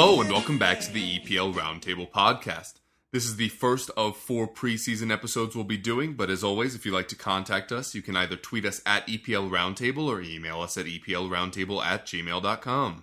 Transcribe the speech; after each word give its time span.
Hello, 0.00 0.20
and 0.20 0.30
welcome 0.30 0.58
back 0.58 0.78
to 0.78 0.92
the 0.92 1.18
EPL 1.18 1.52
Roundtable 1.52 2.08
podcast. 2.08 2.74
This 3.10 3.24
is 3.24 3.34
the 3.34 3.48
first 3.48 3.90
of 3.96 4.16
four 4.16 4.46
preseason 4.46 5.12
episodes 5.12 5.56
we'll 5.56 5.64
be 5.64 5.76
doing, 5.76 6.14
but 6.14 6.30
as 6.30 6.44
always, 6.44 6.76
if 6.76 6.86
you'd 6.86 6.94
like 6.94 7.08
to 7.08 7.16
contact 7.16 7.72
us, 7.72 7.96
you 7.96 8.00
can 8.00 8.16
either 8.16 8.36
tweet 8.36 8.64
us 8.64 8.80
at 8.86 9.04
EPL 9.08 9.50
Roundtable 9.50 10.06
or 10.06 10.20
email 10.20 10.60
us 10.60 10.78
at 10.78 10.86
EPLRoundtable 10.86 11.84
at 11.84 12.06
gmail.com. 12.06 13.02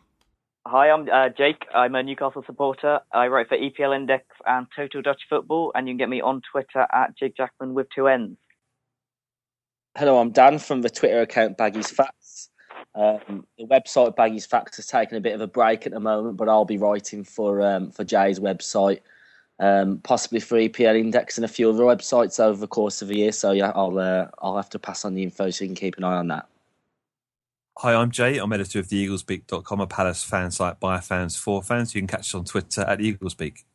Hi, 0.67 0.89
I'm 0.89 1.09
uh, 1.12 1.27
Jake. 1.38 1.66
I'm 1.76 1.95
a 1.95 2.02
Newcastle 2.02 2.45
supporter. 2.45 3.02
I 3.12 3.27
write 3.27 3.50
for 3.50 3.58
EPL 3.58 3.94
Index 3.94 4.23
and 4.45 4.66
Total 4.73 5.02
Dutch 5.02 5.23
Football, 5.30 5.73
and 5.75 5.89
you 5.89 5.91
can 5.91 5.97
get 5.97 6.08
me 6.08 6.22
on 6.22 6.41
Twitter 6.50 6.88
at 6.94 7.17
Jake 7.17 7.36
Jackman 7.36 7.73
with 7.73 7.88
two 7.94 8.08
N's. 8.08 8.38
Hello, 9.97 10.17
I'm 10.17 10.31
Dan 10.31 10.59
from 10.59 10.81
the 10.81 10.89
Twitter 10.89 11.19
account 11.19 11.58
Baggies 11.58 11.91
Facts. 11.91 12.25
Um, 12.95 13.45
the 13.57 13.65
website 13.65 14.15
Baggies 14.15 14.47
Facts 14.47 14.77
has 14.77 14.88
taken 14.88 15.17
a 15.17 15.21
bit 15.21 15.35
of 15.35 15.41
a 15.41 15.47
break 15.47 15.85
at 15.85 15.91
the 15.91 15.99
moment, 15.99 16.38
but 16.38 16.47
I'll 16.47 16.65
be 16.65 16.77
writing 16.77 17.25
for 17.25 17.61
um, 17.61 17.91
for 17.91 18.05
Jay's 18.05 18.39
website, 18.39 19.01
um, 19.59 19.99
possibly 19.99 20.39
for 20.39 20.57
EPL 20.57 20.97
Index 20.97 21.38
and 21.38 21.43
a 21.43 21.49
few 21.49 21.69
other 21.69 21.83
websites 21.83 22.39
over 22.39 22.57
the 22.57 22.67
course 22.67 23.01
of 23.01 23.09
the 23.09 23.17
year. 23.17 23.33
So 23.33 23.51
yeah, 23.51 23.73
I'll 23.75 23.99
uh, 23.99 24.27
I'll 24.39 24.55
have 24.55 24.69
to 24.69 24.79
pass 24.79 25.03
on 25.03 25.13
the 25.13 25.23
info 25.23 25.49
so 25.49 25.66
you 25.66 25.69
can 25.69 25.75
keep 25.75 25.97
an 25.97 26.05
eye 26.05 26.16
on 26.16 26.29
that. 26.29 26.47
Hi, 27.79 27.93
I'm 27.93 28.11
Jay. 28.11 28.38
I'm 28.38 28.53
editor 28.53 28.79
of 28.79 28.88
the 28.88 29.05
Eaglespeak.com, 29.05 29.81
a 29.81 29.88
Palace 29.88 30.23
fan 30.23 30.49
site 30.49 30.79
by 30.79 31.01
fans 31.01 31.35
for 31.35 31.61
fans. 31.61 31.93
You 31.93 31.99
can 31.99 32.07
catch 32.07 32.21
us 32.21 32.35
on 32.35 32.45
Twitter 32.45 32.81
at 32.81 32.99
Eaglespeak. 32.99 33.66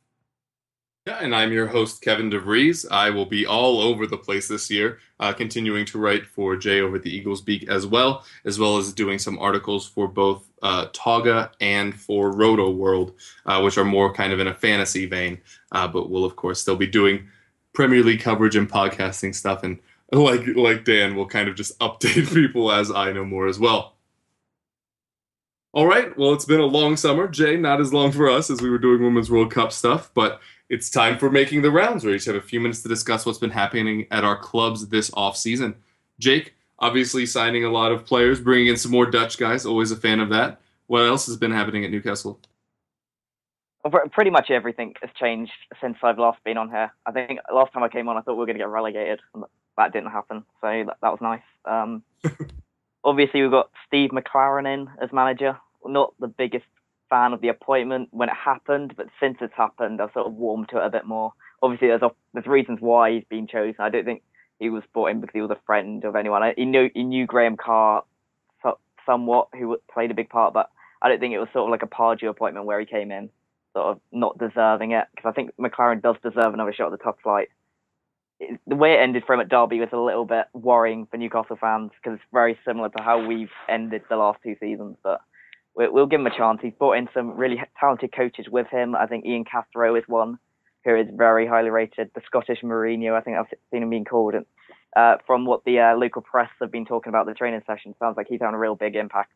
Yeah, 1.06 1.18
and 1.22 1.34
I'm 1.34 1.50
your 1.50 1.66
host, 1.66 2.02
Kevin 2.02 2.30
DeVries. 2.30 2.84
I 2.90 3.08
will 3.08 3.24
be 3.24 3.46
all 3.46 3.80
over 3.80 4.06
the 4.06 4.18
place 4.18 4.48
this 4.48 4.70
year, 4.70 4.98
uh, 5.18 5.32
continuing 5.32 5.86
to 5.86 5.98
write 5.98 6.26
for 6.26 6.56
Jay 6.56 6.82
over 6.82 6.98
the 6.98 7.08
Eagles 7.08 7.38
Speak 7.38 7.66
as 7.70 7.86
well, 7.86 8.22
as 8.44 8.58
well 8.58 8.76
as 8.76 8.92
doing 8.92 9.18
some 9.18 9.38
articles 9.38 9.88
for 9.88 10.06
both 10.06 10.46
uh, 10.62 10.88
Toga 10.92 11.52
and 11.58 11.98
for 11.98 12.32
Roto 12.32 12.70
World, 12.70 13.14
uh, 13.46 13.62
which 13.62 13.78
are 13.78 13.84
more 13.84 14.12
kind 14.12 14.30
of 14.30 14.40
in 14.40 14.48
a 14.48 14.54
fantasy 14.54 15.06
vein. 15.06 15.38
Uh, 15.72 15.88
but 15.88 16.10
we'll, 16.10 16.26
of 16.26 16.36
course, 16.36 16.60
still 16.60 16.76
be 16.76 16.86
doing 16.86 17.26
Premier 17.72 18.02
League 18.02 18.20
coverage 18.20 18.56
and 18.56 18.70
podcasting 18.70 19.34
stuff. 19.34 19.62
And 19.62 19.78
like 20.12 20.46
like 20.54 20.84
Dan, 20.84 21.16
we'll 21.16 21.24
kind 21.24 21.48
of 21.48 21.56
just 21.56 21.78
update 21.80 22.32
people 22.34 22.70
as 22.70 22.90
I 22.90 23.10
know 23.12 23.24
more 23.24 23.46
as 23.46 23.58
well. 23.58 23.94
All 25.72 25.86
right. 25.86 26.16
Well, 26.18 26.34
it's 26.34 26.44
been 26.44 26.60
a 26.60 26.66
long 26.66 26.96
summer. 26.98 27.26
Jay, 27.26 27.56
not 27.56 27.80
as 27.80 27.92
long 27.92 28.12
for 28.12 28.28
us 28.28 28.50
as 28.50 28.60
we 28.60 28.68
were 28.68 28.78
doing 28.78 29.02
Women's 29.02 29.30
World 29.30 29.50
Cup 29.50 29.72
stuff, 29.72 30.10
but 30.14 30.40
it's 30.70 30.88
time 30.88 31.18
for 31.18 31.30
making 31.30 31.62
the 31.62 31.70
rounds. 31.70 32.04
We 32.04 32.14
each 32.14 32.24
have 32.26 32.36
a 32.36 32.40
few 32.40 32.60
minutes 32.60 32.82
to 32.82 32.88
discuss 32.88 33.26
what's 33.26 33.38
been 33.38 33.50
happening 33.50 34.06
at 34.12 34.22
our 34.22 34.38
clubs 34.38 34.86
this 34.88 35.10
off 35.14 35.36
season. 35.36 35.74
Jake, 36.20 36.54
obviously 36.78 37.26
signing 37.26 37.64
a 37.64 37.70
lot 37.70 37.90
of 37.90 38.06
players, 38.06 38.40
bringing 38.40 38.68
in 38.68 38.76
some 38.76 38.92
more 38.92 39.06
Dutch 39.06 39.36
guys. 39.36 39.66
Always 39.66 39.90
a 39.90 39.96
fan 39.96 40.20
of 40.20 40.30
that. 40.30 40.60
What 40.86 41.00
else 41.00 41.26
has 41.26 41.36
been 41.36 41.50
happening 41.50 41.84
at 41.84 41.90
Newcastle? 41.90 42.38
Well, 43.84 44.00
Pretty 44.12 44.30
much 44.30 44.50
everything 44.50 44.94
has 45.02 45.10
changed 45.18 45.52
since 45.80 45.96
I've 46.04 46.18
last 46.18 46.42
been 46.44 46.56
on 46.56 46.70
here. 46.70 46.92
I 47.04 47.10
think 47.10 47.40
last 47.52 47.72
time 47.72 47.82
I 47.82 47.88
came 47.88 48.08
on, 48.08 48.16
I 48.16 48.20
thought 48.20 48.34
we 48.34 48.38
were 48.38 48.46
going 48.46 48.56
to 48.56 48.62
get 48.62 48.68
relegated. 48.68 49.20
and 49.34 49.44
That 49.76 49.92
didn't 49.92 50.12
happen, 50.12 50.44
so 50.60 50.84
that, 50.86 50.98
that 51.02 51.10
was 51.10 51.20
nice. 51.20 51.42
Um, 51.64 52.04
obviously, 53.04 53.42
we've 53.42 53.50
got 53.50 53.70
Steve 53.88 54.10
McClaren 54.10 54.72
in 54.72 54.88
as 55.02 55.12
manager. 55.12 55.58
Not 55.84 56.12
the 56.20 56.28
biggest 56.28 56.66
fan 57.10 57.32
of 57.32 57.40
the 57.40 57.48
appointment 57.48 58.08
when 58.12 58.28
it 58.28 58.34
happened, 58.34 58.94
but 58.96 59.06
since 59.20 59.38
it's 59.40 59.52
happened, 59.54 60.00
I've 60.00 60.12
sort 60.12 60.26
of 60.26 60.34
warmed 60.34 60.68
to 60.70 60.78
it 60.78 60.86
a 60.86 60.90
bit 60.90 61.04
more. 61.04 61.32
Obviously, 61.62 61.88
there's 61.88 62.02
a, 62.02 62.10
there's 62.32 62.46
reasons 62.46 62.78
why 62.80 63.12
he's 63.12 63.24
been 63.28 63.46
chosen. 63.46 63.76
I 63.80 63.90
don't 63.90 64.04
think 64.04 64.22
he 64.58 64.70
was 64.70 64.82
brought 64.92 65.10
in 65.10 65.20
because 65.20 65.34
he 65.34 65.42
was 65.42 65.50
a 65.50 65.60
friend 65.66 66.04
of 66.04 66.16
anyone. 66.16 66.42
I, 66.42 66.54
he 66.56 66.64
knew 66.64 66.88
he 66.94 67.02
knew 67.02 67.26
Graham 67.26 67.56
Carr 67.56 68.04
so, 68.62 68.78
somewhat, 69.04 69.48
who 69.52 69.76
played 69.92 70.10
a 70.10 70.14
big 70.14 70.30
part, 70.30 70.54
but 70.54 70.70
I 71.02 71.08
don't 71.08 71.20
think 71.20 71.34
it 71.34 71.38
was 71.38 71.48
sort 71.52 71.64
of 71.64 71.70
like 71.70 71.82
a 71.82 71.86
Pardew 71.86 72.28
appointment 72.28 72.66
where 72.66 72.80
he 72.80 72.86
came 72.86 73.10
in 73.10 73.30
sort 73.74 73.86
of 73.86 74.00
not 74.12 74.38
deserving 74.38 74.92
it 74.92 75.06
because 75.14 75.28
I 75.28 75.32
think 75.32 75.52
McClaren 75.56 76.02
does 76.02 76.16
deserve 76.22 76.54
another 76.54 76.72
shot 76.72 76.92
at 76.92 76.98
the 76.98 77.04
top 77.04 77.20
flight. 77.22 77.48
It, 78.40 78.58
the 78.66 78.76
way 78.76 78.94
it 78.94 79.00
ended 79.00 79.24
for 79.26 79.34
him 79.34 79.40
at 79.40 79.48
Derby 79.48 79.80
was 79.80 79.90
a 79.92 79.98
little 79.98 80.24
bit 80.24 80.46
worrying 80.52 81.06
for 81.10 81.16
Newcastle 81.16 81.58
fans 81.60 81.90
because 81.96 82.16
it's 82.16 82.32
very 82.32 82.58
similar 82.66 82.88
to 82.88 83.02
how 83.02 83.24
we've 83.24 83.50
ended 83.68 84.02
the 84.08 84.16
last 84.16 84.40
two 84.42 84.56
seasons. 84.60 84.96
But 85.02 85.20
we'll, 85.74 86.06
give 86.06 86.20
him 86.20 86.26
a 86.26 86.36
chance. 86.36 86.60
He's 86.62 86.72
brought 86.78 86.98
in 86.98 87.08
some 87.14 87.36
really 87.36 87.60
talented 87.78 88.12
coaches 88.14 88.46
with 88.50 88.66
him. 88.68 88.94
I 88.94 89.06
think 89.06 89.24
Ian 89.24 89.44
Cathro 89.44 89.98
is 89.98 90.04
one 90.06 90.38
who 90.84 90.96
is 90.96 91.06
very 91.14 91.46
highly 91.46 91.70
rated. 91.70 92.10
The 92.14 92.22
Scottish 92.26 92.60
Mourinho, 92.62 93.14
I 93.14 93.20
think 93.20 93.36
I've 93.36 93.46
seen 93.70 93.82
him 93.82 93.90
being 93.90 94.04
called. 94.04 94.34
And 94.34 94.46
uh, 94.96 95.16
from 95.26 95.44
what 95.44 95.64
the 95.64 95.78
uh, 95.78 95.96
local 95.96 96.22
press 96.22 96.50
have 96.60 96.72
been 96.72 96.86
talking 96.86 97.10
about 97.10 97.26
the 97.26 97.34
training 97.34 97.62
session, 97.66 97.94
sounds 97.98 98.16
like 98.16 98.28
he's 98.28 98.40
having 98.40 98.54
a 98.54 98.58
real 98.58 98.74
big 98.74 98.96
impact, 98.96 99.32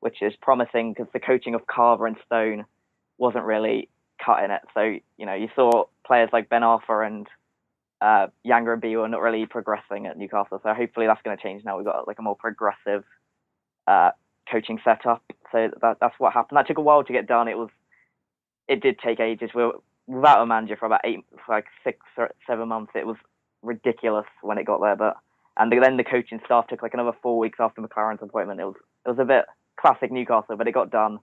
which 0.00 0.22
is 0.22 0.34
promising 0.40 0.92
because 0.92 1.10
the 1.12 1.20
coaching 1.20 1.54
of 1.54 1.66
Carver 1.66 2.06
and 2.06 2.16
Stone 2.26 2.64
wasn't 3.16 3.44
really 3.44 3.88
cutting 4.24 4.50
it. 4.50 4.62
So 4.74 4.96
you 5.16 5.26
know, 5.26 5.34
you 5.34 5.48
saw 5.54 5.84
players 6.06 6.30
like 6.32 6.48
Ben 6.48 6.62
Arfa 6.62 7.06
and 7.06 7.26
uh, 8.00 8.26
Younger 8.44 8.74
and 8.74 8.82
Biwa 8.82 9.10
not 9.10 9.22
really 9.22 9.46
progressing 9.46 10.06
at 10.06 10.16
Newcastle. 10.16 10.60
So 10.62 10.74
hopefully 10.74 11.06
that's 11.06 11.22
going 11.22 11.36
to 11.36 11.42
change 11.42 11.64
now. 11.64 11.76
We've 11.76 11.86
got 11.86 12.06
like 12.06 12.18
a 12.18 12.22
more 12.22 12.36
progressive 12.36 13.04
uh, 13.86 14.10
coaching 14.50 14.78
setup. 14.84 15.22
So 15.52 15.68
that, 15.80 15.98
that's 16.00 16.14
what 16.18 16.32
happened. 16.32 16.56
That 16.56 16.66
took 16.66 16.78
a 16.78 16.82
while 16.82 17.04
to 17.04 17.12
get 17.12 17.26
done. 17.26 17.48
It 17.48 17.58
was, 17.58 17.70
it 18.68 18.82
did 18.82 18.98
take 18.98 19.20
ages. 19.20 19.50
We 19.54 19.62
were 19.62 19.74
without 20.06 20.42
a 20.42 20.46
manager 20.46 20.76
for 20.76 20.86
about 20.86 21.02
eight, 21.04 21.24
for 21.44 21.54
like 21.54 21.66
six 21.84 21.98
or 22.16 22.30
seven 22.46 22.68
months. 22.68 22.92
It 22.94 23.06
was 23.06 23.16
ridiculous 23.62 24.26
when 24.42 24.58
it 24.58 24.64
got 24.64 24.80
there. 24.80 24.96
But 24.96 25.16
and 25.56 25.72
then 25.82 25.96
the 25.96 26.04
coaching 26.04 26.40
staff 26.44 26.68
took 26.68 26.82
like 26.82 26.94
another 26.94 27.16
four 27.22 27.38
weeks 27.38 27.58
after 27.60 27.82
McClaren's 27.82 28.22
appointment. 28.22 28.60
It 28.60 28.64
was 28.64 28.76
it 29.06 29.08
was 29.10 29.18
a 29.18 29.24
bit 29.24 29.44
classic 29.80 30.10
Newcastle, 30.10 30.56
but 30.56 30.68
it 30.68 30.72
got 30.72 30.90
done. 30.90 31.18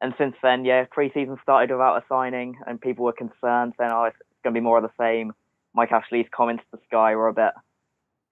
And 0.00 0.14
since 0.18 0.34
then, 0.42 0.64
yeah, 0.64 0.84
pre-season 0.90 1.38
started 1.42 1.72
without 1.72 1.96
a 1.96 2.04
signing, 2.08 2.56
and 2.66 2.80
people 2.80 3.04
were 3.04 3.12
concerned, 3.12 3.74
saying, 3.78 3.90
"Oh, 3.92 4.04
it's 4.04 4.16
going 4.42 4.54
to 4.54 4.60
be 4.60 4.64
more 4.64 4.78
of 4.78 4.82
the 4.82 5.02
same." 5.02 5.32
Mike 5.74 5.92
Ashley's 5.92 6.26
comments 6.34 6.62
to 6.70 6.80
Sky 6.86 7.16
were 7.16 7.28
a 7.28 7.34
bit 7.34 7.52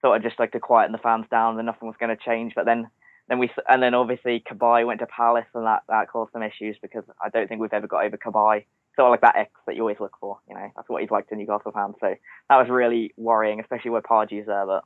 sort 0.01 0.17
of 0.17 0.23
just 0.23 0.39
like 0.39 0.51
to 0.51 0.59
quieten 0.59 0.91
the 0.91 0.97
fans 0.97 1.25
down, 1.31 1.57
and 1.57 1.65
nothing 1.65 1.87
was 1.87 1.97
going 1.99 2.15
to 2.15 2.23
change. 2.23 2.53
But 2.55 2.65
then, 2.65 2.87
then 3.29 3.39
we 3.39 3.49
and 3.69 3.81
then 3.81 3.93
obviously 3.93 4.43
Cabaye 4.49 4.85
went 4.85 4.99
to 4.99 5.05
Palace, 5.05 5.45
and 5.53 5.65
that 5.65 5.83
that 5.87 6.09
caused 6.09 6.33
some 6.33 6.43
issues 6.43 6.77
because 6.81 7.03
I 7.21 7.29
don't 7.29 7.47
think 7.47 7.61
we've 7.61 7.73
ever 7.73 7.87
got 7.87 8.05
over 8.05 8.17
Cabaye. 8.17 8.65
Sort 8.95 9.07
of 9.07 9.11
like 9.11 9.21
that 9.21 9.35
X 9.35 9.51
that 9.65 9.75
you 9.75 9.81
always 9.81 9.99
look 9.99 10.15
for, 10.19 10.37
you 10.47 10.53
know. 10.53 10.69
That's 10.75 10.87
what 10.87 11.01
he's 11.01 11.09
like 11.09 11.27
to 11.29 11.35
Newcastle 11.35 11.71
fans. 11.71 11.95
So 11.99 12.13
that 12.49 12.57
was 12.57 12.67
really 12.69 13.11
worrying, 13.17 13.59
especially 13.59 13.89
where 13.89 14.01
Pardew's 14.01 14.45
there. 14.45 14.65
But 14.67 14.83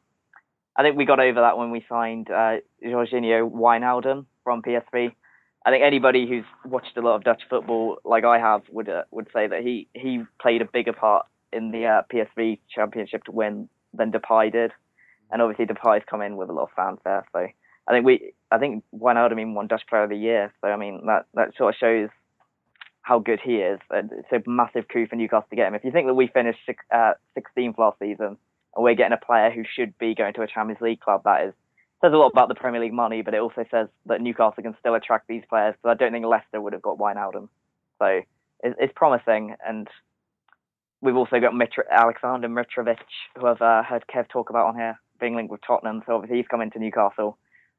I 0.78 0.84
think 0.84 0.96
we 0.96 1.06
got 1.06 1.20
over 1.20 1.42
that 1.42 1.58
when 1.58 1.72
we 1.72 1.84
signed 1.90 2.30
uh, 2.30 2.58
Georginio 2.84 3.52
Wijnaldum 3.52 4.26
from 4.44 4.62
PSV. 4.62 5.12
I 5.66 5.72
think 5.72 5.84
anybody 5.84 6.26
who's 6.26 6.46
watched 6.64 6.96
a 6.96 7.02
lot 7.02 7.16
of 7.16 7.24
Dutch 7.26 7.42
football, 7.50 7.98
like 8.06 8.24
I 8.24 8.40
have, 8.40 8.62
would 8.72 8.88
uh, 8.88 9.04
would 9.12 9.28
say 9.34 9.48
that 9.48 9.64
he 9.64 9.88
he 9.94 10.24
played 10.40 10.62
a 10.62 10.66
bigger 10.66 10.94
part 10.94 11.26
in 11.52 11.72
the 11.72 11.86
uh, 11.86 12.02
PSV 12.14 12.60
Championship 12.74 13.24
to 13.26 13.32
win 13.32 13.68
than 13.94 14.12
Depay 14.12 14.52
did, 14.52 14.72
and 15.32 15.42
obviously 15.42 15.66
Depay's 15.66 16.06
come 16.10 16.22
in 16.22 16.38
with 16.38 16.50
a 16.50 16.54
lot 16.54 16.64
of 16.64 16.70
fanfare. 16.76 17.26
So 17.34 17.48
I 17.88 17.94
think 17.94 18.06
we, 18.06 18.34
I 18.52 18.58
think 18.58 18.84
Wijnaldum 18.94 19.54
won 19.54 19.68
Dutch 19.68 19.84
Player 19.90 20.04
of 20.04 20.10
the 20.10 20.18
Year. 20.18 20.54
So 20.62 20.68
I 20.68 20.76
mean 20.76 21.06
that 21.08 21.26
that 21.34 21.56
sort 21.58 21.74
of 21.74 21.80
shows 21.80 22.10
how 23.02 23.20
good 23.20 23.40
he 23.42 23.56
is. 23.58 23.80
It's 23.92 24.32
a 24.34 24.50
massive 24.50 24.88
coup 24.92 25.08
for 25.08 25.16
Newcastle 25.16 25.48
to 25.50 25.56
get 25.56 25.68
him. 25.68 25.76
If 25.76 25.86
you 25.86 25.92
think 25.92 26.08
that 26.08 26.14
we 26.14 26.28
finished 26.28 26.60
six, 26.66 26.84
uh, 26.94 27.14
16th 27.38 27.78
last 27.78 28.00
season 28.00 28.36
and 28.76 28.84
we're 28.84 28.96
getting 28.96 29.18
a 29.22 29.26
player 29.26 29.50
who 29.50 29.64
should 29.64 29.98
be 29.98 30.14
going 30.14 30.34
to 30.34 30.42
a 30.42 30.48
Champions 30.48 30.82
League 30.82 31.00
club, 31.00 31.22
that 31.24 31.48
is 31.48 31.54
says 32.02 32.14
a 32.14 32.18
lot 32.18 32.32
about 32.32 32.48
the 32.50 32.56
Premier 32.56 32.82
League 32.82 32.94
money, 32.94 33.22
but 33.22 33.34
it 33.34 33.40
also 33.40 33.66
says 33.72 33.88
that 34.06 34.22
Newcastle 34.22 34.62
can 34.62 34.76
still 34.80 34.94
attract 34.94 35.28
these 35.28 35.44
players. 35.50 35.74
Because 35.82 35.96
I 35.96 36.04
don't 36.04 36.12
think 36.12 36.26
Leicester 36.26 36.62
would 36.62 36.74
have 36.74 36.82
got 36.82 36.98
Wijnaldum. 36.98 37.50
So 38.00 38.22
it's, 38.64 38.76
it's 38.80 38.94
promising, 38.96 39.56
and 39.66 39.88
we've 41.02 41.16
also 41.16 41.40
got 41.40 41.54
Mitro- 41.54 41.90
Alexander 41.90 42.48
Mitrovic, 42.48 43.00
who 43.38 43.48
I've 43.48 43.62
uh, 43.62 43.84
heard 43.84 44.06
Kev 44.14 44.30
talk 44.30 44.50
about 44.50 44.68
on 44.68 44.76
here, 44.76 45.00
being 45.20 45.36
linked 45.36 45.52
with 45.52 45.62
Tottenham. 45.66 46.04
So 46.06 46.16
obviously 46.16 46.38
he's 46.38 46.48
coming 46.48 46.70
to 46.72 46.80
Newcastle. 46.80 47.38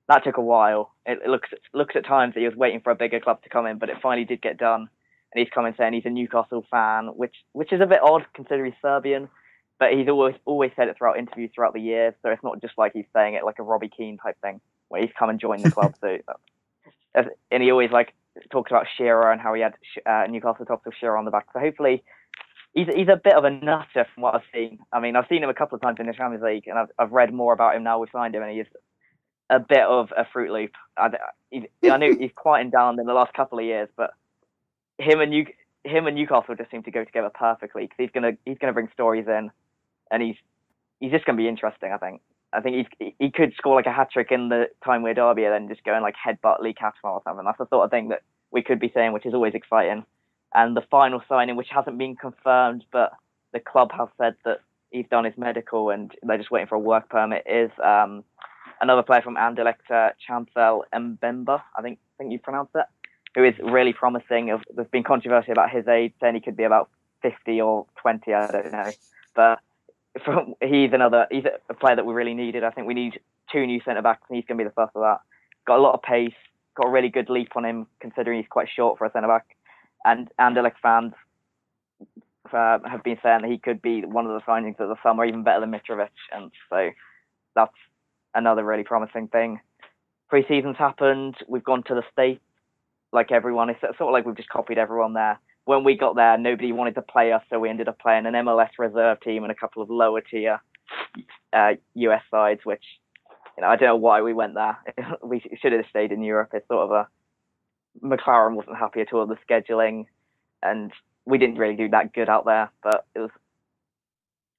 That 0.08 0.24
took 0.24 0.38
a 0.38 0.42
while. 0.42 0.94
It, 1.06 1.18
it 1.24 1.28
looks 1.28 1.50
looks 1.74 1.94
at 1.96 2.06
times 2.06 2.34
that 2.34 2.40
he 2.40 2.46
was 2.46 2.56
waiting 2.56 2.80
for 2.80 2.90
a 2.90 2.96
bigger 2.96 3.20
club 3.20 3.42
to 3.42 3.48
come 3.48 3.66
in, 3.66 3.78
but 3.78 3.90
it 3.90 3.96
finally 4.02 4.24
did 4.24 4.42
get 4.42 4.58
done. 4.58 4.88
And 5.32 5.44
he's 5.44 5.52
coming 5.54 5.74
saying 5.76 5.92
he's 5.92 6.06
a 6.06 6.10
Newcastle 6.10 6.64
fan, 6.70 7.08
which 7.08 7.34
which 7.52 7.72
is 7.72 7.80
a 7.80 7.86
bit 7.86 8.00
odd 8.02 8.26
considering 8.34 8.72
he's 8.72 8.80
Serbian. 8.82 9.28
But 9.78 9.92
he's 9.92 10.08
always 10.08 10.34
always 10.44 10.72
said 10.74 10.88
it 10.88 10.96
throughout 10.96 11.18
interviews 11.18 11.50
throughout 11.54 11.74
the 11.74 11.80
years, 11.80 12.14
so 12.22 12.30
it's 12.30 12.42
not 12.42 12.60
just 12.60 12.74
like 12.78 12.92
he's 12.94 13.04
saying 13.14 13.34
it 13.34 13.44
like 13.44 13.58
a 13.58 13.62
Robbie 13.62 13.90
Keane 13.94 14.16
type 14.16 14.36
thing, 14.40 14.60
where 14.88 15.02
he's 15.02 15.10
come 15.16 15.28
and 15.28 15.38
joined 15.38 15.62
the 15.62 15.70
club. 15.70 15.94
so, 16.00 16.18
and 17.50 17.62
he 17.62 17.70
always 17.70 17.90
like 17.90 18.14
talks 18.50 18.70
about 18.70 18.86
Shearer 18.96 19.30
and 19.30 19.40
how 19.40 19.54
he 19.54 19.60
had 19.60 19.74
uh, 20.06 20.26
Newcastle 20.28 20.64
talks 20.64 20.86
of 20.86 20.94
Shearer 20.98 21.16
on 21.16 21.26
the 21.26 21.30
back. 21.30 21.46
So 21.52 21.60
hopefully, 21.60 22.02
he's 22.74 22.86
he's 22.92 23.08
a 23.08 23.20
bit 23.22 23.34
of 23.34 23.44
a 23.44 23.50
nutter 23.50 24.06
from 24.14 24.22
what 24.22 24.34
I've 24.34 24.40
seen. 24.52 24.78
I 24.92 25.00
mean, 25.00 25.14
I've 25.14 25.26
seen 25.28 25.44
him 25.44 25.50
a 25.50 25.54
couple 25.54 25.76
of 25.76 25.82
times 25.82 25.98
in 26.00 26.06
the 26.06 26.12
Champions 26.12 26.42
League, 26.42 26.66
and 26.66 26.78
I've 26.78 26.88
I've 26.98 27.12
read 27.12 27.32
more 27.32 27.52
about 27.52 27.76
him 27.76 27.84
now. 27.84 27.98
We've 27.98 28.08
signed 28.10 28.34
him, 28.34 28.42
and 28.42 28.50
he's 28.50 28.66
a 29.50 29.58
bit 29.58 29.82
of 29.82 30.12
a 30.16 30.26
Fruit 30.32 30.52
Loop. 30.52 30.72
I, 30.96 31.10
I 31.84 31.96
know 31.96 32.14
he's 32.18 32.30
quieting 32.34 32.70
down 32.70 32.98
in 33.00 33.06
the 33.06 33.14
last 33.14 33.34
couple 33.34 33.58
of 33.58 33.64
years, 33.64 33.88
but 33.96 34.10
him 34.98 35.20
and 35.20 35.30
New, 35.30 35.46
him 35.84 36.06
and 36.06 36.16
Newcastle 36.16 36.54
just 36.56 36.70
seem 36.70 36.82
to 36.82 36.90
go 36.90 37.04
together 37.04 37.30
perfectly 37.32 37.82
because 37.82 37.96
he's 37.98 38.10
gonna 38.12 38.32
he's 38.44 38.58
gonna 38.58 38.72
bring 38.72 38.88
stories 38.92 39.26
in 39.26 39.50
and 40.10 40.22
he's 40.22 40.36
he's 41.00 41.12
just 41.12 41.24
going 41.24 41.36
to 41.36 41.42
be 41.42 41.48
interesting. 41.48 41.92
I 41.92 41.98
think. 41.98 42.20
I 42.50 42.62
think 42.62 42.88
he's, 42.98 43.12
he 43.18 43.30
could 43.30 43.52
score 43.58 43.74
like 43.74 43.84
a 43.84 43.92
hat 43.92 44.10
trick 44.10 44.28
in 44.30 44.48
the 44.48 44.70
Tyne-Wear 44.82 45.12
Derby 45.12 45.44
and 45.44 45.52
then 45.52 45.68
just 45.68 45.84
go 45.84 45.92
and 45.92 46.02
like 46.02 46.14
headbutt 46.14 46.62
Lee 46.62 46.72
Cattermole 46.72 47.16
or 47.16 47.22
something. 47.22 47.44
That's 47.44 47.58
the 47.58 47.68
sort 47.68 47.84
of 47.84 47.90
thing 47.90 48.08
that 48.08 48.22
we 48.50 48.62
could 48.62 48.80
be 48.80 48.90
saying, 48.94 49.12
which 49.12 49.26
is 49.26 49.34
always 49.34 49.52
exciting. 49.52 50.06
And 50.54 50.74
the 50.74 50.80
final 50.90 51.20
signing, 51.28 51.56
which 51.56 51.68
hasn't 51.68 51.98
been 51.98 52.16
confirmed, 52.16 52.86
but 52.90 53.12
the 53.52 53.60
club 53.60 53.90
have 53.92 54.08
said 54.16 54.34
that 54.46 54.60
he's 54.90 55.04
done 55.10 55.26
his 55.26 55.36
medical 55.36 55.90
and 55.90 56.10
they're 56.22 56.38
just 56.38 56.50
waiting 56.50 56.68
for 56.68 56.76
a 56.76 56.80
work 56.80 57.10
permit, 57.10 57.44
is 57.46 57.70
um, 57.84 58.24
another 58.80 59.02
player 59.02 59.22
from 59.22 59.36
Anderlecht, 59.36 59.90
uh, 59.90 60.10
Chancel 60.26 60.84
Mbemba. 60.94 61.62
I 61.76 61.82
think 61.82 61.98
I 61.98 62.14
think 62.18 62.32
you 62.32 62.38
pronounced 62.38 62.72
it. 62.74 62.86
Who 63.34 63.44
is 63.44 63.54
really 63.62 63.92
promising. 63.92 64.58
There's 64.74 64.88
been 64.88 65.04
controversy 65.04 65.52
about 65.52 65.70
his 65.70 65.86
age, 65.86 66.12
saying 66.20 66.34
he 66.34 66.40
could 66.40 66.56
be 66.56 66.64
about 66.64 66.88
50 67.22 67.60
or 67.60 67.86
20. 68.00 68.32
I 68.32 68.50
don't 68.50 68.72
know, 68.72 68.90
but 69.34 69.60
from, 70.24 70.54
he's 70.62 70.92
another 70.92 71.26
he's 71.30 71.44
a 71.68 71.74
player 71.74 71.96
that 71.96 72.06
we 72.06 72.14
really 72.14 72.34
needed. 72.34 72.64
I 72.64 72.70
think 72.70 72.86
we 72.86 72.94
need 72.94 73.20
two 73.52 73.66
new 73.66 73.80
centre 73.84 74.02
backs, 74.02 74.22
and 74.28 74.36
he's 74.36 74.44
going 74.46 74.58
to 74.58 74.64
be 74.64 74.68
the 74.68 74.74
first 74.74 74.92
of 74.94 75.02
that. 75.02 75.20
Got 75.66 75.78
a 75.78 75.82
lot 75.82 75.94
of 75.94 76.02
pace, 76.02 76.34
got 76.74 76.86
a 76.86 76.90
really 76.90 77.08
good 77.08 77.28
leap 77.28 77.56
on 77.56 77.64
him, 77.64 77.86
considering 78.00 78.38
he's 78.38 78.48
quite 78.48 78.68
short 78.74 78.98
for 78.98 79.06
a 79.06 79.12
centre 79.12 79.28
back. 79.28 79.56
And 80.04 80.30
Anderlecht 80.40 80.78
fans 80.82 81.12
uh, 82.52 82.78
have 82.88 83.02
been 83.02 83.18
saying 83.22 83.42
that 83.42 83.50
he 83.50 83.58
could 83.58 83.82
be 83.82 84.02
one 84.02 84.26
of 84.26 84.32
the 84.32 84.40
signings 84.40 84.80
of 84.80 84.88
the 84.88 84.96
summer, 85.02 85.24
even 85.24 85.42
better 85.42 85.60
than 85.60 85.70
Mitrovic, 85.70 86.08
and 86.32 86.50
so 86.70 86.90
that's 87.54 87.74
another 88.38 88.64
really 88.64 88.84
promising 88.84 89.28
thing. 89.28 89.60
Pre-season's 90.28 90.76
happened. 90.76 91.36
We've 91.48 91.64
gone 91.64 91.82
to 91.84 91.94
the 91.94 92.02
States, 92.12 92.42
like 93.12 93.32
everyone. 93.32 93.70
It's 93.70 93.80
sort 93.80 94.00
of 94.00 94.12
like 94.12 94.24
we've 94.26 94.36
just 94.36 94.48
copied 94.48 94.78
everyone 94.78 95.14
there 95.14 95.38
when 95.68 95.84
we 95.84 95.98
got 95.98 96.16
there, 96.16 96.38
nobody 96.38 96.72
wanted 96.72 96.94
to 96.94 97.02
play 97.02 97.30
us, 97.30 97.42
so 97.50 97.60
we 97.60 97.68
ended 97.68 97.88
up 97.88 97.98
playing 97.98 98.24
an 98.24 98.32
MLS 98.32 98.70
reserve 98.78 99.20
team 99.20 99.42
and 99.42 99.52
a 99.52 99.54
couple 99.54 99.82
of 99.82 99.90
lower 99.90 100.22
tier 100.22 100.62
uh, 101.52 101.72
US 101.92 102.22
sides, 102.30 102.60
which 102.64 102.82
you 103.54 103.60
know 103.60 103.68
I 103.68 103.76
don't 103.76 103.88
know 103.88 103.96
why 103.96 104.22
we 104.22 104.32
went 104.32 104.54
there. 104.54 104.78
we 105.22 105.42
should 105.60 105.72
have 105.72 105.84
stayed 105.90 106.10
in 106.10 106.22
Europe. 106.22 106.52
It's 106.54 106.66
sort 106.68 106.84
of 106.84 106.92
a 106.92 107.08
McClaren 108.02 108.54
wasn't 108.54 108.78
happy 108.78 109.02
at 109.02 109.12
all 109.12 109.26
with 109.26 109.36
the 109.38 109.44
scheduling, 109.54 110.06
and 110.62 110.90
we 111.26 111.36
didn't 111.36 111.58
really 111.58 111.76
do 111.76 111.90
that 111.90 112.14
good 112.14 112.30
out 112.30 112.46
there. 112.46 112.70
But 112.82 113.04
it 113.14 113.18
was, 113.18 113.30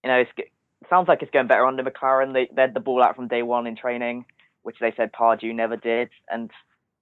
you 0.03 0.11
know, 0.11 0.19
it 0.19 0.51
sounds 0.89 1.07
like 1.07 1.21
it's 1.21 1.31
going 1.31 1.47
better 1.47 1.65
under 1.65 1.83
McClaren. 1.83 2.33
They, 2.33 2.49
they 2.53 2.63
had 2.63 2.73
the 2.73 2.79
ball 2.79 3.03
out 3.03 3.15
from 3.15 3.27
day 3.27 3.43
one 3.43 3.67
in 3.67 3.75
training, 3.75 4.25
which 4.63 4.77
they 4.79 4.93
said 4.95 5.11
Pardew 5.11 5.53
never 5.53 5.77
did, 5.77 6.09
and 6.29 6.51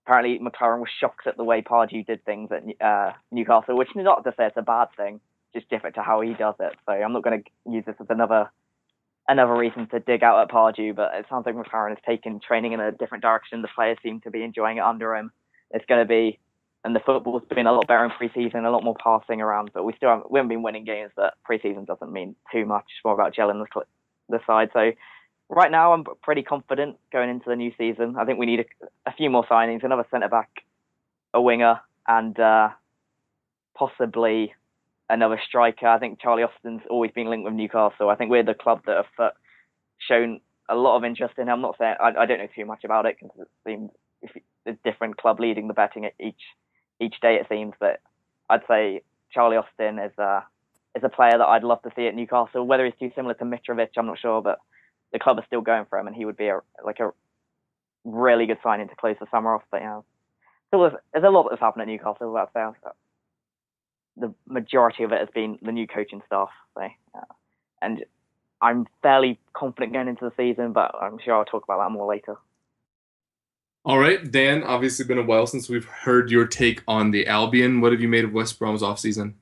apparently 0.06 0.40
McClaren 0.40 0.80
was 0.80 0.90
shocked 1.00 1.28
at 1.28 1.38
the 1.38 1.44
way 1.44 1.62
Pardew 1.62 2.06
did 2.06 2.24
things 2.26 2.50
at 2.52 2.86
uh, 2.86 3.14
Newcastle, 3.32 3.78
which 3.78 3.90
is 3.90 3.96
not 3.96 4.24
to 4.24 4.34
say 4.38 4.46
it's 4.46 4.58
a 4.58 4.62
bad 4.62 4.88
thing, 4.96 5.20
just 5.54 5.70
different 5.70 5.96
to 5.96 6.02
how 6.02 6.22
he 6.22 6.34
does 6.34 6.56
it. 6.60 6.74
So 6.86 6.94
I'm 6.94 7.14
not 7.14 7.24
going 7.24 7.44
to 7.44 7.72
use 7.72 7.86
this 7.86 7.96
as 8.00 8.08
another 8.10 8.50
another 9.28 9.58
reason 9.58 9.88
to 9.88 10.00
dig 10.00 10.24
out 10.24 10.42
at 10.42 10.50
Pardew, 10.50 10.96
but 10.96 11.14
it 11.14 11.26
sounds 11.30 11.46
like 11.46 11.56
McClaren 11.56 11.90
has 11.90 11.98
taken 12.06 12.40
training 12.40 12.72
in 12.72 12.80
a 12.80 12.94
different 12.94 13.22
direction. 13.22 13.62
The 13.62 13.68
players 13.76 13.98
seem 14.02 14.22
to 14.22 14.32
be 14.32 14.44
enjoying 14.44 14.78
it 14.78 14.84
under 14.84 15.16
him. 15.16 15.32
It's 15.72 15.86
going 15.86 16.00
to 16.02 16.08
be, 16.08 16.40
and 16.88 16.96
the 16.96 17.02
football's 17.02 17.44
been 17.54 17.68
a 17.68 17.74
lot 17.74 17.86
better 17.86 18.06
in 18.06 18.12
preseason, 18.12 18.66
a 18.66 18.70
lot 18.70 18.82
more 18.82 18.96
passing 19.04 19.42
around, 19.42 19.72
but 19.74 19.84
we 19.84 19.92
still 19.98 20.08
haven't, 20.08 20.32
we 20.32 20.40
haven't 20.40 20.48
been 20.48 20.64
winning 20.64 20.86
games. 20.86 21.12
But 21.18 21.34
preseason 21.48 21.86
doesn't 21.86 22.14
mean 22.14 22.34
too 22.50 22.66
much. 22.66 22.86
It's 22.86 23.04
more 23.04 23.14
about 23.14 23.36
gelling 23.36 23.62
the, 23.62 23.82
the 24.30 24.40
side. 24.48 24.70
So 24.72 24.92
right 25.50 25.70
now 25.70 25.92
I'm 25.92 26.06
pretty 26.24 26.44
confident 26.44 26.96
going 27.12 27.30
into 27.30 27.50
the 27.50 27.58
new 27.58 27.74
season. 27.78 28.16
I 28.18 28.24
think 28.24 28.40
we 28.40 28.46
need 28.46 28.62
a, 28.62 28.66
a 29.06 29.12
few 29.12 29.30
more 29.30 29.46
signings, 29.52 29.84
another 29.84 30.06
centre 30.10 30.30
back, 30.30 30.50
a 31.34 31.42
winger, 31.42 31.82
and 32.08 32.40
uh, 32.40 32.70
possibly 33.76 34.54
another 35.10 35.42
striker. 35.46 35.88
I 35.88 36.00
think 36.00 36.22
Charlie 36.22 36.44
Austin's 36.44 36.84
always 36.90 37.12
been 37.12 37.30
linked 37.30 37.44
with 37.44 37.54
Newcastle. 37.54 38.10
I 38.10 38.16
think 38.16 38.32
we're 38.32 38.44
the 38.44 38.54
club 38.54 38.84
that 38.86 38.96
have 38.96 39.28
uh, 39.28 39.30
shown 40.08 40.40
a 40.70 40.76
lot 40.76 40.96
of 40.96 41.04
interest 41.04 41.34
in 41.38 41.50
him. 41.50 41.56
I'm 41.56 41.62
not 41.62 41.76
saying 41.78 41.96
I, 42.00 42.14
I 42.18 42.26
don't 42.26 42.40
know 42.40 42.48
too 42.56 42.66
much 42.66 42.86
about 42.86 43.06
it 43.06 43.18
because 43.22 43.42
it 43.42 43.50
seems 43.68 43.92
a 44.66 44.72
different 44.86 45.18
club 45.18 45.42
leading 45.42 45.68
the 45.68 45.74
betting 45.74 46.06
at 46.06 46.14
each 46.18 46.42
each 47.00 47.20
day. 47.22 47.36
It 47.36 47.48
seems, 47.50 47.74
but 47.80 48.00
I'd 48.50 48.62
say 48.68 49.02
Charlie 49.32 49.58
Austin 49.58 50.00
is 50.00 50.18
a 50.18 50.44
is 50.96 51.04
a 51.04 51.10
player 51.10 51.38
that 51.38 51.46
I'd 51.46 51.64
love 51.64 51.82
to 51.84 51.92
see 51.96 52.08
at 52.08 52.16
Newcastle. 52.16 52.66
Whether 52.66 52.86
he's 52.86 52.94
too 53.00 53.12
similar 53.16 53.36
to 53.36 53.44
Mitrovic, 53.44 53.90
I'm 53.98 54.08
not 54.08 54.20
sure, 54.20 54.42
but 54.42 54.60
the 55.14 55.20
club 55.20 55.38
is 55.40 55.46
still 55.46 55.62
going 55.62 55.86
for 55.90 56.00
him, 56.00 56.08
and 56.08 56.16
he 56.16 56.26
would 56.26 56.38
be 56.38 56.48
a 56.48 56.60
like 56.84 57.00
a 57.00 57.12
really 58.04 58.46
good 58.46 58.60
signing 58.64 58.88
to 58.90 58.96
close 58.96 59.16
the 59.20 59.28
summer 59.32 59.54
off. 59.54 59.64
But 59.72 59.82
you 59.82 59.88
know, 59.88 60.06
so 60.72 60.82
there's, 60.82 60.94
there's 61.14 61.26
a 61.26 61.30
lot 61.30 61.48
that's 61.50 61.62
happened 61.62 61.84
at 61.84 61.88
Newcastle. 61.88 62.36
I'd 62.36 62.48
say 62.54 62.90
the 64.18 64.34
majority 64.48 65.04
of 65.04 65.12
it 65.12 65.20
has 65.20 65.30
been 65.34 65.60
the 65.62 65.72
new 65.72 65.88
coaching 65.88 66.22
staff. 66.26 66.50
So, 66.76 66.82
uh, 66.82 67.22
and 67.82 68.04
I'm 68.62 68.88
fairly 69.04 69.40
confident 69.54 69.94
going 69.94 70.08
into 70.08 70.26
the 70.26 70.34
season, 70.36 70.74
but 70.74 70.96
I'm 71.00 71.20
sure 71.24 71.36
I'll 71.36 71.46
talk 71.46 71.64
about 71.64 71.80
that 71.84 71.92
more 71.92 72.08
later. 72.08 72.38
All 73.88 74.00
right, 74.00 74.30
Dan. 74.30 74.64
Obviously, 74.64 75.04
it's 75.04 75.08
been 75.08 75.18
a 75.18 75.24
while 75.24 75.48
since 75.48 75.70
we've 75.70 75.86
heard 75.86 76.30
your 76.30 76.46
take 76.46 76.84
on 76.90 77.12
the 77.12 77.26
Albion. 77.26 77.80
What 77.80 77.94
have 77.94 78.02
you 78.02 78.10
made 78.10 78.26
of 78.26 78.34
West 78.34 78.60
Brom's 78.60 78.82
offseason? 78.82 79.36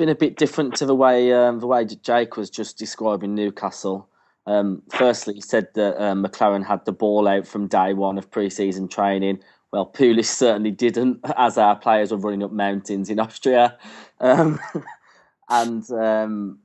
Been 0.00 0.08
a 0.08 0.16
bit 0.16 0.36
different 0.36 0.74
to 0.76 0.86
the 0.86 0.96
way 0.96 1.32
um, 1.32 1.60
the 1.60 1.68
way 1.68 1.84
Jake 1.84 2.36
was 2.36 2.50
just 2.50 2.76
describing 2.76 3.36
Newcastle. 3.36 4.08
Um, 4.48 4.82
firstly, 4.90 5.34
he 5.34 5.40
said 5.42 5.68
that 5.74 6.02
um, 6.02 6.24
McClaren 6.24 6.66
had 6.66 6.84
the 6.84 6.92
ball 6.92 7.28
out 7.28 7.46
from 7.46 7.68
day 7.68 7.94
one 7.94 8.18
of 8.18 8.28
pre-season 8.32 8.88
training. 8.88 9.38
Well, 9.72 9.86
Pulis 9.86 10.24
certainly 10.24 10.72
didn't, 10.72 11.20
as 11.36 11.56
our 11.56 11.76
players 11.76 12.10
were 12.10 12.18
running 12.18 12.42
up 12.42 12.50
mountains 12.50 13.10
in 13.10 13.20
Austria. 13.20 13.78
Um, 14.18 14.58
and 15.48 15.88
um, 15.92 16.58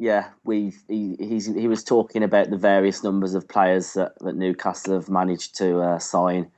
yeah, 0.00 0.30
we 0.42 0.72
he 0.88 1.16
he 1.18 1.68
was 1.68 1.84
talking 1.84 2.24
about 2.24 2.50
the 2.50 2.56
various 2.56 3.04
numbers 3.04 3.34
of 3.34 3.46
players 3.46 3.92
that, 3.92 4.18
that 4.20 4.34
Newcastle 4.34 4.94
have 4.94 5.08
managed 5.08 5.56
to 5.58 5.80
uh, 5.80 5.98
sign, 6.00 6.50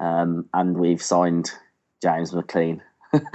um, 0.00 0.48
and 0.52 0.76
we've 0.76 1.02
signed 1.02 1.52
James 2.02 2.32
McLean 2.32 2.82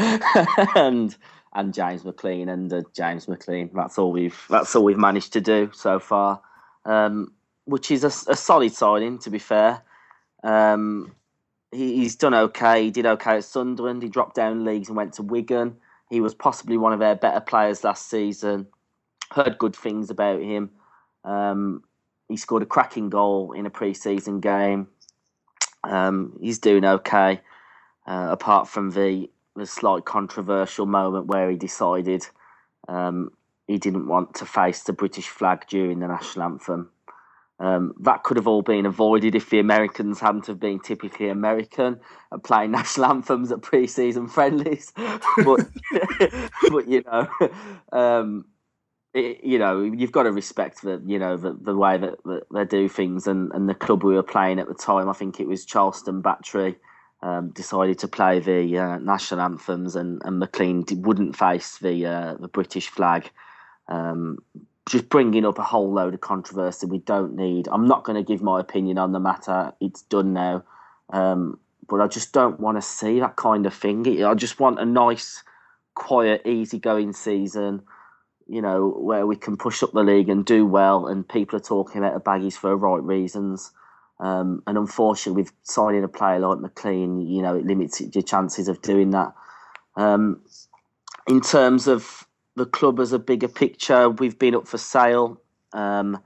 and 0.75 1.15
and 1.53 1.73
James 1.73 2.03
McLean 2.03 2.49
and 2.49 2.73
uh, 2.73 2.81
James 2.93 3.29
McLean. 3.29 3.69
That's 3.73 3.97
all 3.97 4.11
we've 4.11 4.45
that's 4.49 4.75
all 4.75 4.83
we've 4.83 4.97
managed 4.97 5.31
to 5.33 5.41
do 5.41 5.71
so 5.73 5.99
far 5.99 6.41
um, 6.85 7.31
which 7.65 7.91
is 7.91 8.03
a, 8.03 8.31
a, 8.31 8.35
solid 8.35 8.73
signing, 8.73 9.19
to 9.19 9.29
be 9.29 9.39
fair. 9.39 9.81
Um, 10.43 11.15
he, 11.71 11.97
he's 11.97 12.15
done 12.15 12.33
okay. 12.33 12.83
He 12.85 12.91
did 12.91 13.05
okay 13.05 13.37
at 13.37 13.45
Sunderland. 13.45 14.03
He 14.03 14.09
dropped 14.09 14.35
down 14.35 14.65
leagues 14.65 14.89
and 14.89 14.97
went 14.97 15.13
to 15.13 15.23
Wigan. 15.23 15.77
He 16.09 16.21
was 16.21 16.33
possibly 16.33 16.77
one 16.77 16.93
of 16.93 16.99
their 16.99 17.15
better 17.15 17.39
players 17.39 17.83
last 17.83 18.09
season. 18.09 18.67
Heard 19.33 19.57
good 19.57 19.75
things 19.75 20.09
about 20.09 20.41
him. 20.41 20.69
Um, 21.23 21.83
he 22.29 22.37
scored 22.37 22.63
a 22.63 22.67
cracking 22.67 23.09
goal 23.09 23.53
in 23.53 23.65
a 23.65 23.69
pre-season 23.69 24.39
game. 24.39 24.87
Um, 25.83 26.37
he's 26.39 26.59
doing 26.59 26.85
okay, 26.85 27.41
uh, 28.07 28.27
apart 28.31 28.67
from 28.67 28.91
the 28.91 29.29
the 29.55 29.65
slight 29.65 30.05
controversial 30.05 30.85
moment 30.85 31.27
where 31.27 31.49
he 31.49 31.55
decided 31.55 32.27
um, 32.87 33.31
he 33.67 33.77
didn't 33.77 34.07
want 34.07 34.35
to 34.35 34.45
face 34.45 34.83
the 34.83 34.93
British 34.93 35.27
flag 35.27 35.65
during 35.67 35.99
the 35.99 36.07
national 36.07 36.45
anthem. 36.45 36.89
Um, 37.59 37.93
that 38.01 38.23
could 38.23 38.37
have 38.37 38.47
all 38.47 38.61
been 38.61 38.85
avoided 38.85 39.35
if 39.35 39.49
the 39.49 39.59
Americans 39.59 40.19
hadn't 40.19 40.47
have 40.47 40.59
been 40.59 40.79
typically 40.79 41.29
American 41.29 41.99
and 42.31 42.43
playing 42.43 42.71
national 42.79 43.05
anthems 43.05 43.51
at 43.51 43.61
pre-season 43.61 44.27
friendlies. 44.27 44.91
but, 44.97 45.67
but 46.69 46.87
you 46.87 47.03
know, 47.05 47.27
um, 47.91 48.45
it, 49.13 49.43
you 49.43 49.59
know, 49.59 49.81
you've 49.81 50.11
got 50.11 50.23
to 50.23 50.31
respect 50.31 50.81
the 50.81 51.01
you 51.05 51.19
know 51.19 51.37
the, 51.37 51.53
the 51.53 51.75
way 51.75 51.97
that, 51.97 52.23
that, 52.23 52.43
they 52.51 52.65
do 52.65 52.89
things. 52.89 53.27
And, 53.27 53.51
and 53.53 53.69
the 53.69 53.75
club 53.75 54.03
we 54.03 54.15
were 54.15 54.23
playing 54.23 54.59
at 54.59 54.67
the 54.67 54.73
time, 54.73 55.09
I 55.09 55.13
think 55.13 55.39
it 55.39 55.47
was 55.47 55.65
Charleston 55.65 56.21
Battery, 56.21 56.75
um, 57.21 57.49
decided 57.49 57.99
to 57.99 58.07
play 58.07 58.39
the 58.39 58.77
uh, 58.77 58.97
national 58.99 59.41
anthems, 59.41 59.95
and, 59.95 60.21
and 60.25 60.39
McLean 60.39 60.83
wouldn't 60.91 61.35
face 61.35 61.77
the 61.77 62.05
uh, 62.05 62.33
the 62.39 62.47
British 62.47 62.89
flag. 62.89 63.29
Um, 63.87 64.39
just 64.89 65.07
bringing 65.07 65.45
up 65.45 65.59
a 65.59 65.63
whole 65.63 65.93
load 65.93 66.13
of 66.13 66.21
controversy 66.21 66.87
we 66.87 66.99
don't 66.99 67.35
need. 67.35 67.67
I'm 67.71 67.87
not 67.87 68.03
going 68.03 68.17
to 68.17 68.29
give 68.29 68.41
my 68.41 68.59
opinion 68.59 68.97
on 68.97 69.13
the 69.13 69.19
matter. 69.19 69.73
It's 69.79 70.01
done 70.01 70.33
now. 70.33 70.63
Um, 71.09 71.59
but 71.87 72.01
I 72.01 72.07
just 72.07 72.33
don't 72.33 72.59
want 72.59 72.77
to 72.77 72.81
see 72.81 73.19
that 73.19 73.35
kind 73.35 73.65
of 73.65 73.73
thing. 73.73 74.23
I 74.23 74.33
just 74.33 74.59
want 74.59 74.79
a 74.79 74.85
nice, 74.85 75.43
quiet, 75.95 76.45
easygoing 76.45 77.13
season, 77.13 77.83
you 78.53 78.61
know, 78.61 78.89
where 78.89 79.25
we 79.25 79.35
can 79.35 79.57
push 79.57 79.81
up 79.81 79.91
the 79.93 80.03
league 80.03 80.29
and 80.29 80.45
do 80.45 80.65
well, 80.65 81.07
and 81.07 81.27
people 81.27 81.57
are 81.57 81.63
talking 81.63 82.03
about 82.03 82.13
the 82.13 82.19
baggies 82.21 82.53
for 82.53 82.69
the 82.69 82.75
right 82.75 83.01
reasons. 83.01 83.71
Um, 84.19 84.61
and 84.67 84.77
unfortunately, 84.77 85.41
with 85.41 85.51
signing 85.63 86.03
a 86.03 86.07
player 86.07 86.39
like 86.39 86.59
McLean, 86.59 87.19
you 87.21 87.41
know, 87.41 87.55
it 87.55 87.65
limits 87.65 87.99
your 87.99 88.21
chances 88.21 88.67
of 88.67 88.81
doing 88.83 89.09
that. 89.09 89.33
Um, 89.95 90.41
in 91.27 91.41
terms 91.41 91.87
of 91.87 92.27
the 92.55 92.67
club 92.67 92.99
as 92.99 93.11
a 93.11 93.19
bigger 93.19 93.47
picture, 93.47 94.09
we've 94.09 94.37
been 94.37 94.55
up 94.55 94.67
for 94.67 94.77
sale. 94.77 95.41
Um, 95.73 96.19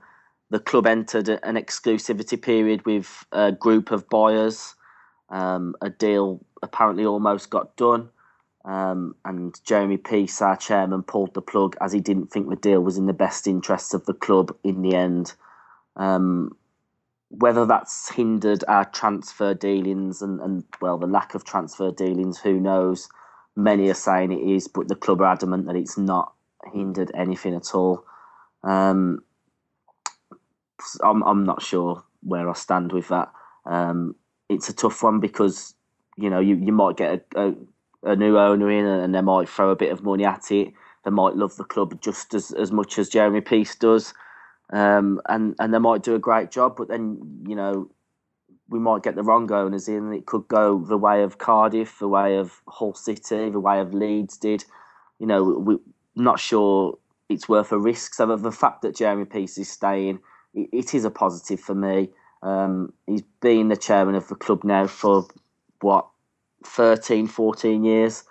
the 0.50 0.60
club 0.60 0.86
entered 0.86 1.28
an 1.28 1.56
exclusivity 1.56 2.40
period 2.40 2.84
with 2.84 3.24
a 3.32 3.52
group 3.52 3.90
of 3.90 4.08
buyers. 4.10 4.74
Um, 5.30 5.74
a 5.80 5.88
deal 5.88 6.44
apparently 6.62 7.06
almost 7.06 7.48
got 7.48 7.76
done. 7.76 8.10
Um, 8.68 9.14
and 9.24 9.58
Jeremy 9.64 9.96
Peace, 9.96 10.42
our 10.42 10.54
chairman, 10.54 11.02
pulled 11.02 11.32
the 11.32 11.40
plug 11.40 11.74
as 11.80 11.90
he 11.90 12.00
didn't 12.00 12.26
think 12.26 12.50
the 12.50 12.56
deal 12.56 12.82
was 12.82 12.98
in 12.98 13.06
the 13.06 13.14
best 13.14 13.46
interests 13.46 13.94
of 13.94 14.04
the 14.04 14.12
club 14.12 14.54
in 14.62 14.82
the 14.82 14.94
end. 14.94 15.32
Um, 15.96 16.54
whether 17.30 17.64
that's 17.64 18.10
hindered 18.10 18.64
our 18.68 18.84
transfer 18.84 19.54
dealings 19.54 20.20
and, 20.20 20.38
and, 20.40 20.64
well, 20.82 20.98
the 20.98 21.06
lack 21.06 21.34
of 21.34 21.44
transfer 21.44 21.90
dealings, 21.90 22.38
who 22.38 22.60
knows? 22.60 23.08
Many 23.56 23.88
are 23.88 23.94
saying 23.94 24.32
it 24.32 24.42
is, 24.42 24.68
but 24.68 24.88
the 24.88 24.94
club 24.94 25.22
are 25.22 25.32
adamant 25.32 25.64
that 25.66 25.76
it's 25.76 25.96
not 25.96 26.34
hindered 26.70 27.10
anything 27.14 27.54
at 27.54 27.74
all. 27.74 28.04
Um, 28.62 29.22
I'm, 31.02 31.22
I'm 31.22 31.44
not 31.44 31.62
sure 31.62 32.04
where 32.22 32.50
I 32.50 32.52
stand 32.52 32.92
with 32.92 33.08
that. 33.08 33.32
Um, 33.64 34.14
it's 34.50 34.68
a 34.68 34.74
tough 34.74 35.02
one 35.02 35.20
because 35.20 35.74
you 36.16 36.28
know 36.30 36.40
you, 36.40 36.56
you 36.56 36.72
might 36.72 36.96
get 36.96 37.26
a, 37.34 37.48
a, 37.48 37.54
a 38.02 38.16
new 38.16 38.38
owner 38.38 38.70
in 38.70 38.86
and 38.86 39.14
they 39.14 39.20
might 39.20 39.48
throw 39.48 39.70
a 39.70 39.76
bit 39.76 39.92
of 39.92 40.02
money 40.02 40.24
at 40.24 40.50
it. 40.50 40.72
They 41.04 41.10
might 41.10 41.36
love 41.36 41.56
the 41.56 41.64
club 41.64 42.00
just 42.00 42.34
as, 42.34 42.52
as 42.52 42.72
much 42.72 42.98
as 42.98 43.08
Jeremy 43.08 43.40
Peace 43.40 43.74
does, 43.74 44.12
um, 44.72 45.20
and 45.28 45.54
and 45.58 45.72
they 45.72 45.78
might 45.78 46.02
do 46.02 46.14
a 46.14 46.18
great 46.18 46.50
job. 46.50 46.74
But 46.76 46.88
then 46.88 47.44
you 47.46 47.56
know 47.56 47.90
we 48.68 48.78
might 48.78 49.02
get 49.02 49.14
the 49.14 49.22
wrong 49.22 49.50
owners 49.50 49.88
in. 49.88 50.12
It 50.12 50.26
could 50.26 50.46
go 50.48 50.78
the 50.78 50.98
way 50.98 51.22
of 51.22 51.38
Cardiff, 51.38 51.98
the 51.98 52.08
way 52.08 52.36
of 52.36 52.60
Hull 52.68 52.94
City, 52.94 53.50
the 53.50 53.60
way 53.60 53.80
of 53.80 53.94
Leeds 53.94 54.36
did. 54.36 54.64
You 55.18 55.26
know, 55.26 55.42
we're 55.44 55.78
not 56.14 56.38
sure 56.38 56.98
it's 57.28 57.48
worth 57.48 57.72
a 57.72 57.78
risk. 57.78 58.14
So 58.14 58.36
the 58.36 58.52
fact 58.52 58.82
that 58.82 58.96
Jeremy 58.96 59.24
Peace 59.24 59.56
is 59.58 59.70
staying, 59.70 60.20
it, 60.54 60.68
it 60.72 60.94
is 60.94 61.04
a 61.04 61.10
positive 61.10 61.60
for 61.60 61.74
me. 61.74 62.10
Um, 62.42 62.92
he's 63.06 63.22
been 63.40 63.68
the 63.68 63.76
chairman 63.76 64.14
of 64.14 64.28
the 64.28 64.34
club 64.34 64.64
now 64.64 64.86
for 64.86 65.26
what 65.80 66.06
13, 66.64 67.26
14 67.26 67.84
years, 67.84 68.24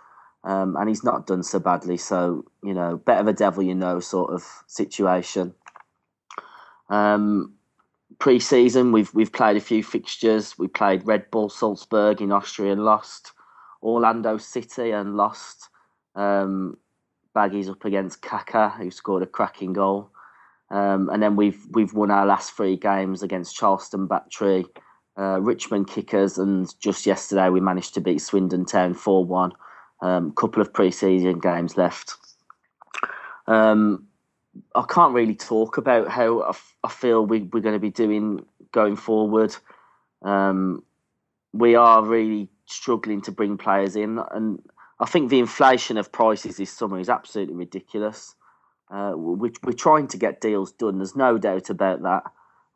um, 0.43 0.75
and 0.75 0.89
he's 0.89 1.03
not 1.03 1.27
done 1.27 1.43
so 1.43 1.59
badly. 1.59 1.97
So 1.97 2.45
you 2.63 2.73
know, 2.73 2.97
better 2.97 3.23
the 3.23 3.33
devil 3.33 3.63
you 3.63 3.75
know 3.75 3.99
sort 3.99 4.31
of 4.31 4.43
situation. 4.67 5.53
Um, 6.89 7.53
pre-season, 8.19 8.91
we've 8.91 9.13
we've 9.13 9.33
played 9.33 9.57
a 9.57 9.61
few 9.61 9.83
fixtures. 9.83 10.57
We 10.57 10.67
played 10.67 11.07
Red 11.07 11.29
Bull 11.31 11.49
Salzburg 11.49 12.21
in 12.21 12.31
Austria 12.31 12.71
and 12.71 12.83
lost. 12.83 13.33
Orlando 13.81 14.37
City 14.37 14.91
and 14.91 15.15
lost. 15.15 15.69
Um, 16.15 16.77
Baggies 17.35 17.69
up 17.69 17.85
against 17.85 18.23
Kaka, 18.23 18.69
who 18.69 18.89
scored 18.89 19.21
a 19.21 19.27
cracking 19.27 19.73
goal. 19.73 20.09
Um, 20.69 21.09
and 21.09 21.21
then 21.21 21.35
we've 21.35 21.63
we've 21.71 21.93
won 21.93 22.11
our 22.11 22.25
last 22.25 22.53
three 22.53 22.75
games 22.75 23.23
against 23.23 23.55
Charleston 23.55 24.07
Battery, 24.07 24.65
uh, 25.17 25.39
Richmond 25.41 25.87
Kickers, 25.87 26.37
and 26.37 26.73
just 26.79 27.05
yesterday 27.05 27.49
we 27.49 27.59
managed 27.59 27.93
to 27.95 28.01
beat 28.01 28.21
Swindon 28.21 28.65
Town 28.65 28.93
four 28.93 29.25
one. 29.25 29.51
A 30.01 30.07
um, 30.07 30.31
couple 30.31 30.61
of 30.61 30.71
pre-season 30.71 31.39
games 31.39 31.75
left. 31.75 32.17
Um, 33.47 34.05
I 34.75 34.85
can't 34.87 35.13
really 35.13 35.33
talk 35.33 35.77
about 35.77 36.07
how 36.07 36.41
I, 36.41 36.49
f- 36.49 36.75
I 36.83 36.89
feel 36.89 37.25
we, 37.25 37.41
we're 37.41 37.61
going 37.61 37.73
to 37.73 37.79
be 37.79 37.89
doing 37.89 38.45
going 38.71 38.95
forward. 38.95 39.55
Um, 40.21 40.83
we 41.53 41.73
are 41.75 42.03
really 42.05 42.47
struggling 42.67 43.21
to 43.21 43.31
bring 43.31 43.57
players 43.57 43.95
in, 43.95 44.19
and 44.31 44.61
I 44.99 45.05
think 45.05 45.29
the 45.29 45.39
inflation 45.39 45.97
of 45.97 46.11
prices 46.11 46.57
this 46.57 46.71
summer 46.71 46.99
is 46.99 47.09
absolutely 47.09 47.55
ridiculous. 47.55 48.35
Uh, 48.91 49.13
we, 49.15 49.51
we're 49.63 49.73
trying 49.73 50.07
to 50.09 50.17
get 50.17 50.41
deals 50.41 50.71
done. 50.73 50.97
There's 50.97 51.15
no 51.15 51.37
doubt 51.37 51.69
about 51.69 52.03
that. 52.03 52.23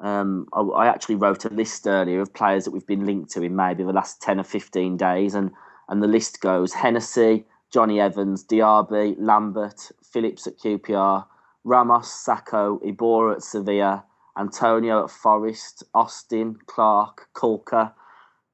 Um, 0.02 0.48
I, 0.54 0.62
I, 0.62 0.88
actually 0.88 1.16
wrote 1.16 1.46
a 1.46 1.50
list 1.50 1.86
earlier 1.86 2.22
of 2.22 2.34
players 2.34 2.66
that 2.66 2.72
we've 2.72 2.88
been 2.88 3.06
linked 3.06 3.32
to 3.32 3.44
in 3.44 3.56
maybe 3.56 3.84
the 3.84 3.94
last 3.94 4.22
ten 4.22 4.40
or 4.40 4.44
fifteen 4.44 4.98
days, 4.98 5.36
and 5.36 5.52
and 5.90 6.02
the 6.02 6.08
list 6.08 6.42
goes: 6.42 6.74
Hennessy, 6.74 7.46
Jonny 7.72 8.00
Evans, 8.00 8.44
Diaby, 8.44 9.16
Lambert, 9.20 9.92
Phillips 10.04 10.48
at 10.48 10.58
QPR, 10.58 11.26
Ramos, 11.64 12.08
Sakho, 12.08 12.82
Iborra 12.84 13.36
at 13.36 13.44
Sevilla, 13.44 14.04
Antonio 14.38 15.04
at 15.04 15.12
Forest, 15.12 15.84
Austin, 15.94 16.58
Clark, 16.66 17.30
Caulker, 17.36 17.94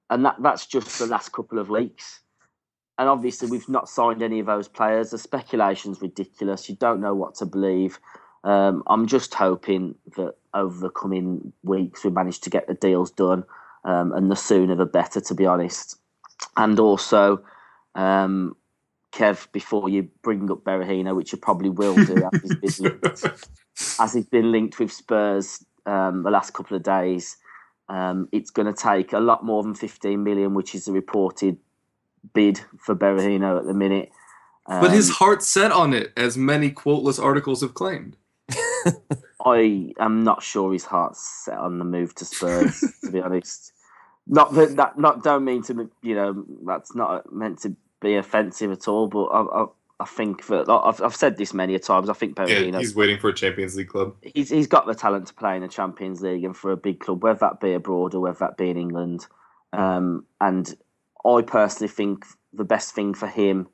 and 0.10 0.26
that 0.26 0.36
that's 0.42 0.66
just 0.66 1.00
the 1.00 1.08
last 1.08 1.32
couple 1.32 1.60
of 1.60 1.70
weeks 1.70 2.22
and 2.98 3.08
obviously 3.08 3.50
we've 3.50 3.70
not 3.70 3.88
signed 3.88 4.24
any 4.24 4.40
of 4.40 4.48
those 4.48 4.68
players. 4.68 5.12
The 5.12 5.18
speculation's 5.18 6.02
ridiculous. 6.02 6.68
You 6.68 6.76
don't 6.76 7.00
know 7.00 7.14
what 7.14 7.36
to 7.36 7.46
believe. 7.46 8.00
Um, 8.44 8.84
I'm 8.88 9.08
just 9.08 9.34
hoping 9.34 9.96
that 10.16 10.36
over 10.58 10.80
the 10.80 10.90
coming 10.90 11.54
weeks 11.64 12.04
we 12.04 12.10
manage 12.10 12.40
to 12.42 12.50
get 12.50 12.68
the 12.68 12.74
deals 12.74 13.12
done, 13.12 13.44
um, 13.86 14.12
and 14.14 14.32
the 14.32 14.36
sooner 14.36 14.76
the 14.76 14.86
better, 14.86 15.22
to 15.22 15.36
be 15.36 15.46
honest. 15.46 15.98
And 16.56 16.80
also, 16.80 17.42
um, 17.96 18.56
Kev, 19.12 19.52
before 19.52 19.90
you 19.90 20.10
bring 20.22 20.52
up 20.52 20.64
Berahino, 20.64 21.16
which 21.16 21.32
you 21.32 21.38
probably 21.38 21.70
will 21.70 21.96
do, 21.96 22.30
as, 22.34 22.58
he's 22.62 22.80
been 22.80 23.00
linked, 23.04 23.26
as 24.00 24.14
he's 24.14 24.26
been 24.26 24.52
linked 24.52 24.80
with 24.80 24.92
Spurs 24.92 25.64
um, 25.86 26.24
the 26.24 26.32
last 26.32 26.54
couple 26.54 26.76
of 26.76 26.84
days, 26.84 27.38
um, 27.90 28.28
it's 28.32 28.52
going 28.52 28.72
to 28.72 28.74
take 28.74 29.14
a 29.14 29.20
lot 29.20 29.46
more 29.46 29.64
than 29.64 29.74
15 29.74 30.22
million, 30.22 30.54
which 30.54 30.76
is 30.76 30.86
the 30.86 30.92
reported 30.92 31.58
bid 32.34 32.60
for 32.78 32.96
Berahino 32.96 33.58
at 33.58 33.66
the 33.66 33.74
minute. 33.74 34.12
Um, 34.66 34.82
but 34.82 34.92
his 34.92 35.10
um, 35.10 35.16
heart's 35.16 35.48
set 35.48 35.72
on 35.72 35.94
it, 35.94 36.12
as 36.18 36.38
many 36.38 36.70
quoteless 36.70 37.20
articles 37.24 37.62
have 37.62 37.74
claimed. 37.74 38.18
I 39.54 39.94
am 40.00 40.24
not 40.24 40.44
sure 40.44 40.74
his 40.74 40.86
heart's 40.86 41.46
set 41.46 41.58
on 41.58 41.80
the 41.80 41.86
move 41.86 42.16
to 42.16 42.26
Spurs. 42.26 42.98
to 43.06 43.12
be 43.12 43.22
honest, 43.22 43.74
not 44.28 44.54
that 44.54 44.76
that 44.78 44.98
not 44.98 45.24
don't 45.24 45.46
mean 45.46 45.64
to 45.64 45.90
you 46.02 46.16
know 46.16 46.46
that's 46.66 46.96
not 46.96 47.32
meant 47.32 47.60
to 47.62 47.76
be 48.02 48.16
offensive 48.16 48.72
at 48.72 48.88
all. 48.88 49.08
But 49.08 49.26
I, 49.26 49.42
I, 49.42 49.66
I 50.02 50.06
think 50.06 50.48
that 50.48 50.70
I've, 50.70 51.02
I've 51.02 51.16
said 51.16 51.38
this 51.38 51.54
many 51.54 51.76
a 51.76 51.80
times. 51.80 52.10
I 52.10 52.14
think. 52.14 52.38
Yeah, 52.38 52.60
he's 52.80 52.96
waiting 52.96 53.20
for 53.20 53.30
a 53.30 53.34
Champions 53.34 53.76
League 53.76 53.90
club. 53.90 54.16
He's 54.22 54.50
he's 54.50 54.68
got 54.68 54.86
the 54.86 54.96
talent 54.96 55.28
to 55.28 55.34
play 55.34 55.56
in 55.56 55.64
a 55.64 55.68
Champions 55.68 56.22
League 56.22 56.44
and 56.44 56.56
for 56.56 56.72
a 56.72 56.78
big 56.78 57.00
club, 57.00 57.24
whether 57.24 57.40
that 57.40 57.60
be 57.60 57.74
abroad 57.74 58.14
or 58.14 58.20
whether 58.22 58.40
that 58.40 58.58
be 58.58 58.70
in 58.70 58.78
England. 58.78 59.28
Um, 59.74 60.26
and 60.42 60.76
I 61.26 61.42
personally 61.42 61.90
think 61.90 62.26
the 62.54 62.64
best 62.66 62.94
thing 62.94 63.14
for 63.14 63.28
him 63.28 63.68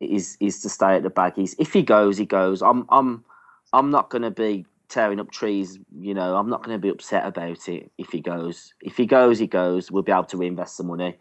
is 0.00 0.36
is 0.40 0.60
to 0.62 0.68
stay 0.68 0.96
at 0.96 1.02
the 1.02 1.10
baggies. 1.10 1.54
If 1.58 1.72
he 1.72 1.82
goes, 1.82 2.18
he 2.18 2.26
goes. 2.26 2.62
I'm 2.62 2.86
I'm 2.88 3.24
I'm 3.72 3.90
not 3.90 4.10
going 4.10 4.22
to 4.22 4.30
be 4.30 4.66
tearing 4.92 5.20
up 5.20 5.30
trees. 5.30 5.78
You 5.98 6.14
know, 6.14 6.36
I'm 6.36 6.50
not 6.50 6.62
going 6.62 6.76
to 6.76 6.80
be 6.80 6.88
upset 6.88 7.26
about 7.26 7.68
it 7.68 7.90
if 7.98 8.10
he 8.10 8.20
goes. 8.20 8.74
If 8.80 8.96
he 8.96 9.06
goes, 9.06 9.38
he 9.38 9.46
goes. 9.46 9.90
We'll 9.90 10.02
be 10.02 10.12
able 10.12 10.24
to 10.24 10.36
reinvest 10.36 10.76
some 10.76 10.88
money. 10.88 11.16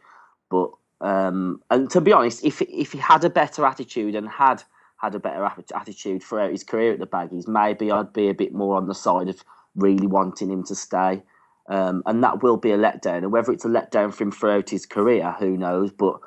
But 0.49 0.71
um, 0.99 1.61
and 1.69 1.89
to 1.91 2.01
be 2.01 2.11
honest, 2.11 2.43
if 2.43 2.61
if 2.61 2.91
he 2.91 2.99
had 2.99 3.23
a 3.23 3.29
better 3.29 3.65
attitude 3.65 4.15
and 4.15 4.27
had 4.27 4.63
had 4.97 5.15
a 5.15 5.19
better 5.19 5.49
attitude 5.73 6.21
throughout 6.21 6.51
his 6.51 6.63
career 6.63 6.93
at 6.93 6.99
the 6.99 7.07
baggies, 7.07 7.47
maybe 7.47 7.91
I'd 7.91 8.13
be 8.13 8.29
a 8.29 8.35
bit 8.35 8.53
more 8.53 8.77
on 8.77 8.87
the 8.87 8.93
side 8.93 9.29
of 9.29 9.43
really 9.75 10.05
wanting 10.05 10.51
him 10.51 10.63
to 10.65 10.75
stay. 10.75 11.23
Um, 11.69 12.03
and 12.05 12.23
that 12.23 12.43
will 12.43 12.57
be 12.57 12.71
a 12.71 12.77
letdown. 12.77 13.19
And 13.19 13.31
whether 13.31 13.51
it's 13.51 13.65
a 13.65 13.69
letdown 13.69 14.13
for 14.13 14.23
him 14.23 14.31
throughout 14.31 14.69
his 14.69 14.85
career, 14.85 15.35
who 15.39 15.57
knows? 15.57 15.91
But 15.91 16.19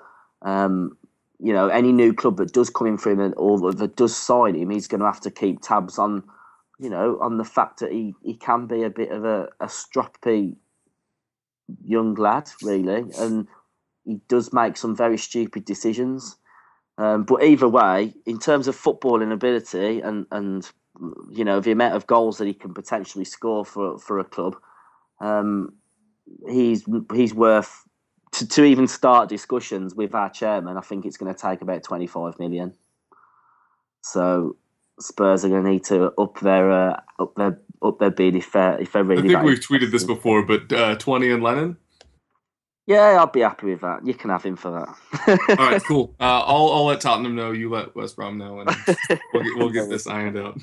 um, 0.42 0.96
you 1.38 1.52
know, 1.52 1.68
any 1.68 1.92
new 1.92 2.14
club 2.14 2.36
that 2.38 2.52
does 2.52 2.70
come 2.70 2.86
in 2.86 2.98
for 2.98 3.10
him 3.10 3.34
or 3.36 3.72
that 3.72 3.96
does 3.96 4.16
sign 4.16 4.54
him, 4.54 4.70
he's 4.70 4.88
going 4.88 5.00
to 5.00 5.06
have 5.06 5.20
to 5.20 5.30
keep 5.30 5.60
tabs 5.60 5.98
on, 5.98 6.22
you 6.78 6.90
know, 6.90 7.18
on 7.20 7.36
the 7.38 7.44
fact 7.44 7.80
that 7.80 7.92
he, 7.92 8.14
he 8.22 8.34
can 8.34 8.66
be 8.66 8.82
a 8.82 8.90
bit 8.90 9.10
of 9.10 9.24
a, 9.24 9.48
a 9.60 9.66
stroppy 9.66 10.56
young 11.84 12.14
lad, 12.14 12.50
really, 12.62 13.04
and 13.18 13.46
he 14.04 14.20
does 14.28 14.52
make 14.52 14.76
some 14.76 14.94
very 14.94 15.18
stupid 15.18 15.64
decisions. 15.64 16.36
Um, 16.98 17.24
but 17.24 17.42
either 17.42 17.68
way, 17.68 18.14
in 18.26 18.38
terms 18.38 18.68
of 18.68 18.76
footballing 18.76 19.32
ability 19.32 20.00
and 20.00 20.26
and 20.30 20.70
you 21.28 21.44
know 21.44 21.58
the 21.58 21.72
amount 21.72 21.96
of 21.96 22.06
goals 22.06 22.38
that 22.38 22.46
he 22.46 22.54
can 22.54 22.72
potentially 22.72 23.24
score 23.24 23.64
for 23.64 23.98
for 23.98 24.18
a 24.18 24.24
club, 24.24 24.56
um, 25.20 25.72
he's 26.48 26.84
he's 27.12 27.34
worth 27.34 27.84
to, 28.32 28.46
to 28.46 28.64
even 28.64 28.86
start 28.86 29.28
discussions 29.28 29.94
with 29.94 30.14
our 30.14 30.30
chairman. 30.30 30.76
I 30.76 30.82
think 30.82 31.04
it's 31.04 31.16
going 31.16 31.34
to 31.34 31.40
take 31.40 31.62
about 31.62 31.82
twenty 31.82 32.06
five 32.06 32.38
million. 32.38 32.74
So 34.02 34.56
Spurs 35.00 35.44
are 35.44 35.48
going 35.48 35.64
to 35.64 35.70
need 35.70 35.84
to 35.84 36.12
up 36.20 36.38
their 36.40 36.70
uh, 36.70 37.00
up 37.18 37.34
their 37.34 37.60
up 37.82 37.98
their 37.98 38.10
bid 38.10 38.36
if 38.36 38.52
they're 38.52 38.80
if 38.80 38.92
they're 38.92 39.10
I 39.12 39.20
think 39.20 39.42
we've 39.42 39.60
tweeted 39.60 39.90
this 39.90 40.04
before, 40.04 40.44
but 40.44 40.72
uh, 40.72 40.96
20 40.96 41.30
and 41.30 41.42
Lennon. 41.42 41.76
Yeah, 42.86 43.22
I'd 43.22 43.32
be 43.32 43.40
happy 43.40 43.68
with 43.68 43.80
that. 43.80 44.06
You 44.06 44.12
can 44.12 44.30
have 44.30 44.42
him 44.42 44.56
for 44.56 44.70
that. 44.70 45.58
All 45.58 45.66
right, 45.66 45.82
cool. 45.88 46.14
Uh, 46.20 46.40
I'll 46.40 46.70
I'll 46.70 46.84
let 46.84 47.00
Tottenham 47.00 47.34
know. 47.34 47.50
You 47.50 47.70
let 47.70 47.96
West 47.96 48.16
Brom 48.16 48.36
know, 48.36 48.60
and 48.60 48.70
we'll 49.32 49.42
get, 49.42 49.56
we'll 49.56 49.70
get 49.70 49.88
this 49.88 50.06
ironed 50.06 50.38
out. 50.38 50.58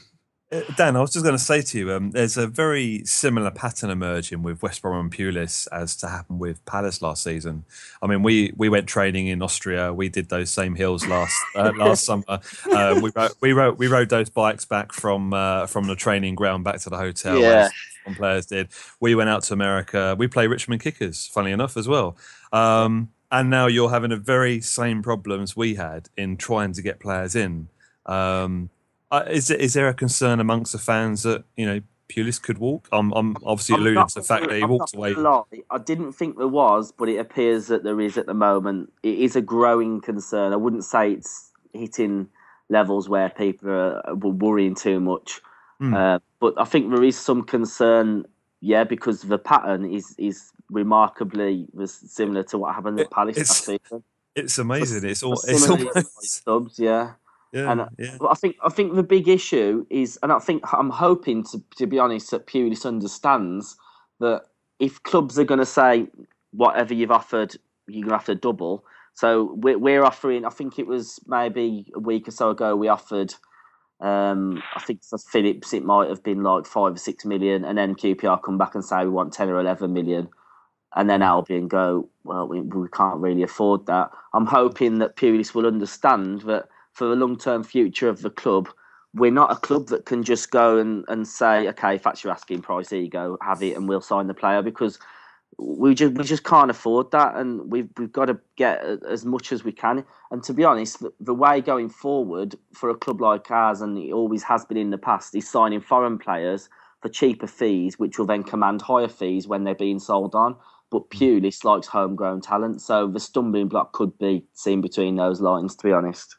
Uh, 0.52 0.62
Dan, 0.76 0.98
I 0.98 1.02
was 1.02 1.14
just 1.14 1.24
going 1.24 1.38
to 1.38 1.44
say 1.44 1.62
to 1.62 1.80
you, 1.80 1.94
um, 1.94 2.12
there's 2.12 2.36
a 2.36 2.46
very 2.46 3.04
similar 3.06 3.52
pattern 3.52 3.90
emerging 3.90 4.44
with 4.44 4.62
West 4.62 4.82
Brom 4.82 5.00
and 5.00 5.12
Pulis 5.12 5.68
as 5.72 5.96
to 5.98 6.10
happen 6.10 6.40
with 6.40 6.64
Palace 6.66 7.02
last 7.02 7.24
season. 7.24 7.64
I 8.02 8.08
mean, 8.08 8.22
we, 8.22 8.52
we 8.58 8.68
went 8.68 8.88
training 8.88 9.28
in 9.28 9.42
Austria. 9.42 9.94
We 9.94 10.10
did 10.10 10.28
those 10.28 10.50
same 10.50 10.76
hills 10.76 11.08
last 11.08 11.36
uh, 11.56 11.72
last 11.78 12.06
summer. 12.06 12.24
Uh, 12.28 13.00
we 13.02 13.12
rode, 13.16 13.32
we 13.40 13.54
rode 13.54 13.78
we 13.78 13.88
rode 13.88 14.10
those 14.10 14.30
bikes 14.30 14.66
back 14.66 14.92
from 14.92 15.34
uh, 15.34 15.68
from 15.68 15.88
the 15.88 15.96
training 15.96 16.36
ground 16.36 16.66
back 16.66 16.80
to 16.82 16.90
the 16.90 16.98
hotel. 16.98 17.38
Yeah. 17.40 17.70
Some 18.04 18.16
players 18.16 18.48
did. 18.48 18.70
We 19.00 19.16
went 19.16 19.30
out 19.30 19.44
to 19.44 19.54
America. 19.54 20.16
We 20.18 20.28
play 20.28 20.48
Richmond 20.48 20.82
Kickers, 20.82 21.28
funny 21.28 21.52
enough, 21.52 21.78
as 21.78 21.88
well. 21.88 22.18
Um, 22.52 23.10
and 23.32 23.50
now 23.50 23.68
you're 23.68 23.92
having 23.92 24.10
the 24.10 24.18
very 24.18 24.60
same 24.60 25.02
problems 25.02 25.56
we 25.56 25.76
had 25.76 26.10
in 26.18 26.36
trying 26.36 26.74
to 26.74 26.82
get 26.82 27.00
players 27.00 27.36
in. 27.36 27.70
Um, 28.06 28.70
uh, 29.12 29.24
is 29.30 29.48
there, 29.48 29.58
is 29.58 29.74
there 29.74 29.88
a 29.88 29.94
concern 29.94 30.40
amongst 30.40 30.72
the 30.72 30.80
fans 30.80 31.24
that 31.24 31.44
you 31.56 31.66
know 31.66 31.82
Pulis 32.10 32.42
could 32.42 32.58
walk? 32.58 32.88
I'm, 32.92 33.12
I'm 33.14 33.38
obviously 33.46 33.76
I'm 33.76 33.82
alluding 33.82 34.08
to 34.08 34.14
the 34.16 34.24
fact 34.24 34.48
that 34.50 34.56
he 34.56 34.64
I'm 34.64 34.70
walked 34.70 34.94
away. 34.96 35.14
lie, 35.14 35.44
I 35.70 35.78
didn't 35.78 36.14
think 36.14 36.38
there 36.38 36.48
was, 36.48 36.92
but 36.92 37.10
it 37.10 37.18
appears 37.18 37.68
that 37.68 37.84
there 37.84 38.00
is 38.02 38.18
at 38.18 38.26
the 38.26 38.34
moment. 38.34 38.92
It 39.04 39.20
is 39.20 39.36
a 39.36 39.42
growing 39.42 40.02
concern. 40.02 40.54
I 40.54 40.58
wouldn't 40.58 40.84
say 40.86 41.12
it's 41.14 41.52
hitting 41.74 42.28
levels 42.70 43.08
where 43.10 43.30
people 43.30 43.70
are, 43.70 44.16
were 44.16 44.32
worrying 44.32 44.76
too 44.76 45.00
much, 45.00 45.42
Hmm. 45.80 45.94
uh, 45.94 46.20
but 46.40 46.54
I 46.58 46.66
think 46.66 46.92
there 46.92 47.04
is 47.04 47.18
some 47.18 47.44
concern. 47.44 48.26
Yeah, 48.64 48.84
because 48.84 49.24
the 49.24 49.40
pattern 49.40 49.92
is 49.92 50.14
is 50.20 50.52
remarkably 50.70 51.68
similar 51.86 52.44
to 52.44 52.58
what 52.60 52.76
happened 52.76 53.00
at 53.00 53.06
It- 53.08 53.12
Palace 53.12 53.38
last 53.38 53.66
season. 53.66 54.04
It's 54.36 54.58
amazing. 54.60 55.04
It's 55.10 55.24
all. 55.24 55.34
It's 55.48 55.68
almost. 55.70 56.44
subs, 56.44 56.80
yeah. 56.80 57.14
Yeah, 57.52 57.72
and, 57.72 57.82
uh, 57.82 57.90
yeah. 58.00 58.18
I 58.30 58.36
think 58.36 58.56
I 58.64 58.70
think 58.70 58.96
the 58.96 59.04
big 59.04 59.28
issue 59.28 59.86
is, 59.90 60.18
and 60.24 60.32
I 60.32 60.40
think 60.40 60.64
I'm 60.74 60.90
hoping 60.90 61.44
to 61.46 61.62
to 61.78 61.88
be 61.88 62.00
honest 62.00 62.32
that 62.32 62.48
Pulis 62.48 62.86
understands 62.86 63.76
that 64.20 64.44
if 64.80 65.04
clubs 65.04 65.38
are 65.38 65.44
going 65.44 65.60
to 65.60 65.66
say 65.66 66.08
whatever 66.52 66.94
you've 66.94 67.12
offered, 67.12 67.56
you're 67.88 68.04
going 68.04 68.12
to 68.12 68.18
have 68.18 68.26
to 68.26 68.36
double. 68.36 68.86
So 69.14 69.54
we're, 69.58 69.78
we're 69.78 70.04
offering. 70.04 70.46
I 70.46 70.50
think 70.50 70.80
it 70.80 70.88
was 70.88 71.20
maybe 71.28 71.92
a 71.94 72.00
week 72.00 72.28
or 72.28 72.32
so 72.32 72.50
ago 72.52 72.76
we 72.76 72.88
offered. 72.88 73.34
Um, 74.00 74.64
I 74.76 74.82
think 74.82 75.04
for 75.04 75.20
Phillips 75.20 75.74
it 75.74 75.84
might 75.84 76.10
have 76.10 76.24
been 76.24 76.42
like 76.42 76.66
five 76.66 76.94
or 76.94 76.98
six 76.98 77.26
million, 77.26 77.66
and 77.66 77.78
then 77.78 77.96
QPR 77.96 78.42
come 78.42 78.58
back 78.58 78.76
and 78.76 78.84
say 78.84 79.04
we 79.04 79.10
want 79.10 79.34
ten 79.34 79.50
or 79.50 79.60
eleven 79.60 79.94
million, 79.94 80.30
and 80.96 81.10
then 81.10 81.22
Albion 81.22 81.68
go, 81.68 82.10
well, 82.24 82.48
we, 82.48 82.62
we 82.62 82.88
can't 82.90 83.20
really 83.20 83.44
afford 83.44 83.86
that. 83.88 84.10
I'm 84.34 84.48
hoping 84.48 85.00
that 85.00 85.18
Pulis 85.18 85.54
will 85.54 85.68
understand 85.68 86.42
that 86.44 86.70
for 86.94 87.08
the 87.08 87.16
long 87.16 87.38
term 87.38 87.64
future 87.64 88.10
of 88.10 88.22
the 88.22 88.30
club, 88.30 88.70
we're 89.14 89.32
not 89.32 89.52
a 89.52 89.56
club 89.56 89.88
that 89.88 90.06
can 90.06 90.24
just 90.24 90.52
go 90.52 90.78
and, 90.78 91.04
and 91.08 91.28
say, 91.28 91.68
okay, 91.70 91.96
if 91.96 92.04
that's 92.04 92.24
your 92.24 92.34
asking 92.34 92.62
price, 92.62 92.90
here 92.90 93.02
you 93.02 93.10
go, 93.10 93.38
have 93.42 93.62
it, 93.62 93.76
and 93.76 93.88
we'll 93.88 94.02
sign 94.02 94.28
the 94.28 94.34
player 94.34 94.62
because 94.62 94.98
we 95.58 95.94
just 95.94 96.14
we 96.14 96.24
just 96.24 96.44
can't 96.44 96.72
afford 96.72 97.12
that, 97.12 97.36
and 97.36 97.72
we've 97.72 97.90
we've 97.98 98.12
got 98.12 98.26
to 98.26 98.40
get 98.56 98.84
as 99.08 99.26
much 99.26 99.52
as 99.52 99.64
we 99.64 99.72
can. 99.72 100.04
And 100.32 100.42
to 100.44 100.54
be 100.54 100.64
honest, 100.64 101.00
the, 101.00 101.12
the 101.20 101.34
way 101.34 101.62
going 101.62 101.90
forward 101.90 102.56
for 102.74 102.90
a 102.90 102.96
club 102.96 103.22
like 103.22 103.52
ours, 103.52 103.82
and 103.82 103.98
it 103.98 104.14
always 104.14 104.44
has 104.44 104.66
been 104.66 104.78
in 104.78 104.92
the 104.92 104.98
past, 104.98 105.36
is 105.36 105.50
signing 105.50 105.82
foreign 105.82 106.18
players 106.18 106.70
for 107.02 107.10
cheaper 107.10 107.48
fees, 107.48 108.00
which 108.00 108.18
will 108.18 108.26
then 108.26 108.44
command 108.44 108.82
higher 108.82 109.08
fees 109.08 109.48
when 109.48 109.64
they're 109.64 109.76
being 109.76 110.00
sold 110.00 110.36
on. 110.36 110.56
But 110.90 111.10
mm. 111.10 111.42
Pulis 111.42 111.64
likes 111.64 111.88
homegrown 111.88 112.42
talent, 112.42 112.82
so 112.82 113.08
the 113.08 113.20
stumbling 113.20 113.68
block 113.68 113.92
could 113.92 114.18
be 114.18 114.46
seen 114.54 114.82
between 114.82 115.16
those 115.16 115.42
lines. 115.42 115.76
To 115.76 115.88
be 115.88 115.92
honest. 115.92 116.38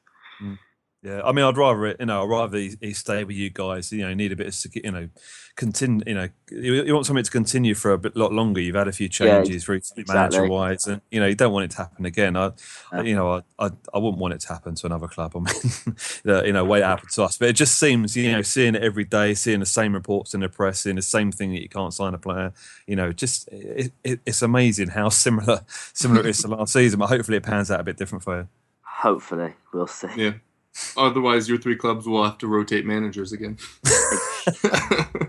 Yeah, 1.02 1.20
I 1.24 1.32
mean, 1.32 1.44
I'd 1.44 1.56
rather 1.56 1.86
it. 1.86 1.96
You 1.98 2.06
know, 2.06 2.22
I'd 2.22 2.28
rather 2.28 2.58
he, 2.58 2.76
he 2.80 2.92
stay 2.92 3.24
with 3.24 3.34
you 3.34 3.50
guys. 3.50 3.90
You 3.90 4.02
know, 4.02 4.10
you 4.10 4.14
need 4.14 4.30
a 4.30 4.36
bit 4.36 4.46
of 4.46 4.52
secu- 4.52 4.84
you 4.84 4.92
know, 4.92 5.08
continue. 5.56 6.04
You 6.06 6.14
know, 6.14 6.28
you, 6.48 6.74
you 6.84 6.94
want 6.94 7.06
something 7.06 7.24
to 7.24 7.30
continue 7.30 7.74
for 7.74 7.90
a 7.90 7.98
bit 7.98 8.16
lot 8.16 8.32
longer. 8.32 8.60
You've 8.60 8.76
had 8.76 8.86
a 8.86 8.92
few 8.92 9.08
changes 9.08 9.68
recently, 9.68 10.02
exactly. 10.02 10.38
manager 10.38 10.52
wise, 10.52 10.86
and 10.86 11.00
you 11.10 11.18
know, 11.18 11.26
you 11.26 11.34
don't 11.34 11.52
want 11.52 11.64
it 11.64 11.72
to 11.72 11.78
happen 11.78 12.04
again. 12.06 12.36
I, 12.36 12.52
Yeah. 12.92 13.02
you 13.02 13.16
know, 13.16 13.32
I, 13.32 13.42
I, 13.58 13.70
I 13.92 13.98
wouldn't 13.98 14.18
want 14.18 14.34
it 14.34 14.40
to 14.42 14.48
happen 14.52 14.76
to 14.76 14.86
another 14.86 15.08
club. 15.08 15.32
I 15.34 15.40
mean, 15.40 16.44
you 16.46 16.52
know, 16.52 16.64
way 16.64 16.82
it 16.82 16.84
happened 16.84 17.10
to 17.14 17.24
us, 17.24 17.36
but 17.36 17.48
it 17.48 17.54
just 17.54 17.80
seems, 17.80 18.16
you 18.16 18.30
know, 18.30 18.42
seeing 18.42 18.76
it 18.76 18.84
every 18.84 19.04
day, 19.04 19.34
seeing 19.34 19.58
the 19.58 19.66
same 19.66 19.94
reports 19.94 20.34
in 20.34 20.40
the 20.40 20.48
press, 20.48 20.82
seeing 20.82 20.94
the 20.94 21.02
same 21.02 21.32
thing 21.32 21.50
that 21.52 21.62
you 21.62 21.68
can't 21.68 21.92
sign 21.92 22.14
a 22.14 22.18
player. 22.18 22.52
You 22.86 22.94
know, 22.94 23.10
just 23.12 23.48
it, 23.48 23.92
it, 24.04 24.20
it's 24.24 24.42
amazing 24.42 24.90
how 24.90 25.08
similar 25.24 25.62
similar 25.94 26.20
it 26.20 26.26
is 26.26 26.42
to 26.42 26.48
last 26.48 26.74
season. 26.74 27.00
But 27.00 27.08
hopefully, 27.08 27.38
it 27.38 27.42
pans 27.42 27.72
out 27.72 27.80
a 27.80 27.84
bit 27.84 27.96
different 27.96 28.22
for 28.22 28.38
you. 28.38 28.48
Hopefully, 28.82 29.54
we'll 29.72 29.88
see. 29.88 30.06
Yeah. 30.16 30.32
Otherwise, 30.96 31.48
your 31.48 31.58
three 31.58 31.76
clubs 31.76 32.06
will 32.06 32.24
have 32.24 32.38
to 32.38 32.46
rotate 32.46 32.86
managers 32.86 33.32
again. 33.32 33.58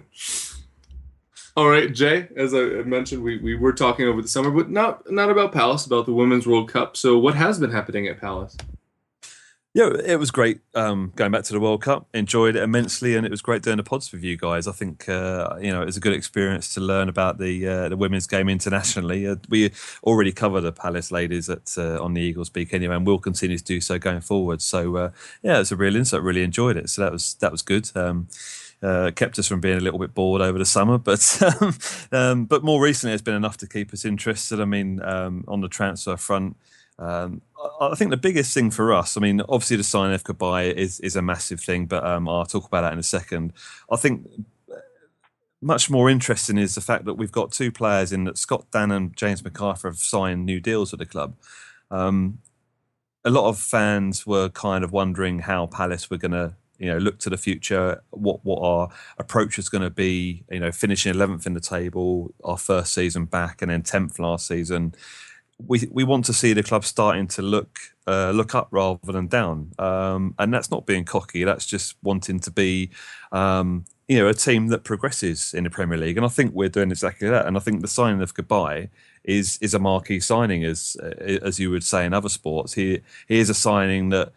All 1.55 1.69
right, 1.69 1.93
Jay. 1.93 2.29
As 2.35 2.53
I 2.53 2.61
mentioned, 2.83 3.21
we, 3.23 3.37
we 3.37 3.55
were 3.55 3.73
talking 3.73 4.07
over 4.07 4.21
the 4.21 4.27
summer, 4.27 4.49
but 4.49 4.71
not 4.71 5.11
not 5.11 5.29
about 5.29 5.51
Palace, 5.51 5.85
about 5.85 6.05
the 6.07 6.13
Women's 6.13 6.47
World 6.47 6.71
Cup. 6.71 6.97
So, 6.97 7.17
what 7.19 7.35
has 7.35 7.59
been 7.59 7.71
happening 7.71 8.07
at 8.07 8.19
Palace? 8.19 8.57
Yeah, 9.75 9.89
it 10.05 10.19
was 10.19 10.29
great 10.29 10.59
um, 10.75 11.11
going 11.15 11.31
back 11.31 11.45
to 11.45 11.53
the 11.53 11.59
World 11.59 11.81
Cup. 11.81 12.07
Enjoyed 12.13 12.55
it 12.55 12.61
immensely, 12.61 13.15
and 13.15 13.25
it 13.25 13.31
was 13.31 13.41
great 13.41 13.63
doing 13.63 13.77
the 13.77 13.83
pods 13.83 14.11
with 14.11 14.23
you 14.23 14.37
guys. 14.37 14.67
I 14.67 14.71
think 14.71 15.09
uh, 15.09 15.55
you 15.59 15.71
know 15.71 15.81
it 15.81 15.85
was 15.85 15.97
a 15.97 15.99
good 15.99 16.13
experience 16.13 16.75
to 16.75 16.79
learn 16.79 17.09
about 17.09 17.39
the 17.39 17.67
uh, 17.67 17.89
the 17.89 17.97
women's 17.97 18.27
game 18.27 18.49
internationally. 18.49 19.25
Uh, 19.25 19.37
we 19.49 19.71
already 20.03 20.31
covered 20.31 20.61
the 20.61 20.71
Palace 20.71 21.11
ladies 21.11 21.49
at 21.49 21.73
uh, 21.75 21.99
on 22.03 22.13
the 22.13 22.21
Eagles 22.21 22.47
Speak 22.47 22.71
anyway, 22.71 22.95
and 22.95 23.07
we'll 23.07 23.17
continue 23.17 23.57
to 23.57 23.63
do 23.63 23.81
so 23.81 23.97
going 23.97 24.21
forward. 24.21 24.61
So 24.61 24.95
uh, 24.95 25.09
yeah, 25.41 25.59
it's 25.59 25.71
a 25.71 25.75
real 25.75 25.95
insight. 25.95 26.21
Really 26.21 26.43
enjoyed 26.43 26.77
it. 26.77 26.91
So 26.91 27.01
that 27.01 27.11
was 27.11 27.33
that 27.35 27.51
was 27.51 27.63
good. 27.63 27.89
Um, 27.95 28.27
uh, 28.83 29.09
kept 29.15 29.39
us 29.39 29.47
from 29.47 29.59
being 29.59 29.77
a 29.77 29.81
little 29.81 29.97
bit 29.97 30.13
bored 30.13 30.41
over 30.41 30.59
the 30.59 30.65
summer, 30.65 30.99
but 30.99 31.41
um, 31.61 31.75
um, 32.11 32.45
but 32.45 32.63
more 32.63 32.79
recently, 32.79 33.13
it's 33.13 33.23
been 33.23 33.33
enough 33.33 33.57
to 33.57 33.67
keep 33.67 33.91
us 33.91 34.05
interested. 34.05 34.61
I 34.61 34.65
mean, 34.65 35.01
um, 35.01 35.43
on 35.47 35.61
the 35.61 35.67
transfer 35.67 36.15
front. 36.15 36.57
I 37.79 37.95
think 37.95 38.11
the 38.11 38.17
biggest 38.17 38.53
thing 38.53 38.71
for 38.71 38.93
us, 38.93 39.17
I 39.17 39.21
mean, 39.21 39.41
obviously 39.41 39.77
the 39.77 39.83
sign 39.83 40.13
of 40.13 40.23
Cabaye 40.23 40.73
is 40.73 40.99
is 40.99 41.15
a 41.15 41.21
massive 41.21 41.59
thing, 41.61 41.85
but 41.85 42.05
um, 42.05 42.27
I'll 42.27 42.45
talk 42.45 42.65
about 42.65 42.81
that 42.81 42.93
in 42.93 42.99
a 42.99 43.03
second. 43.03 43.53
I 43.91 43.95
think 43.95 44.27
much 45.61 45.89
more 45.89 46.09
interesting 46.09 46.57
is 46.57 46.75
the 46.75 46.81
fact 46.81 47.05
that 47.05 47.13
we've 47.13 47.31
got 47.31 47.51
two 47.51 47.71
players 47.71 48.11
in 48.11 48.25
that 48.25 48.37
Scott 48.37 48.65
Dann 48.71 48.91
and 48.91 49.15
James 49.15 49.41
McArthur 49.41 49.83
have 49.83 49.97
signed 49.97 50.45
new 50.45 50.59
deals 50.59 50.91
with 50.91 50.99
the 50.99 51.05
club. 51.05 51.35
Um, 51.89 52.39
a 53.23 53.29
lot 53.29 53.47
of 53.47 53.57
fans 53.57 54.27
were 54.27 54.49
kind 54.49 54.83
of 54.83 54.91
wondering 54.91 55.39
how 55.39 55.67
Palace 55.67 56.09
were 56.09 56.17
going 56.17 56.33
to, 56.33 56.55
you 56.77 56.87
know, 56.87 56.97
look 56.97 57.19
to 57.19 57.29
the 57.29 57.37
future, 57.37 58.01
what 58.09 58.43
what 58.43 58.61
our 58.61 58.89
approach 59.17 59.57
is 59.57 59.69
going 59.69 59.83
to 59.83 59.89
be. 59.89 60.43
You 60.51 60.59
know, 60.59 60.71
finishing 60.71 61.13
eleventh 61.13 61.45
in 61.47 61.53
the 61.53 61.61
table, 61.61 62.33
our 62.43 62.57
first 62.57 62.93
season 62.93 63.25
back, 63.25 63.61
and 63.61 63.71
then 63.71 63.83
tenth 63.83 64.19
last 64.19 64.47
season 64.47 64.93
we 65.59 65.87
we 65.91 66.03
want 66.03 66.25
to 66.25 66.33
see 66.33 66.53
the 66.53 66.63
club 66.63 66.85
starting 66.85 67.27
to 67.27 67.41
look 67.41 67.79
uh, 68.07 68.31
look 68.31 68.55
up 68.55 68.67
rather 68.71 69.11
than 69.11 69.27
down, 69.27 69.71
um, 69.79 70.35
and 70.39 70.53
that's 70.53 70.71
not 70.71 70.85
being 70.85 71.05
cocky. 71.05 71.43
That's 71.43 71.65
just 71.65 71.95
wanting 72.03 72.39
to 72.41 72.51
be, 72.51 72.89
um, 73.31 73.85
you 74.07 74.17
know, 74.17 74.27
a 74.27 74.33
team 74.33 74.67
that 74.67 74.83
progresses 74.83 75.53
in 75.53 75.63
the 75.63 75.69
Premier 75.69 75.97
League. 75.97 76.17
And 76.17 76.25
I 76.25 76.29
think 76.29 76.53
we're 76.53 76.69
doing 76.69 76.91
exactly 76.91 77.29
that. 77.29 77.45
And 77.45 77.55
I 77.55 77.59
think 77.59 77.81
the 77.81 77.87
signing 77.87 78.21
of 78.21 78.33
Cabaye 78.33 78.89
is 79.23 79.57
is 79.61 79.73
a 79.73 79.79
marquee 79.79 80.19
signing, 80.19 80.63
as 80.65 80.97
uh, 81.01 81.39
as 81.43 81.59
you 81.59 81.69
would 81.71 81.83
say 81.83 82.05
in 82.05 82.13
other 82.13 82.29
sports. 82.29 82.73
He 82.73 83.01
he 83.27 83.39
is 83.39 83.49
a 83.49 83.53
signing 83.55 84.09
that 84.09 84.33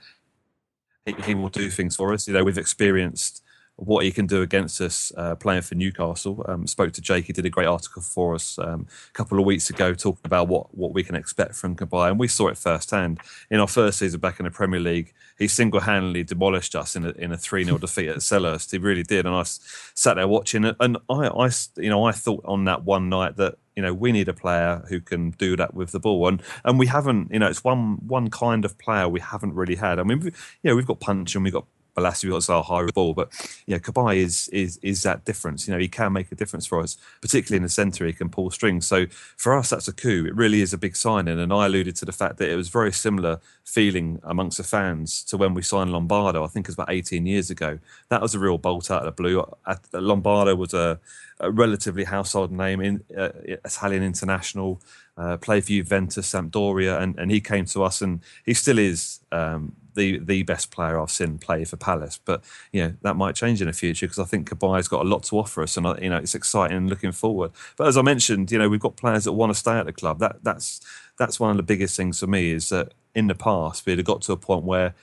he, 1.04 1.12
he 1.24 1.34
will 1.34 1.48
do 1.48 1.70
things 1.70 1.96
for 1.96 2.12
us. 2.12 2.28
You 2.28 2.34
know, 2.34 2.44
we've 2.44 2.58
experienced 2.58 3.42
what 3.76 4.04
he 4.04 4.10
can 4.10 4.26
do 4.26 4.40
against 4.40 4.80
us 4.80 5.12
uh, 5.16 5.34
playing 5.34 5.62
for 5.62 5.74
Newcastle. 5.74 6.44
Um, 6.48 6.66
spoke 6.66 6.92
to 6.94 7.00
Jake. 7.02 7.26
He 7.26 7.32
did 7.32 7.44
a 7.44 7.50
great 7.50 7.66
article 7.66 8.00
for 8.00 8.34
us 8.34 8.58
um, 8.58 8.86
a 9.08 9.12
couple 9.12 9.38
of 9.38 9.44
weeks 9.44 9.68
ago 9.68 9.92
talking 9.92 10.22
about 10.24 10.48
what, 10.48 10.74
what 10.74 10.94
we 10.94 11.04
can 11.04 11.14
expect 11.14 11.54
from 11.54 11.76
Cabaye. 11.76 12.10
And 12.10 12.18
we 12.18 12.28
saw 12.28 12.48
it 12.48 12.56
firsthand. 12.56 13.20
In 13.50 13.60
our 13.60 13.68
first 13.68 13.98
season 13.98 14.18
back 14.18 14.40
in 14.40 14.44
the 14.44 14.50
Premier 14.50 14.80
League, 14.80 15.12
he 15.38 15.46
single 15.46 15.80
handedly 15.80 16.24
demolished 16.24 16.74
us 16.74 16.96
in 16.96 17.04
a, 17.04 17.10
in 17.10 17.32
a 17.32 17.36
3 17.36 17.64
0 17.64 17.78
defeat 17.86 18.08
at 18.08 18.16
Selhurst. 18.16 18.70
He 18.70 18.78
really 18.78 19.02
did. 19.02 19.26
And 19.26 19.34
I 19.34 19.42
sat 19.44 20.14
there 20.14 20.26
watching 20.26 20.64
it. 20.64 20.76
And 20.80 20.96
I, 21.10 21.28
I, 21.28 21.50
you 21.76 21.90
know, 21.90 22.04
I 22.04 22.12
thought 22.12 22.44
on 22.46 22.64
that 22.64 22.84
one 22.84 23.10
night 23.10 23.36
that 23.36 23.58
you 23.76 23.82
know 23.82 23.92
we 23.92 24.10
need 24.10 24.26
a 24.26 24.32
player 24.32 24.82
who 24.88 25.00
can 25.00 25.32
do 25.32 25.54
that 25.54 25.74
with 25.74 25.92
the 25.92 26.00
ball 26.00 26.26
and 26.28 26.42
and 26.64 26.78
we 26.78 26.86
haven't 26.86 27.30
you 27.30 27.38
know 27.38 27.46
it's 27.46 27.62
one 27.62 27.96
one 28.06 28.30
kind 28.30 28.64
of 28.64 28.78
player 28.78 29.06
we 29.06 29.20
haven't 29.20 29.52
really 29.52 29.74
had 29.74 29.98
i 29.98 30.02
mean 30.02 30.18
we, 30.18 30.26
you 30.26 30.32
know 30.70 30.74
we've 30.74 30.86
got 30.86 30.98
punch 30.98 31.34
and 31.34 31.44
we've 31.44 31.52
got 31.52 31.66
Bolasie 31.96 32.30
was 32.30 32.50
our 32.50 32.62
high 32.62 32.86
ball, 32.94 33.14
but 33.14 33.32
you 33.66 33.74
know, 33.74 33.80
Cabaye 33.80 34.18
is 34.18 34.48
is 34.48 34.78
is 34.82 35.02
that 35.02 35.24
difference. 35.24 35.66
You 35.66 35.74
know, 35.74 35.80
he 35.80 35.88
can 35.88 36.12
make 36.12 36.30
a 36.30 36.34
difference 36.34 36.66
for 36.66 36.80
us, 36.80 36.96
particularly 37.20 37.56
in 37.56 37.62
the 37.62 37.68
centre. 37.68 38.06
He 38.06 38.12
can 38.12 38.28
pull 38.28 38.50
strings. 38.50 38.86
So 38.86 39.06
for 39.36 39.56
us, 39.56 39.70
that's 39.70 39.88
a 39.88 39.92
coup. 39.92 40.26
It 40.26 40.34
really 40.34 40.60
is 40.60 40.72
a 40.72 40.78
big 40.78 40.96
signing. 40.96 41.38
And 41.38 41.52
I 41.52 41.66
alluded 41.66 41.96
to 41.96 42.04
the 42.04 42.12
fact 42.12 42.38
that 42.38 42.50
it 42.50 42.56
was 42.56 42.68
very 42.68 42.92
similar 42.92 43.40
feeling 43.64 44.20
amongst 44.22 44.58
the 44.58 44.64
fans 44.64 45.22
to 45.24 45.36
when 45.36 45.54
we 45.54 45.62
signed 45.62 45.92
Lombardo. 45.92 46.44
I 46.44 46.48
think 46.48 46.66
it 46.66 46.68
was 46.68 46.74
about 46.74 46.90
18 46.90 47.26
years 47.26 47.50
ago. 47.50 47.78
That 48.08 48.22
was 48.22 48.34
a 48.34 48.38
real 48.38 48.58
bolt 48.58 48.90
out 48.90 49.04
of 49.04 49.06
the 49.06 49.22
blue. 49.22 49.44
Lombardo 49.92 50.54
was 50.54 50.74
a, 50.74 51.00
a 51.40 51.50
relatively 51.50 52.04
household 52.04 52.52
name 52.52 52.80
in 52.80 53.04
uh, 53.16 53.30
Italian 53.44 54.02
international. 54.02 54.80
Uh, 55.16 55.36
played 55.38 55.64
for 55.64 55.70
Juventus, 55.70 56.30
Sampdoria, 56.30 57.00
and, 57.00 57.18
and 57.18 57.30
he 57.30 57.40
came 57.40 57.64
to 57.66 57.82
us, 57.82 58.02
and 58.02 58.20
he 58.44 58.52
still 58.52 58.78
is 58.78 59.20
um, 59.32 59.72
the 59.94 60.18
the 60.18 60.42
best 60.42 60.70
player 60.70 61.00
I've 61.00 61.10
seen 61.10 61.38
play 61.38 61.64
for 61.64 61.76
Palace. 61.76 62.20
But 62.22 62.44
you 62.70 62.82
know 62.82 62.94
that 63.02 63.16
might 63.16 63.34
change 63.34 63.60
in 63.60 63.66
the 63.66 63.72
future 63.72 64.06
because 64.06 64.18
I 64.18 64.24
think 64.24 64.48
Cabaye's 64.48 64.88
got 64.88 65.04
a 65.04 65.08
lot 65.08 65.24
to 65.24 65.38
offer 65.38 65.62
us, 65.62 65.76
and 65.76 65.86
you 66.00 66.10
know 66.10 66.18
it's 66.18 66.34
exciting 66.34 66.76
and 66.76 66.90
looking 66.90 67.12
forward. 67.12 67.50
But 67.76 67.88
as 67.88 67.96
I 67.96 68.02
mentioned, 68.02 68.52
you 68.52 68.58
know 68.58 68.68
we've 68.68 68.78
got 68.78 68.96
players 68.96 69.24
that 69.24 69.32
want 69.32 69.50
to 69.50 69.58
stay 69.58 69.72
at 69.72 69.86
the 69.86 69.92
club. 69.92 70.20
That 70.20 70.44
that's 70.44 70.80
that's 71.18 71.40
one 71.40 71.50
of 71.50 71.56
the 71.56 71.62
biggest 71.62 71.96
things 71.96 72.20
for 72.20 72.26
me 72.26 72.52
is 72.52 72.68
that 72.68 72.92
in 73.14 73.26
the 73.26 73.34
past 73.34 73.86
we'd 73.86 73.98
have 73.98 74.06
got 74.06 74.20
to 74.22 74.32
a 74.32 74.36
point 74.36 74.64
where 74.64 74.94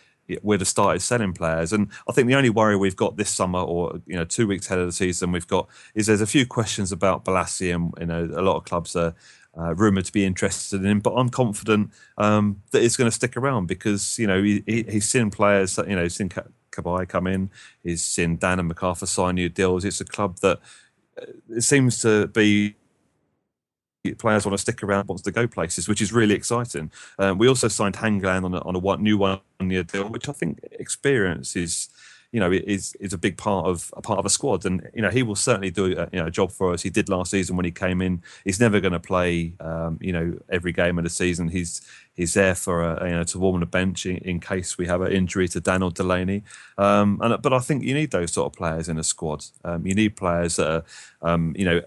we'd 0.42 0.62
have 0.62 0.68
started 0.68 1.02
selling 1.02 1.34
players. 1.34 1.74
And 1.74 1.90
I 2.08 2.14
think 2.14 2.28
the 2.28 2.36
only 2.36 2.50
worry 2.50 2.78
we've 2.78 2.96
got 2.96 3.18
this 3.18 3.30
summer, 3.30 3.60
or 3.60 4.02
you 4.06 4.16
know, 4.16 4.26
two 4.26 4.48
weeks 4.48 4.68
ahead 4.68 4.80
of 4.80 4.86
the 4.86 4.94
season, 4.94 5.32
we've 5.32 5.48
got 5.48 5.68
is 5.96 6.08
there's 6.08 6.22
a 6.22 6.28
few 6.28 6.46
questions 6.46 6.92
about 6.92 7.26
Bolasie, 7.26 7.74
and 7.74 7.94
you 8.00 8.06
know, 8.06 8.40
a 8.40 8.42
lot 8.42 8.58
of 8.58 8.66
clubs 8.66 8.96
are 8.96 9.16
uh, 9.58 9.76
rumored 9.76 10.06
to 10.06 10.12
be 10.12 10.26
interested 10.26 10.82
in 10.82 10.86
him. 10.86 11.00
But 11.00 11.14
I'm 11.14 11.30
confident 11.30 11.92
um, 12.18 12.62
that 12.72 12.82
he's 12.82 12.98
going 12.98 13.10
to 13.10 13.16
stick 13.16 13.38
around 13.38 13.68
because 13.68 14.18
you 14.18 14.28
know 14.28 14.42
he, 14.42 14.64
he, 14.66 14.84
he's 14.84 15.10
seen 15.10 15.30
players, 15.30 15.78
you 15.78 15.96
know, 15.96 16.08
seen 16.08 16.30
Cabaye 16.72 17.08
come 17.08 17.28
in, 17.28 17.50
he's 17.84 18.04
seen 18.04 18.38
Dann 18.38 18.60
and 18.60 18.74
McArthur 18.74 19.08
sign 19.08 19.36
new 19.36 19.50
deals. 19.50 19.86
It's 19.86 20.02
a 20.02 20.06
club 20.06 20.40
that 20.40 20.60
uh, 21.22 21.26
it 21.50 21.62
seems 21.62 22.02
to 22.02 22.28
be 22.28 22.76
players 24.18 24.46
want 24.46 24.54
to 24.54 24.62
stick 24.62 24.84
around, 24.84 25.08
wants 25.08 25.24
to 25.24 25.32
go 25.32 25.48
places, 25.48 25.88
which 25.88 26.02
is 26.02 26.12
really 26.12 26.36
exciting. 26.36 26.92
Um, 27.18 27.38
we 27.38 27.48
also 27.48 27.70
signed 27.70 27.96
Hangeland 27.96 28.44
on 28.44 28.54
a, 28.54 28.60
on 28.60 28.76
a 28.76 28.80
one, 28.80 29.02
new 29.02 29.18
one-year 29.18 29.84
deal, 29.84 30.10
which 30.10 30.28
I 30.28 30.34
think 30.34 30.60
experience 30.74 31.56
is, 31.56 31.88
you 32.34 32.40
know, 32.40 32.52
is 32.52 32.96
is 33.00 33.14
a 33.14 33.18
big 33.18 33.38
part 33.38 33.68
of 33.68 33.94
a 33.96 34.02
part 34.02 34.18
of 34.18 34.26
a 34.26 34.30
squad, 34.30 34.66
and 34.66 34.90
you 34.96 35.04
know 35.04 35.12
he 35.12 35.22
will 35.22 35.36
certainly 35.36 35.70
do 35.70 35.86
a, 35.86 36.10
you 36.12 36.20
know 36.20 36.26
a 36.26 36.32
job 36.32 36.52
for 36.52 36.74
us. 36.74 36.82
He 36.82 36.90
did 36.90 37.08
last 37.08 37.30
season 37.30 37.56
when 37.56 37.64
he 37.64 37.72
came 37.72 38.02
in. 38.02 38.24
He's 38.44 38.60
never 38.60 38.80
going 38.80 38.94
to 38.94 39.00
play, 39.00 39.54
um, 39.60 40.00
you 40.02 40.12
know, 40.12 40.40
every 40.50 40.72
game 40.72 40.98
of 40.98 41.04
the 41.04 41.12
season. 41.12 41.50
He's 41.50 41.88
he's 42.16 42.34
there 42.34 42.56
for 42.56 42.82
a, 42.82 43.08
you 43.08 43.16
know 43.16 43.24
to 43.24 43.38
warm 43.38 43.60
the 43.60 43.68
bench 43.68 44.08
in, 44.08 44.18
in 44.18 44.40
case 44.40 44.80
we 44.80 44.88
have 44.88 45.02
an 45.02 45.12
injury 45.12 45.48
to 45.50 45.62
Damien 45.62 45.94
Delaney. 45.94 46.44
Um, 46.80 47.20
and 47.22 47.40
but 47.40 47.54
I 47.54 47.60
think 47.60 47.84
you 47.84 47.94
need 47.94 48.10
those 48.10 48.34
sort 48.34 48.52
of 48.52 48.58
players 48.58 48.90
in 48.90 48.98
a 48.98 49.04
squad. 49.04 49.46
Um, 49.64 49.86
you 49.86 49.94
need 49.94 50.16
players 50.16 50.56
that 50.56 50.68
are, 50.68 50.84
um, 51.22 51.54
you 51.56 51.66
know, 51.66 51.82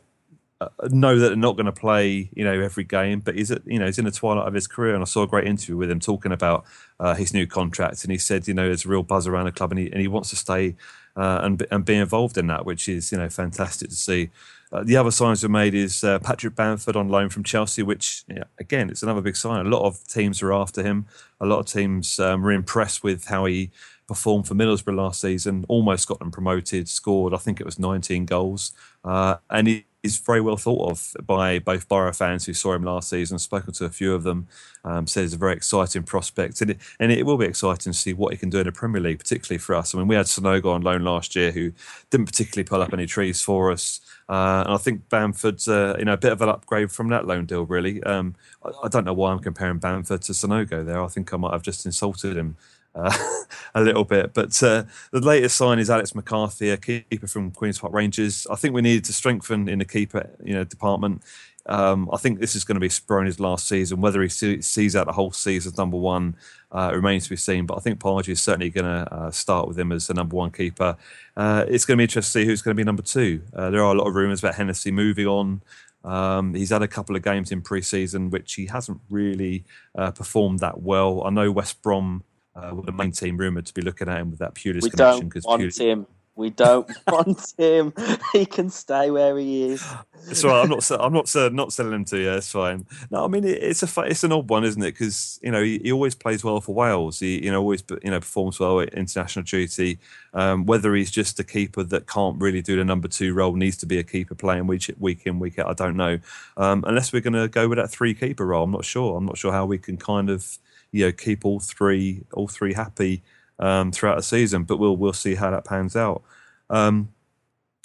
uh, 0.61 0.69
know 0.90 1.19
that 1.19 1.29
they're 1.29 1.37
not 1.37 1.57
going 1.57 1.66
to 1.66 1.73
play, 1.73 2.31
you 2.35 2.45
know, 2.45 2.61
every 2.61 2.85
game. 2.85 3.21
But 3.21 3.37
he's, 3.37 3.51
you 3.66 3.79
know, 3.79 3.87
he's 3.87 3.99
in 3.99 4.05
the 4.05 4.11
twilight 4.11 4.49
of 4.49 4.55
his 4.55 4.66
career, 4.66 4.95
and 4.95 5.03
I 5.03 5.07
saw 5.07 5.23
a 5.23 5.27
great 5.27 5.47
interview 5.47 5.77
with 5.77 5.90
him 5.90 6.01
talking 6.01 6.33
about 6.33 6.64
uh, 6.99 7.14
his 7.14 7.35
new 7.35 7.47
contract, 7.47 8.05
and 8.05 8.11
he 8.11 8.19
said, 8.19 8.49
you 8.49 8.55
know, 8.55 8.66
there's 8.66 8.85
a 8.85 8.88
real 8.88 9.03
buzz 9.03 9.27
around 9.27 9.47
the 9.47 9.53
club, 9.53 9.73
and 9.73 9.79
he 9.79 9.90
and 9.90 10.01
he 10.01 10.09
wants 10.09 10.31
to 10.31 10.37
stay 10.37 10.77
uh, 11.16 11.40
and 11.42 11.66
and 11.71 11.85
be 11.85 11.95
involved 11.95 12.38
in 12.38 12.47
that, 12.49 12.64
which 12.64 12.88
is 12.88 13.11
you 13.12 13.19
know 13.19 13.29
fantastic 13.29 13.90
to 13.90 13.97
see. 13.97 14.31
Uh, 14.73 14.83
the 14.83 14.97
other 14.97 15.11
signs 15.12 15.42
we 15.42 15.49
made 15.49 15.75
is 15.75 16.03
uh, 16.03 16.19
Patrick 16.19 16.55
Bamford 16.55 16.97
on 16.97 17.09
loan 17.09 17.29
from 17.29 17.45
Chelsea, 17.45 17.83
which 17.83 18.25
you 18.29 18.37
know, 18.37 18.45
again 18.59 18.90
it's 18.90 19.03
another 19.03 19.21
big 19.21 19.37
sign. 19.37 19.64
A 19.64 19.69
lot 19.69 19.87
of 19.87 20.07
teams 20.07 20.42
are 20.42 20.53
after 20.53 20.83
him. 20.83 21.07
A 21.40 21.47
lot 21.47 21.61
of 21.61 21.66
teams 21.66 22.19
um, 22.19 22.42
were 22.42 22.53
impressed 22.53 23.03
with 23.03 23.27
how 23.27 23.45
he 23.45 23.71
performed 24.09 24.47
for 24.47 24.55
Middlesbrough 24.55 24.97
last 24.97 25.21
season. 25.21 25.64
Almost 25.69 26.09
got 26.09 26.19
them 26.19 26.31
promoted. 26.31 26.88
Scored, 26.88 27.35
I 27.35 27.38
think 27.38 27.61
it 27.61 27.66
was 27.66 27.79
19 27.79 28.27
goals, 28.27 28.73
uh, 29.05 29.37
and 29.51 29.69
he 29.69 29.87
is 30.07 30.19
very 30.19 30.40
well 30.40 30.57
thought 30.57 30.90
of 30.90 31.27
by 31.27 31.59
both 31.59 31.88
Borough 31.88 32.12
fans 32.12 32.47
who 32.47 32.55
saw 32.55 32.73
him 32.73 32.83
last 32.83 33.11
season. 33.11 33.38
Spoken 33.38 33.73
to 33.75 33.85
a 33.85 33.90
few 33.90 34.14
of 34.14 34.23
them, 34.23 34.49
um, 34.85 35.07
said 35.07 35.23
he's 35.23 35.35
a 35.35 35.38
very 35.38 35.53
exciting 35.55 36.03
prospect, 36.03 36.61
and 36.61 36.71
it, 36.73 36.79
and 36.99 37.12
it 37.12 37.27
will 37.27 37.37
be 37.37 37.47
exciting 37.47 37.92
to 37.92 37.99
see 37.99 38.12
what 38.12 38.33
he 38.33 38.38
can 38.38 38.51
do 38.51 38.59
in 38.59 38.66
the 38.66 38.73
Premier 38.73 39.01
League, 39.01 39.19
particularly 39.19 39.59
for 39.59 39.75
us. 39.75 39.95
I 39.95 39.99
mean, 39.99 40.09
we 40.09 40.14
had 40.14 40.27
Sanogo 40.27 40.66
on 40.66 40.83
loan 40.83 41.05
last 41.05 41.37
year, 41.37 41.53
who 41.53 41.73
didn't 42.11 42.27
particularly 42.27 42.64
pull 42.64 42.83
up 42.83 42.92
any 42.92 43.07
trees 43.07 43.42
for 43.42 43.71
us. 43.71 44.01
Uh, 44.29 44.64
and 44.66 44.75
I 44.75 44.77
think 44.79 45.09
Bamford's 45.09 45.69
uh, 45.69 45.97
you 45.99 46.05
know 46.05 46.14
a 46.14 46.16
bit 46.16 46.33
of 46.33 46.42
an 46.42 46.49
upgrade 46.49 46.90
from 46.90 47.09
that 47.09 47.27
loan 47.27 47.47
deal. 47.47 47.64
Really, 47.64 48.03
um, 48.05 48.35
I, 48.64 48.71
I, 48.85 48.88
don't 48.88 49.05
know 49.05 49.14
why 49.14 49.33
I'm 49.33 49.38
comparing 49.38 49.79
Bamford 49.79 50.23
to 50.23 50.33
Sanogo 50.33 50.85
there. 50.85 51.03
I 51.03 51.09
think 51.09 51.33
I 51.33 51.37
might 51.37 51.53
have 51.53 51.62
just 51.62 51.87
insulted 51.87 52.37
him 52.37 52.57
uh, 52.97 53.17
a 53.75 53.81
little 53.81 54.05
bit. 54.05 54.35
But 54.35 54.61
uh, 54.63 54.85
the 55.13 55.21
latest 55.21 55.57
sign 55.57 55.79
is 55.79 55.91
Alex 55.91 56.15
McCarthy, 56.15 56.71
a 56.71 56.77
keeper 56.77 57.27
from 57.27 57.51
Queens 57.51 57.79
Park 57.79 57.93
Rangers. 57.93 58.47
I 58.51 58.57
think 58.57 58.75
we 58.75 58.83
needed 58.83 59.05
to 59.05 59.13
strengthen 59.13 59.69
in 59.69 59.79
the 59.79 59.85
keeper 59.85 60.31
you 60.43 60.55
know 60.55 60.65
department. 60.65 61.23
Um, 61.69 62.09
I 62.13 62.17
think 62.17 62.39
this 62.39 62.55
is 62.55 62.65
going 62.65 62.77
to 62.77 62.81
be 62.81 62.89
Speroni's 62.89 63.41
last 63.41 63.69
season. 63.69 64.01
Whether 64.01 64.23
he 64.23 64.29
see, 64.29 64.63
sees 64.63 64.95
out 64.95 65.07
the 65.07 65.13
whole 65.13 65.33
season 65.33 65.73
as 65.73 65.79
number 65.79 65.97
one 65.97 66.37
uh, 66.71 66.93
remains 66.95 67.25
to 67.25 67.31
be 67.31 67.37
seen. 67.37 67.67
But 67.67 67.77
I 67.77 67.81
think 67.81 67.99
Pardew 67.99 68.31
is 68.31 68.41
certainly 68.41 68.71
going 68.71 68.85
to 68.85 69.13
uh, 69.13 69.31
start 69.31 69.69
with 69.69 69.79
him 69.79 69.93
as 69.93 70.07
the 70.07 70.15
number 70.15 70.37
one 70.37 70.51
keeper. 70.51 70.97
Uh, 71.37 71.65
it's 71.69 71.85
going 71.85 71.97
to 71.97 72.01
be 72.01 72.05
interesting 72.05 72.41
to 72.41 72.45
see 72.45 72.47
who's 72.47 72.63
going 72.63 72.77
to 72.77 72.81
be 72.81 72.85
number 72.85 73.03
two. 73.03 73.43
Uh, 73.55 73.71
there 73.71 73.83
are 73.83 73.95
a 73.95 73.99
lot 73.99 74.07
of 74.07 74.15
rumours 74.15 74.41
about 74.41 74.55
Hennessy 74.55 74.91
moving 74.91 75.27
on. 75.27 75.63
Um, 76.05 76.55
he's 76.55 76.71
had 76.71 76.83
a 76.83 76.89
couple 76.89 77.17
of 77.17 77.23
games 77.23 77.51
in 77.51 77.63
pre-season 77.63 78.31
which 78.31 78.55
he 78.55 78.67
hasn't 78.67 79.01
really 79.11 79.65
uh, 79.97 80.13
performed 80.13 80.61
that 80.61 80.81
well. 80.81 81.25
I 81.25 81.31
know 81.31 81.51
West 81.51 81.83
Brom 81.83 82.23
uh, 82.57 82.75
were 82.75 82.83
the 82.83 82.92
main 82.92 83.12
team 83.12 83.37
rumoured 83.37 83.66
to 83.66 83.75
be 83.75 83.83
looking 83.83 84.09
at 84.09 84.19
him 84.19 84.31
with 84.31 84.38
that 84.40 84.55
Pulis 84.55 84.83
we 84.83 84.90
connection. 84.90 85.29
We 85.29 85.40
don't 85.40 85.45
want 85.45 85.62
Pulis... 85.62 85.79
him. 85.79 86.07
We 86.37 86.51
don't 86.51 86.90
want 87.07 87.55
him. 87.57 87.95
He 88.33 88.45
can 88.45 88.69
stay 88.69 89.11
where 89.11 89.38
he 89.38 89.71
is. 89.71 89.85
It's 90.29 90.45
all 90.45 90.51
right. 90.51 90.64
I'm 90.64 90.69
not. 90.69 90.90
I'm 90.90 91.12
not. 91.12 91.35
Uh, 91.35 91.49
not 91.49 91.73
selling 91.73 91.95
him 91.95 92.05
to 92.07 92.19
you. 92.19 92.31
It's 92.33 92.53
fine. 92.53 92.87
No, 93.11 93.25
I 93.25 93.29
mean 93.29 93.45
it, 93.45 93.62
it's 93.62 93.83
a. 93.83 94.03
It's 94.03 94.23
an 94.23 94.33
odd 94.33 94.51
one, 94.51 94.64
isn't 94.64 94.83
it? 94.83 94.92
Because 94.92 95.40
you 95.42 95.51
know 95.51 95.62
he, 95.62 95.79
he, 95.79 95.92
always 95.92 96.14
plays 96.14 96.45
well 96.45 96.61
for 96.61 96.75
Wales. 96.75 97.21
He 97.21 97.42
you 97.42 97.51
know 97.51 97.61
always 97.61 97.83
you 98.03 98.11
know 98.11 98.21
performs 98.21 98.61
well 98.61 98.81
at 98.81 98.92
international 98.92 99.45
duty. 99.45 99.99
Um, 100.35 100.66
whether 100.66 100.95
he's 100.95 101.11
just 101.11 101.40
a 101.40 101.45
keeper 101.45 101.83
that 101.85 102.07
can't 102.07 102.38
really 102.38 102.61
do 102.61 102.77
the 102.77 102.85
number 102.85 103.09
two 103.09 103.33
role, 103.33 103.55
needs 103.55 103.79
to 103.79 103.87
be 103.87 103.99
a 103.99 104.05
keeper 104.05 104.35
playing 104.35 104.66
week 104.66 104.90
week 104.99 105.23
in 105.25 105.38
week 105.38 105.59
out. 105.59 105.69
I 105.69 105.73
don't 105.73 105.97
know. 105.97 106.19
Um, 106.59 106.85
unless 106.87 107.14
we're 107.14 107.21
going 107.21 107.33
to 107.33 107.49
go 107.49 107.66
with 107.66 107.79
that 107.79 107.90
three 107.90 108.12
keeper 108.12 108.45
role, 108.45 108.64
I'm 108.64 108.73
not 108.73 108.85
sure. 108.85 109.16
I'm 109.16 109.25
not 109.25 109.38
sure 109.38 109.53
how 109.53 109.64
we 109.64 109.79
can 109.79 109.97
kind 109.97 110.29
of 110.29 110.59
you 110.97 111.07
know 111.07 111.13
keep 111.13 111.45
all 111.45 111.61
three 111.61 112.23
all 112.33 112.49
three 112.49 112.75
happy 112.75 113.23
um, 113.59 113.93
throughout 113.93 114.17
the 114.17 114.23
season. 114.23 114.65
But 114.65 114.79
we'll 114.79 114.97
we'll 114.97 115.13
see 115.13 115.35
how 115.35 115.51
that 115.51 115.65
pans 115.65 115.97
out. 115.97 116.23
Um, 116.71 117.11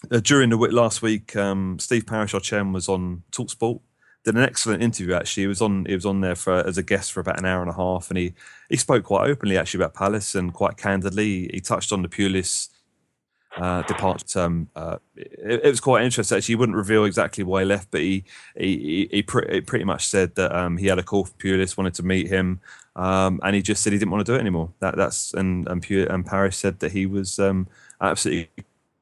uh, 0.09 0.19
during 0.19 0.49
the 0.49 0.57
last 0.57 1.01
week, 1.01 1.35
um, 1.35 1.77
Steve 1.79 2.07
Parish, 2.07 2.33
our 2.33 2.39
chairman, 2.39 2.73
was 2.73 2.89
on 2.89 3.23
Talksport. 3.31 3.81
Did 4.23 4.35
an 4.35 4.43
excellent 4.43 4.83
interview. 4.83 5.13
Actually, 5.13 5.43
he 5.43 5.47
was 5.47 5.61
on. 5.61 5.85
He 5.85 5.95
was 5.95 6.05
on 6.05 6.21
there 6.21 6.35
for 6.35 6.65
as 6.65 6.77
a 6.77 6.83
guest 6.83 7.11
for 7.11 7.19
about 7.19 7.39
an 7.39 7.45
hour 7.45 7.61
and 7.61 7.69
a 7.69 7.75
half, 7.75 8.09
and 8.09 8.17
he 8.17 8.33
he 8.69 8.77
spoke 8.77 9.03
quite 9.03 9.29
openly 9.29 9.57
actually 9.57 9.79
about 9.79 9.93
Palace 9.93 10.35
and 10.35 10.53
quite 10.53 10.77
candidly. 10.77 11.49
He 11.51 11.59
touched 11.59 11.91
on 11.91 12.01
the 12.01 12.07
Pulis 12.07 12.69
uh, 13.57 13.81
departure. 13.83 14.39
Um, 14.39 14.69
uh, 14.75 14.97
it, 15.15 15.61
it, 15.63 15.69
was 15.69 15.79
quite 15.79 16.03
interesting. 16.03 16.37
Actually, 16.37 16.53
he 16.53 16.55
wouldn't 16.55 16.77
reveal 16.77 17.05
exactly 17.05 17.43
why 17.43 17.61
he 17.61 17.65
left, 17.65 17.91
but 17.91 18.01
he 18.01 18.23
he, 18.55 19.09
he, 19.11 19.23
pre- 19.23 19.61
pretty 19.61 19.85
much 19.85 20.07
said 20.07 20.35
that 20.35 20.55
um, 20.55 20.77
he 20.77 20.87
had 20.87 20.99
a 20.99 21.03
call 21.03 21.25
from 21.25 21.37
Pulis, 21.37 21.77
wanted 21.77 21.93
to 21.95 22.03
meet 22.03 22.27
him, 22.27 22.61
um, 22.95 23.39
and 23.43 23.55
he 23.55 23.61
just 23.61 23.83
said 23.83 23.93
he 23.93 23.99
didn't 23.99 24.11
want 24.11 24.25
to 24.25 24.31
do 24.31 24.35
it 24.35 24.41
anymore. 24.41 24.69
That 24.79 24.95
that's 24.95 25.33
and 25.33 25.67
and, 25.67 25.85
and 25.89 26.25
Parish 26.25 26.57
said 26.57 26.79
that 26.79 26.91
he 26.91 27.05
was 27.05 27.39
um, 27.39 27.67
absolutely 27.99 28.49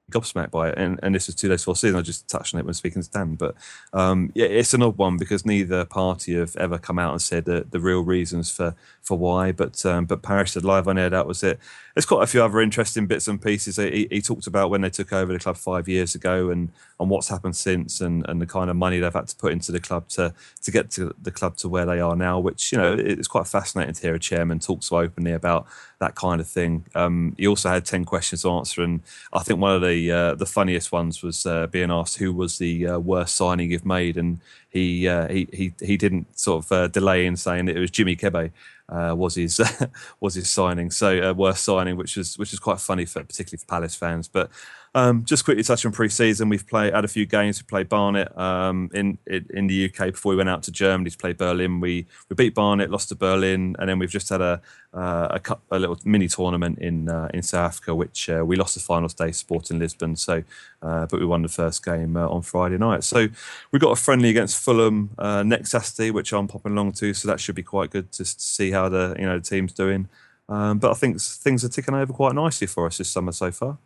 gobsmacked 0.10 0.52
by 0.52 0.70
it. 0.70 0.78
And, 0.78 1.00
and 1.04 1.14
this 1.14 1.28
was 1.28 1.36
two 1.36 1.48
days 1.48 1.62
before 1.62 1.76
season. 1.76 1.98
I 1.98 2.02
just 2.02 2.28
touched 2.28 2.54
on 2.54 2.60
it 2.60 2.66
when 2.66 2.74
speaking 2.74 3.02
to 3.02 3.10
Dan. 3.10 3.36
But 3.36 3.56
um, 3.94 4.32
yeah, 4.36 4.48
it's 4.48 4.74
an 4.74 4.84
odd 4.84 4.98
one 4.98 5.18
because 5.18 5.46
neither 5.46 5.86
party 5.86 6.36
have 6.36 6.56
ever 6.58 6.78
come 6.78 7.00
out 7.00 7.12
and 7.12 7.22
said 7.22 7.46
the, 7.46 7.66
the 7.70 7.80
real 7.80 8.02
reasons 8.02 8.52
for, 8.52 8.76
for 9.02 9.18
why. 9.18 9.52
But 9.52 9.86
um, 9.86 10.06
but 10.06 10.22
Parish 10.22 10.52
said 10.52 10.66
live 10.66 10.88
on 10.88 10.98
air 10.98 11.10
that 11.10 11.28
was 11.28 11.44
it. 11.44 11.60
There's 12.00 12.06
quite 12.06 12.24
a 12.24 12.28
few 12.28 12.42
other 12.42 12.62
interesting 12.62 13.08
bits 13.08 13.28
and 13.28 13.42
pieces. 13.42 13.76
He, 13.76 14.08
he 14.10 14.22
talked 14.22 14.48
about 14.48 14.70
when 14.70 14.80
they 14.80 14.90
took 14.90 15.12
over 15.12 15.34
the 15.34 15.40
club 15.40 15.58
five 15.58 15.90
years 15.90 16.16
ago 16.16 16.50
and, 16.50 16.72
and 16.98 17.10
what's 17.10 17.28
happened 17.28 17.58
since 17.58 18.00
and, 18.00 18.26
and 18.30 18.42
the 18.42 18.46
kind 18.46 18.70
of 18.70 18.78
money 18.78 19.00
they've 19.00 19.14
had 19.14 19.28
to 19.28 19.36
put 19.36 19.52
into 19.52 19.74
the 19.74 19.82
club 19.82 20.08
to, 20.12 20.34
to 20.62 20.72
get 20.72 20.90
to 20.92 21.14
the 21.22 21.30
club 21.30 21.58
to 21.58 21.68
where 21.68 21.86
they 21.86 22.00
are 22.00 22.16
now, 22.16 22.40
which, 22.40 22.72
you 22.72 22.78
know, 22.78 22.94
it's 22.94 23.28
quite 23.28 23.48
fascinating 23.48 23.96
to 23.96 24.02
hear 24.02 24.16
a 24.16 24.20
chairman 24.20 24.60
talk 24.60 24.82
so 24.82 24.98
openly 24.98 25.34
about 25.34 25.68
that 26.00 26.16
kind 26.16 26.40
of 26.40 26.48
thing. 26.48 26.86
Um, 26.96 27.36
he 27.38 27.46
also 27.48 27.68
had 27.68 27.84
10 27.84 28.06
questions 28.06 28.44
to 28.44 28.52
answer. 28.52 28.82
And 28.82 29.02
I 29.34 29.44
think 29.44 29.60
one 29.60 29.76
of 29.76 29.82
the 29.82 30.10
uh, 30.10 30.36
the 30.36 30.46
funniest 30.46 30.94
ones 30.94 31.22
was 31.22 31.46
uh, 31.46 31.68
being 31.68 31.92
asked 31.92 32.18
who 32.18 32.32
was 32.32 32.60
the 32.60 32.88
uh, 32.88 33.00
worst 33.00 33.36
signing 33.36 33.72
you've 33.72 33.86
made. 33.86 34.16
And 34.16 34.40
he, 34.70 35.08
uh, 35.08 35.28
he, 35.28 35.48
he, 35.52 35.74
he 35.82 35.98
didn't 35.98 36.38
sort 36.38 36.66
of 36.66 36.72
uh, 36.72 36.88
delay 36.88 37.26
in 37.26 37.36
saying 37.36 37.66
that 37.66 37.76
it 37.76 37.80
was 37.80 37.92
Jimmy 37.92 38.16
Kebe. 38.16 38.52
uh, 38.90 39.14
was 39.16 39.36
his 39.36 39.62
was 40.20 40.36
his 40.36 40.50
signing. 40.50 40.92
So 40.92 41.30
uh, 41.30 41.34
worth 41.34 41.58
signing, 41.58 41.96
which 41.96 42.18
is 42.18 42.38
which 42.38 42.54
is 42.54 42.60
quite 42.60 42.80
funny 42.80 43.06
for 43.06 43.24
particularly 43.24 43.60
for 43.60 43.68
Palace 43.68 43.96
fans. 43.96 44.28
But 44.28 44.50
um, 44.96 45.24
just 45.24 45.46
quickly 45.46 45.64
touch 45.64 45.86
on 45.86 45.92
pre-season. 45.92 46.50
We've 46.50 46.66
played 46.66 46.94
had 46.94 47.06
a 47.06 47.10
few 47.10 47.26
games. 47.26 47.62
We 47.62 47.68
played 47.68 47.90
Barnet 47.90 48.36
um, 48.38 48.90
in, 48.94 49.18
in, 49.28 49.46
in 49.52 49.68
the 49.68 49.86
UK 49.86 50.12
before 50.12 50.32
we 50.32 50.36
went 50.36 50.50
out 50.50 50.64
to 50.64 50.72
Germany 50.72 51.10
to 51.12 51.18
play 51.18 51.34
Berlin. 51.34 51.80
We 51.80 52.08
we 52.30 52.36
beat 52.36 52.56
Barnet, 52.56 52.90
lost 52.90 53.10
to 53.10 53.16
Berlin, 53.16 53.76
and 53.80 53.90
then 53.90 54.00
we've 54.00 54.10
just 54.10 54.30
had 54.30 54.42
a 54.42 54.62
uh, 54.94 55.28
a, 55.32 55.40
cup, 55.40 55.62
a 55.70 55.78
little 55.78 55.98
mini 56.04 56.28
tournament 56.28 56.80
in 56.80 57.10
uh, 57.10 57.30
in 57.34 57.44
South 57.44 57.74
Africa, 57.74 57.94
which 57.94 58.30
uh, 58.30 58.44
we 58.44 58.56
lost 58.56 58.74
the 58.74 58.80
final 58.80 59.08
day 59.10 59.32
Sporting 59.32 59.78
Lisbon. 59.78 60.16
So, 60.16 60.44
uh, 60.82 61.06
but 61.06 61.20
we 61.20 61.26
won 61.26 61.44
the 61.44 61.50
first 61.50 61.86
game 61.86 62.18
uh, 62.18 62.28
on 62.28 62.42
Friday 62.42 62.78
night. 62.78 63.04
So 63.04 63.28
we've 63.72 63.82
got 63.82 63.92
a 63.92 63.96
friendly 63.96 64.30
against 64.30 64.58
Fulham 64.58 65.12
uh, 65.20 65.44
next 65.44 65.72
Saturday, 65.72 66.10
which 66.10 66.34
I'm 66.34 66.48
popping 66.48 66.72
along 66.72 66.94
to. 66.94 67.14
So 67.14 67.28
that 67.28 67.40
should 67.40 67.56
be 67.56 67.64
quite 67.64 67.92
good 67.92 68.12
to, 68.14 68.24
to 68.24 68.40
see 68.40 68.72
how 68.72 68.90
the 68.90 69.16
you 69.20 69.26
know 69.26 69.38
the 69.38 69.46
team's 69.46 69.74
doing. 69.74 70.08
Um, 70.48 70.80
but 70.80 70.90
I 70.90 70.96
think 70.96 71.22
things 71.22 71.64
are 71.64 71.70
ticking 71.70 71.94
over 71.94 72.12
quite 72.12 72.34
nicely 72.34 72.66
for 72.66 72.88
us 72.88 72.98
this 72.98 73.10
summer 73.10 73.32
so 73.32 73.52
far. 73.52 73.78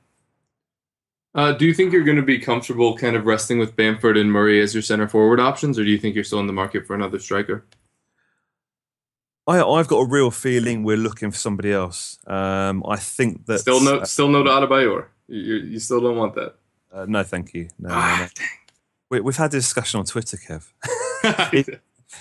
Uh, 1.36 1.52
do 1.52 1.66
you 1.66 1.74
think 1.74 1.92
you're 1.92 2.04
going 2.04 2.18
to 2.18 2.24
be 2.24 2.38
comfortable 2.38 2.96
kind 2.96 3.16
of 3.16 3.26
resting 3.26 3.58
with 3.58 3.76
Bamford 3.76 4.18
and 4.18 4.32
Murray 4.32 4.62
as 4.62 4.74
your 4.74 4.84
center 4.84 5.08
forward 5.08 5.40
options, 5.40 5.80
or 5.80 5.84
do 5.84 5.90
you 5.90 5.98
think 5.98 6.14
you're 6.14 6.24
still 6.24 6.40
in 6.40 6.48
the 6.48 6.54
market 6.54 6.86
for 6.86 6.94
another 6.94 7.18
striker? 7.18 7.66
I, 9.48 9.62
I've 9.62 9.88
got 9.88 9.98
a 9.98 10.06
real 10.06 10.32
feeling 10.32 10.84
we're 10.84 10.96
looking 10.96 11.32
for 11.32 11.38
somebody 11.38 11.74
else. 11.74 12.20
Um, 12.28 12.84
I 12.88 12.98
think 12.98 13.46
that 13.48 13.60
still 13.60 13.82
no, 13.82 14.04
still 14.04 14.30
no 14.30 14.44
Adebayor. 14.44 15.08
You, 15.28 15.56
you 15.56 15.80
still 15.80 16.02
don't 16.02 16.18
want 16.18 16.36
that. 16.36 16.56
Uh, 16.94 17.06
no, 17.08 17.24
thank 17.24 17.54
you. 17.54 17.70
No, 17.80 17.90
ah, 17.92 18.18
no, 18.20 18.44
no. 19.18 19.24
We, 19.24 19.34
have 19.34 19.38
had 19.38 19.54
a 19.54 19.58
discussion 19.58 20.00
on 20.00 20.06
Twitter, 20.06 20.38
Kev. 20.38 21.52
he, 21.52 21.66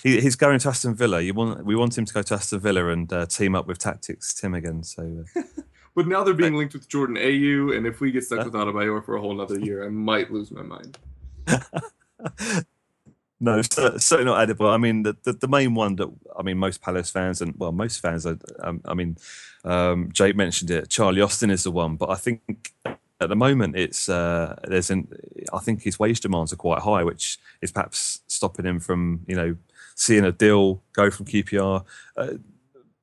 he, 0.03 0.20
he's 0.20 0.37
going 0.37 0.59
to 0.59 0.68
Aston 0.68 0.94
Villa. 0.94 1.20
You 1.20 1.35
want 1.35 1.64
we 1.64 1.77
want 1.77 1.96
him 1.96 2.07
to 2.07 2.14
go 2.14 2.22
to 2.22 2.35
Aston 2.35 2.61
Villa 2.61 2.88
and 2.88 3.12
uh, 3.12 3.27
team 3.27 3.55
up 3.55 3.66
with 3.66 3.79
Tactics 3.79 4.33
Tim 4.33 4.55
again. 4.55 4.83
So. 4.83 5.25
Uh, 5.37 5.42
but 5.94 6.07
now 6.07 6.24
they're 6.24 6.35
being 6.35 6.55
linked 6.55 6.74
with 6.74 6.88
Jordan 6.88 7.16
Ayew, 7.16 7.76
and 7.76 7.87
if 7.87 8.00
we 8.00 8.11
get 8.11 8.24
stuck 8.24 8.44
with 8.44 8.55
Adebayor 8.55 9.05
for 9.05 9.16
a 9.16 9.20
whole 9.20 9.40
other 9.40 9.59
year, 9.59 9.85
I 9.85 9.88
might 9.88 10.31
lose 10.31 10.50
my 10.50 10.62
mind. 10.62 10.98
no, 13.40 13.61
certainly 13.62 14.24
not 14.24 14.48
Adebayor. 14.48 14.72
I 14.72 14.78
mean, 14.78 15.02
the, 15.02 15.16
the, 15.24 15.33
the 15.35 15.48
main 15.48 15.74
one 15.74 15.96
that 15.96 16.09
I 16.38 16.42
mean, 16.42 16.59
most 16.59 16.81
Palace 16.81 17.11
fans 17.11 17.42
and 17.42 17.55
well, 17.59 17.72
most 17.72 18.00
fans. 18.00 18.26
I, 18.26 18.37
um, 18.61 18.81
I 18.85 18.94
mean, 18.94 19.18
um, 19.64 20.11
Jake 20.12 20.37
mentioned 20.37 20.70
it. 20.70 20.88
Charlie 20.88 21.20
Austin 21.20 21.50
is 21.50 21.64
the 21.64 21.70
one, 21.70 21.96
but 21.96 22.11
I 22.11 22.14
think 22.14 22.72
at 23.20 23.28
the 23.28 23.37
moment 23.37 23.76
it's 23.76 24.09
uh, 24.09 24.59
there's 24.64 24.90
an 24.90 25.09
I 25.52 25.59
think 25.59 25.83
his 25.83 25.98
wage 25.98 26.20
demands 26.20 26.52
are 26.52 26.57
quite 26.57 26.81
high, 26.81 27.05
which 27.05 27.38
is 27.61 27.70
perhaps 27.70 28.20
stopping 28.26 28.64
him 28.64 28.81
from 28.81 29.20
you 29.26 29.37
know 29.37 29.57
seeing 29.94 30.24
a 30.24 30.33
deal 30.33 30.83
go 30.92 31.11
from 31.11 31.26
QPR. 31.26 31.85
Uh, 32.16 32.35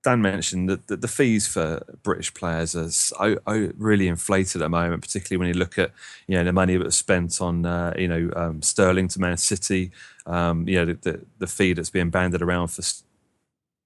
Dan 0.02 0.22
mentioned 0.22 0.70
that 0.70 1.02
the, 1.02 1.08
fees 1.10 1.46
for 1.46 1.84
British 2.04 2.34
players 2.34 2.74
are 2.74 2.90
so, 2.90 3.38
really 3.46 4.08
inflated 4.08 4.62
at 4.62 4.66
the 4.66 4.70
moment, 4.70 5.02
particularly 5.02 5.38
when 5.38 5.54
you 5.54 5.60
look 5.60 5.78
at 5.78 5.92
you 6.26 6.38
know 6.38 6.44
the 6.46 6.54
money 6.54 6.78
that 6.78 6.86
was 6.86 6.96
spent 6.96 7.42
on 7.42 7.66
uh, 7.66 7.94
you 7.98 8.08
know 8.08 8.32
um, 8.36 8.62
Sterling 8.62 9.10
to 9.10 9.20
Man 9.20 9.36
City, 9.36 9.92
um, 10.26 10.68
you 10.70 10.76
know 10.76 10.86
the, 10.86 10.94
the, 10.94 11.26
the 11.40 11.48
fee 11.48 11.74
that's 11.74 11.90
being 11.90 12.10
banded 12.10 12.42
around 12.42 12.70
for 12.70 12.82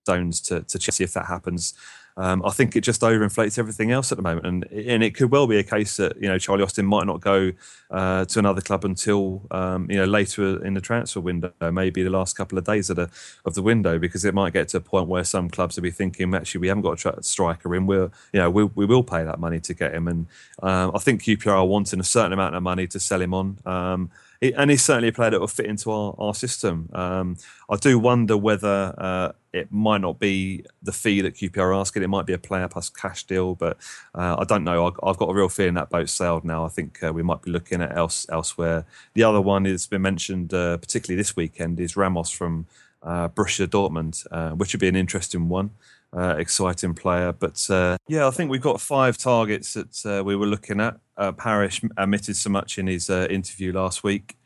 Stones 0.05 0.39
to, 0.41 0.61
to 0.61 0.77
Chelsea 0.77 1.03
if 1.03 1.13
that 1.13 1.25
happens. 1.25 1.73
Um, 2.15 2.43
I 2.45 2.51
think 2.51 2.75
it 2.75 2.81
just 2.81 3.01
overinflates 3.01 3.57
everything 3.57 3.91
else 3.91 4.11
at 4.11 4.17
the 4.17 4.21
moment, 4.21 4.45
and 4.45 4.63
and 4.71 5.03
it 5.03 5.15
could 5.15 5.31
well 5.31 5.47
be 5.47 5.57
a 5.57 5.63
case 5.63 5.97
that 5.97 6.15
you 6.21 6.27
know 6.27 6.37
Charlie 6.37 6.63
Austin 6.63 6.85
might 6.85 7.07
not 7.07 7.21
go 7.21 7.51
uh, 7.89 8.25
to 8.25 8.39
another 8.39 8.61
club 8.61 8.85
until 8.85 9.41
um, 9.51 9.89
you 9.89 9.97
know 9.97 10.05
later 10.05 10.63
in 10.63 10.75
the 10.75 10.81
transfer 10.81 11.19
window, 11.19 11.51
maybe 11.71 12.03
the 12.03 12.09
last 12.09 12.35
couple 12.35 12.57
of 12.57 12.65
days 12.65 12.89
of 12.89 12.97
the 12.97 13.09
of 13.45 13.55
the 13.55 13.63
window, 13.63 13.97
because 13.97 14.25
it 14.25 14.33
might 14.33 14.53
get 14.53 14.67
to 14.69 14.77
a 14.77 14.81
point 14.81 15.07
where 15.07 15.23
some 15.23 15.49
clubs 15.49 15.75
will 15.75 15.83
be 15.83 15.91
thinking, 15.91 16.35
actually, 16.35 16.61
we 16.61 16.67
haven't 16.67 16.83
got 16.83 17.03
a 17.03 17.23
striker 17.23 17.75
in, 17.75 17.87
we'll 17.87 18.11
you 18.31 18.39
know 18.39 18.49
we 18.49 18.63
we 18.63 18.85
will 18.85 19.03
pay 19.03 19.23
that 19.23 19.39
money 19.39 19.59
to 19.61 19.73
get 19.73 19.93
him, 19.93 20.07
and 20.07 20.27
um, 20.61 20.91
I 20.93 20.99
think 20.99 21.23
QPR 21.23 21.47
are 21.47 21.65
wanting 21.65 21.99
a 21.99 22.03
certain 22.03 22.33
amount 22.33 22.55
of 22.55 22.61
money 22.61 22.85
to 22.87 22.99
sell 22.99 23.21
him 23.21 23.33
on. 23.33 24.09
Um, 24.43 24.53
and 24.57 24.71
he's 24.71 24.83
certainly 24.83 25.09
a 25.09 25.13
player 25.13 25.31
that 25.31 25.39
will 25.39 25.47
fit 25.47 25.65
into 25.65 25.91
our, 25.91 26.15
our 26.17 26.33
system. 26.33 26.89
Um, 26.93 27.37
I 27.69 27.77
do 27.77 27.97
wonder 27.97 28.35
whether 28.35 28.93
uh, 28.97 29.31
it 29.53 29.71
might 29.71 30.01
not 30.01 30.19
be 30.19 30.65
the 30.81 30.91
fee 30.91 31.21
that 31.21 31.35
QPR 31.35 31.57
are 31.57 31.73
asking. 31.73 32.03
It 32.03 32.09
might 32.09 32.25
be 32.25 32.33
a 32.33 32.37
player 32.37 32.67
plus 32.67 32.89
cash 32.89 33.23
deal, 33.23 33.55
but 33.55 33.77
uh, 34.15 34.37
I 34.39 34.43
don't 34.43 34.63
know. 34.63 34.87
I, 35.03 35.07
have 35.07 35.17
got 35.17 35.29
a 35.29 35.33
real 35.33 35.49
feeling 35.49 35.75
that 35.75 35.89
boat 35.89 36.09
sailed 36.09 36.43
now. 36.43 36.65
I 36.65 36.69
think 36.69 37.01
uh, 37.03 37.13
we 37.13 37.23
might 37.23 37.41
be 37.41 37.51
looking 37.51 37.81
at 37.81 37.95
else 37.95 38.25
elsewhere. 38.29 38.85
The 39.13 39.23
other 39.23 39.41
one 39.41 39.63
that's 39.63 39.87
been 39.87 40.01
mentioned, 40.01 40.53
uh, 40.53 40.77
particularly 40.77 41.17
this 41.17 41.35
weekend, 41.35 41.79
is 41.79 41.95
Ramos 41.95 42.29
from 42.29 42.65
uh, 43.01 43.29
Borussia 43.29 43.67
Dortmund, 43.67 44.25
uh, 44.31 44.51
which 44.55 44.73
would 44.73 44.81
be 44.81 44.87
an 44.87 44.95
interesting 44.95 45.49
one. 45.49 45.71
Exciting 46.15 46.93
player. 46.93 47.31
But 47.31 47.65
yeah, 48.07 48.27
I 48.27 48.29
think 48.29 48.51
we've 48.51 48.61
got 48.61 48.79
five 48.79 49.17
targets 49.17 49.73
that 49.73 50.23
we 50.23 50.35
were 50.35 50.45
looking 50.45 50.79
at. 50.79 50.99
Uh, 51.17 51.31
Parish 51.31 51.81
admitted 51.97 52.35
so 52.35 52.49
much 52.49 52.77
in 52.77 52.87
his 52.87 53.09
uh, 53.09 53.27
interview 53.29 53.71
last 53.73 54.03
week. 54.03 54.37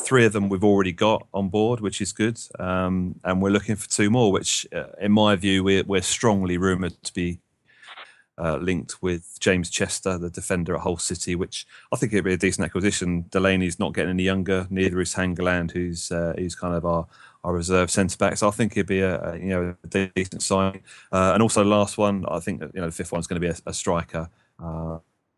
Three 0.00 0.24
of 0.24 0.32
them 0.32 0.48
we've 0.48 0.64
already 0.64 0.92
got 0.92 1.26
on 1.32 1.48
board, 1.48 1.80
which 1.80 2.00
is 2.00 2.12
good. 2.12 2.40
Um, 2.58 3.20
and 3.24 3.40
we're 3.40 3.50
looking 3.50 3.76
for 3.76 3.88
two 3.88 4.10
more, 4.10 4.32
which, 4.32 4.66
uh, 4.74 4.86
in 5.00 5.12
my 5.12 5.36
view, 5.36 5.62
we're, 5.62 5.84
we're 5.84 6.02
strongly 6.02 6.58
rumoured 6.58 7.00
to 7.04 7.14
be 7.14 7.38
uh, 8.38 8.56
linked 8.56 9.00
with 9.02 9.38
James 9.40 9.70
Chester, 9.70 10.18
the 10.18 10.30
defender 10.30 10.74
at 10.74 10.82
Hull 10.82 10.98
City, 10.98 11.34
which 11.34 11.66
I 11.92 11.96
think 11.96 12.12
it'd 12.12 12.24
be 12.24 12.34
a 12.34 12.36
decent 12.36 12.64
acquisition. 12.64 13.24
Delaney's 13.30 13.78
not 13.78 13.94
getting 13.94 14.10
any 14.10 14.24
younger, 14.24 14.66
neither 14.70 15.00
is 15.00 15.14
Hangeland, 15.14 15.70
who's 15.70 16.12
uh, 16.12 16.34
who's 16.36 16.54
kind 16.54 16.74
of 16.74 16.84
our 16.84 17.06
our 17.44 17.54
reserve 17.54 17.90
centre 17.90 18.16
back. 18.18 18.36
So 18.36 18.48
I 18.48 18.50
think 18.50 18.72
it'd 18.72 18.86
be 18.86 19.00
a, 19.00 19.22
a 19.22 19.38
you 19.38 19.48
know 19.48 19.74
a 19.84 20.10
decent 20.14 20.42
sign. 20.42 20.80
Uh, 21.12 21.30
and 21.32 21.42
also 21.42 21.62
the 21.62 21.70
last 21.70 21.96
one, 21.96 22.26
I 22.28 22.40
think 22.40 22.60
you 22.60 22.80
know 22.80 22.86
the 22.86 22.92
fifth 22.92 23.12
one's 23.12 23.26
going 23.26 23.40
to 23.40 23.46
be 23.46 23.52
a, 23.52 23.70
a 23.70 23.72
striker. 23.72 24.28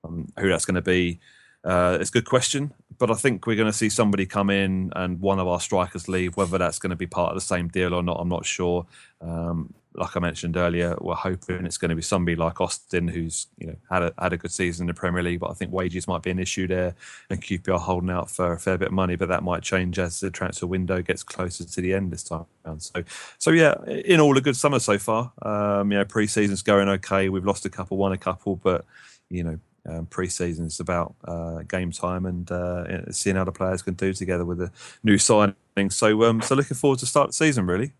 Um, 0.04 0.28
who 0.38 0.48
that's 0.48 0.64
going 0.64 0.76
to 0.76 0.82
be? 0.82 1.20
Uh, 1.64 1.98
it's 2.00 2.10
a 2.10 2.12
good 2.12 2.24
question, 2.24 2.72
but 2.98 3.10
I 3.10 3.14
think 3.14 3.46
we're 3.46 3.56
going 3.56 3.66
to 3.66 3.76
see 3.76 3.88
somebody 3.88 4.26
come 4.26 4.48
in 4.48 4.92
and 4.94 5.20
one 5.20 5.38
of 5.38 5.48
our 5.48 5.60
strikers 5.60 6.08
leave. 6.08 6.36
Whether 6.36 6.58
that's 6.58 6.78
going 6.78 6.90
to 6.90 6.96
be 6.96 7.06
part 7.06 7.30
of 7.30 7.36
the 7.36 7.40
same 7.40 7.68
deal 7.68 7.94
or 7.94 8.02
not, 8.02 8.18
I'm 8.20 8.28
not 8.28 8.46
sure. 8.46 8.86
Um, 9.20 9.74
like 9.94 10.16
I 10.16 10.20
mentioned 10.20 10.56
earlier, 10.56 10.96
we're 11.00 11.14
hoping 11.14 11.66
it's 11.66 11.76
going 11.76 11.88
to 11.88 11.96
be 11.96 12.02
somebody 12.02 12.36
like 12.36 12.60
Austin, 12.60 13.08
who's 13.08 13.48
you 13.58 13.66
know 13.66 13.76
had 13.90 14.02
a 14.02 14.14
had 14.18 14.32
a 14.32 14.36
good 14.36 14.52
season 14.52 14.84
in 14.84 14.86
the 14.86 14.94
Premier 14.94 15.22
League, 15.22 15.40
but 15.40 15.50
I 15.50 15.54
think 15.54 15.72
wages 15.72 16.06
might 16.06 16.22
be 16.22 16.30
an 16.30 16.38
issue 16.38 16.66
there, 16.66 16.94
and 17.30 17.42
QPR 17.42 17.80
holding 17.80 18.10
out 18.10 18.30
for 18.30 18.52
a 18.52 18.58
fair 18.58 18.78
bit 18.78 18.88
of 18.88 18.94
money, 18.94 19.16
but 19.16 19.28
that 19.28 19.42
might 19.42 19.62
change 19.62 19.98
as 19.98 20.20
the 20.20 20.30
transfer 20.30 20.66
window 20.66 21.02
gets 21.02 21.22
closer 21.22 21.64
to 21.64 21.80
the 21.80 21.94
end 21.94 22.12
this 22.12 22.22
time 22.22 22.46
around. 22.64 22.80
So, 22.82 23.02
so 23.38 23.50
yeah, 23.50 23.74
in 23.86 24.20
all, 24.20 24.38
a 24.38 24.40
good 24.40 24.56
summer 24.56 24.78
so 24.78 24.98
far. 24.98 25.32
Um, 25.42 25.90
you 25.90 25.98
know, 25.98 26.04
pre-season's 26.04 26.62
going 26.62 26.88
okay. 26.88 27.28
We've 27.28 27.44
lost 27.44 27.66
a 27.66 27.70
couple, 27.70 27.96
won 27.96 28.12
a 28.12 28.18
couple, 28.18 28.56
but 28.56 28.84
you 29.30 29.42
know, 29.42 29.58
um, 29.88 30.06
pre-season 30.06 30.66
is 30.66 30.80
about 30.80 31.14
uh, 31.24 31.62
game 31.62 31.90
time 31.92 32.26
and 32.26 32.50
uh, 32.50 33.10
seeing 33.10 33.36
how 33.36 33.44
the 33.44 33.52
players 33.52 33.82
can 33.82 33.94
do 33.94 34.12
together 34.12 34.44
with 34.44 34.58
the 34.58 34.70
new 35.02 35.18
signing. 35.18 35.54
So, 35.90 36.24
um, 36.24 36.42
so 36.42 36.54
looking 36.54 36.76
forward 36.76 36.98
to 37.00 37.06
start 37.06 37.28
the 37.28 37.32
season 37.32 37.66
really. 37.66 37.92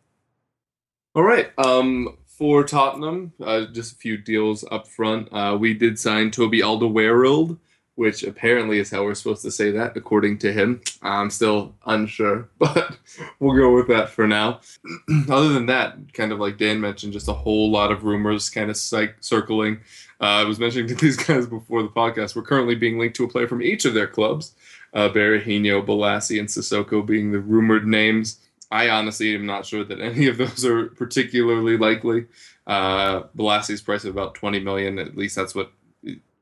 All 1.15 1.23
right. 1.23 1.51
Um, 1.59 2.17
for 2.27 2.63
Tottenham, 2.63 3.33
uh, 3.43 3.67
just 3.73 3.95
a 3.95 3.97
few 3.97 4.17
deals 4.17 4.65
up 4.71 4.87
front. 4.87 5.29
Uh, 5.33 5.57
we 5.59 5.75
did 5.75 5.99
sign 5.99 6.31
Toby 6.31 6.61
Alderweireld, 6.61 7.59
which 7.97 8.23
apparently 8.23 8.79
is 8.79 8.91
how 8.91 9.03
we're 9.03 9.15
supposed 9.15 9.43
to 9.43 9.51
say 9.51 9.73
that, 9.73 9.97
according 9.97 10.39
to 10.39 10.53
him. 10.53 10.81
I'm 11.03 11.31
still 11.31 11.75
unsure, 11.87 12.49
but 12.59 12.97
we'll 13.41 13.57
go 13.57 13.75
with 13.75 13.89
that 13.89 14.11
for 14.11 14.29
now. 14.29 14.61
Other 15.29 15.49
than 15.49 15.67
that, 15.67 15.97
kind 16.13 16.31
of 16.31 16.39
like 16.39 16.59
Dan 16.59 16.81
mentioned, 16.81 17.13
just 17.13 17.27
a 17.27 17.33
whole 17.33 17.73
lot 17.73 17.91
of 17.91 18.05
rumors 18.05 18.49
kind 18.49 18.71
of 18.71 18.77
circling. 18.77 19.81
Uh, 20.21 20.25
I 20.25 20.45
was 20.45 20.59
mentioning 20.59 20.89
to 20.89 20.95
these 21.05 21.17
guys 21.17 21.47
before 21.47 21.83
the 21.83 21.89
podcast, 21.89 22.35
we're 22.35 22.43
currently 22.43 22.75
being 22.75 22.99
linked 22.99 23.17
to 23.17 23.25
a 23.25 23.29
player 23.29 23.49
from 23.49 23.63
each 23.63 23.85
of 23.85 23.95
their 23.95 24.07
clubs. 24.07 24.53
Uh, 24.95 25.09
Berahino, 25.09 25.85
Bolasie, 25.85 26.41
and 26.41 26.49
Sissoko 26.49 27.05
being 27.05 27.31
the 27.31 27.41
rumored 27.41 27.87
names. 27.87 28.41
I 28.71 28.89
honestly 28.91 29.35
am 29.35 29.47
not 29.47 29.67
sure 29.67 29.85
that 29.85 30.01
any 30.01 30.27
of 30.27 30.39
those 30.39 30.65
are 30.65 30.87
particularly 30.87 31.77
likely. 31.77 32.27
Uh, 32.67 33.23
Bolasie's 33.37 33.81
price 33.83 34.05
of 34.05 34.11
about 34.11 34.35
20 34.35 34.61
million, 34.61 34.99
at 34.99 35.17
least 35.17 35.37
that's 35.37 35.55
what 35.55 35.73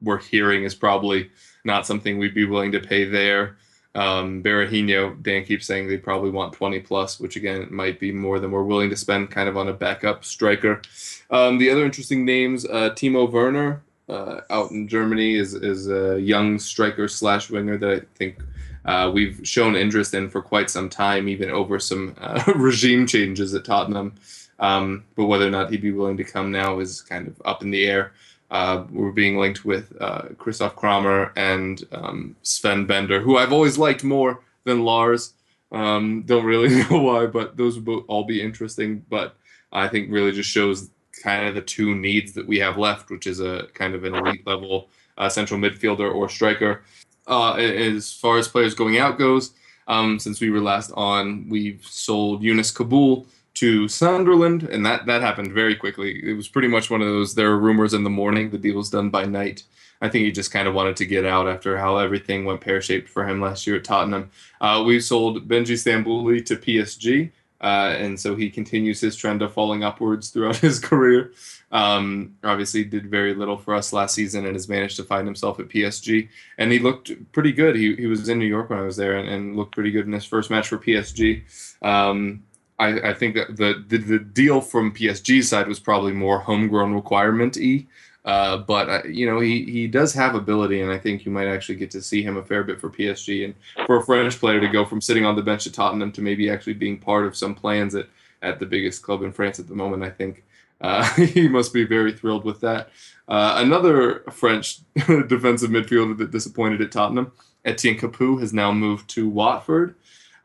we're 0.02 0.18
hearing, 0.18 0.64
is 0.64 0.74
probably 0.74 1.30
not 1.64 1.86
something 1.86 2.18
we'd 2.18 2.34
be 2.34 2.44
willing 2.44 2.72
to 2.72 2.80
pay 2.80 3.04
there. 3.04 3.56
Um, 3.96 4.42
Berahino, 4.42 5.20
Dan 5.22 5.44
keeps 5.44 5.66
saying 5.66 5.88
they 5.88 5.96
probably 5.96 6.30
want 6.30 6.52
20 6.52 6.80
plus, 6.80 7.18
which 7.18 7.36
again 7.36 7.66
might 7.70 7.98
be 7.98 8.12
more 8.12 8.38
than 8.38 8.50
we're 8.50 8.62
willing 8.62 8.90
to 8.90 8.96
spend 8.96 9.30
kind 9.30 9.48
of 9.48 9.56
on 9.56 9.68
a 9.68 9.72
backup 9.72 10.22
striker. 10.22 10.82
Um, 11.30 11.56
the 11.56 11.70
other 11.70 11.84
interesting 11.84 12.24
names, 12.26 12.66
uh, 12.66 12.90
Timo 12.90 13.30
Werner 13.30 13.82
uh, 14.08 14.42
out 14.50 14.70
in 14.70 14.86
Germany 14.86 15.36
is, 15.36 15.54
is 15.54 15.88
a 15.88 16.20
young 16.20 16.58
striker 16.58 17.08
slash 17.08 17.48
winger 17.48 17.78
that 17.78 17.90
I 17.90 18.00
think 18.16 18.42
uh, 18.84 19.10
we've 19.12 19.40
shown 19.42 19.74
interest 19.74 20.12
in 20.12 20.28
for 20.28 20.42
quite 20.42 20.68
some 20.68 20.90
time, 20.90 21.26
even 21.28 21.50
over 21.50 21.78
some 21.80 22.14
uh, 22.20 22.42
regime 22.56 23.06
changes 23.06 23.54
at 23.54 23.64
Tottenham. 23.64 24.14
Um, 24.58 25.04
but 25.16 25.26
whether 25.26 25.46
or 25.46 25.50
not 25.50 25.70
he'd 25.70 25.82
be 25.82 25.92
willing 25.92 26.16
to 26.18 26.24
come 26.24 26.50
now 26.50 26.80
is 26.80 27.00
kind 27.00 27.28
of 27.28 27.40
up 27.44 27.62
in 27.62 27.70
the 27.70 27.86
air. 27.86 28.12
Uh, 28.50 28.84
we're 28.90 29.10
being 29.10 29.38
linked 29.38 29.64
with 29.64 29.92
uh, 30.00 30.22
Christoph 30.38 30.76
Kramer 30.76 31.32
and 31.36 31.84
um, 31.92 32.36
Sven 32.42 32.86
Bender, 32.86 33.20
who 33.20 33.36
I've 33.36 33.52
always 33.52 33.76
liked 33.76 34.04
more 34.04 34.40
than 34.64 34.84
Lars. 34.84 35.32
Um, 35.72 36.22
don't 36.22 36.44
really 36.44 36.68
know 36.90 37.00
why, 37.00 37.26
but 37.26 37.56
those 37.56 37.78
would 37.78 38.04
all 38.06 38.24
be 38.24 38.40
interesting. 38.40 39.04
But 39.08 39.36
I 39.72 39.88
think 39.88 40.10
really 40.10 40.32
just 40.32 40.50
shows 40.50 40.90
kind 41.22 41.48
of 41.48 41.54
the 41.54 41.62
two 41.62 41.94
needs 41.94 42.32
that 42.34 42.46
we 42.46 42.58
have 42.58 42.78
left, 42.78 43.10
which 43.10 43.26
is 43.26 43.40
a 43.40 43.66
kind 43.74 43.94
of 43.94 44.04
an 44.04 44.14
elite 44.14 44.46
level 44.46 44.88
uh, 45.18 45.28
central 45.28 45.58
midfielder 45.58 46.12
or 46.12 46.28
striker. 46.28 46.82
Uh, 47.26 47.54
as 47.54 48.12
far 48.12 48.38
as 48.38 48.46
players 48.46 48.74
going 48.74 48.98
out 48.98 49.18
goes, 49.18 49.52
um, 49.88 50.18
since 50.18 50.40
we 50.40 50.50
were 50.50 50.60
last 50.60 50.92
on, 50.92 51.48
we've 51.48 51.84
sold 51.84 52.42
Younès 52.42 52.72
Kaboul 52.72 53.26
to 53.56 53.88
Sunderland, 53.88 54.64
and 54.64 54.84
that 54.84 55.06
that 55.06 55.22
happened 55.22 55.52
very 55.52 55.74
quickly. 55.74 56.20
It 56.22 56.34
was 56.34 56.48
pretty 56.48 56.68
much 56.68 56.90
one 56.90 57.00
of 57.00 57.08
those. 57.08 57.34
There 57.34 57.50
were 57.50 57.58
rumors 57.58 57.94
in 57.94 58.04
the 58.04 58.10
morning. 58.10 58.50
The 58.50 58.58
deal 58.58 58.76
was 58.76 58.90
done 58.90 59.10
by 59.10 59.24
night. 59.24 59.62
I 60.02 60.10
think 60.10 60.26
he 60.26 60.32
just 60.32 60.50
kind 60.50 60.68
of 60.68 60.74
wanted 60.74 60.96
to 60.96 61.06
get 61.06 61.24
out 61.24 61.48
after 61.48 61.78
how 61.78 61.96
everything 61.96 62.44
went 62.44 62.60
pear 62.60 62.82
shaped 62.82 63.08
for 63.08 63.26
him 63.26 63.40
last 63.40 63.66
year 63.66 63.76
at 63.76 63.84
Tottenham. 63.84 64.30
Uh, 64.60 64.84
we 64.86 65.00
sold 65.00 65.48
Benji 65.48 65.74
Stambouli 65.74 66.44
to 66.44 66.56
PSG, 66.56 67.30
uh, 67.62 67.94
and 67.98 68.20
so 68.20 68.34
he 68.34 68.50
continues 68.50 69.00
his 69.00 69.16
trend 69.16 69.40
of 69.40 69.54
falling 69.54 69.82
upwards 69.82 70.28
throughout 70.28 70.56
his 70.68 70.78
career. 70.78 71.32
Um, 71.72 72.36
obviously, 72.44 72.84
did 72.84 73.10
very 73.10 73.34
little 73.34 73.56
for 73.56 73.74
us 73.74 73.94
last 73.94 74.14
season 74.14 74.44
and 74.44 74.54
has 74.54 74.68
managed 74.68 74.96
to 74.96 75.04
find 75.04 75.26
himself 75.26 75.58
at 75.58 75.68
PSG. 75.68 76.28
And 76.58 76.70
he 76.70 76.78
looked 76.78 77.10
pretty 77.32 77.52
good. 77.52 77.74
He, 77.74 77.96
he 77.96 78.06
was 78.06 78.28
in 78.28 78.38
New 78.38 78.46
York 78.46 78.68
when 78.68 78.78
I 78.78 78.82
was 78.82 78.96
there 78.96 79.16
and, 79.16 79.28
and 79.28 79.56
looked 79.56 79.74
pretty 79.74 79.92
good 79.92 80.06
in 80.06 80.12
his 80.12 80.26
first 80.26 80.50
match 80.50 80.68
for 80.68 80.76
PSG. 80.76 81.42
Um, 81.82 82.42
I, 82.78 83.10
I, 83.10 83.14
think 83.14 83.34
that 83.36 83.56
the, 83.56 83.84
the, 83.88 83.98
the 83.98 84.18
deal 84.18 84.60
from 84.60 84.92
PSG's 84.92 85.48
side 85.48 85.66
was 85.66 85.80
probably 85.80 86.12
more 86.12 86.40
homegrown 86.40 86.94
requirement 86.94 87.56
y. 87.58 87.86
Uh, 88.26 88.56
but 88.56 88.88
uh, 88.88 89.02
you 89.04 89.24
know 89.24 89.38
he 89.38 89.64
he 89.64 89.86
does 89.86 90.12
have 90.12 90.34
ability, 90.34 90.80
and 90.80 90.90
I 90.90 90.98
think 90.98 91.24
you 91.24 91.30
might 91.30 91.46
actually 91.46 91.76
get 91.76 91.92
to 91.92 92.02
see 92.02 92.24
him 92.24 92.36
a 92.36 92.42
fair 92.42 92.64
bit 92.64 92.80
for 92.80 92.90
PSG. 92.90 93.44
And 93.44 93.54
for 93.86 93.98
a 93.98 94.02
French 94.02 94.38
player 94.40 94.60
to 94.60 94.66
go 94.66 94.84
from 94.84 95.00
sitting 95.00 95.24
on 95.24 95.36
the 95.36 95.42
bench 95.42 95.64
at 95.66 95.74
Tottenham 95.74 96.10
to 96.10 96.20
maybe 96.20 96.50
actually 96.50 96.74
being 96.74 96.98
part 96.98 97.24
of 97.24 97.36
some 97.36 97.54
plans 97.54 97.94
at 97.94 98.08
at 98.42 98.58
the 98.58 98.66
biggest 98.66 99.02
club 99.02 99.22
in 99.22 99.32
France 99.32 99.60
at 99.60 99.68
the 99.68 99.76
moment, 99.76 100.02
I 100.02 100.10
think 100.10 100.42
uh, 100.80 101.04
he 101.14 101.48
must 101.48 101.72
be 101.72 101.84
very 101.84 102.12
thrilled 102.12 102.44
with 102.44 102.60
that. 102.60 102.90
Uh, 103.28 103.54
another 103.58 104.20
French 104.30 104.80
defensive 104.94 105.70
midfielder 105.70 106.16
that 106.18 106.30
disappointed 106.30 106.80
at 106.80 106.92
Tottenham, 106.92 107.32
Etienne 107.64 107.98
Capoue, 107.98 108.40
has 108.40 108.52
now 108.52 108.72
moved 108.72 109.08
to 109.10 109.28
Watford, 109.28 109.94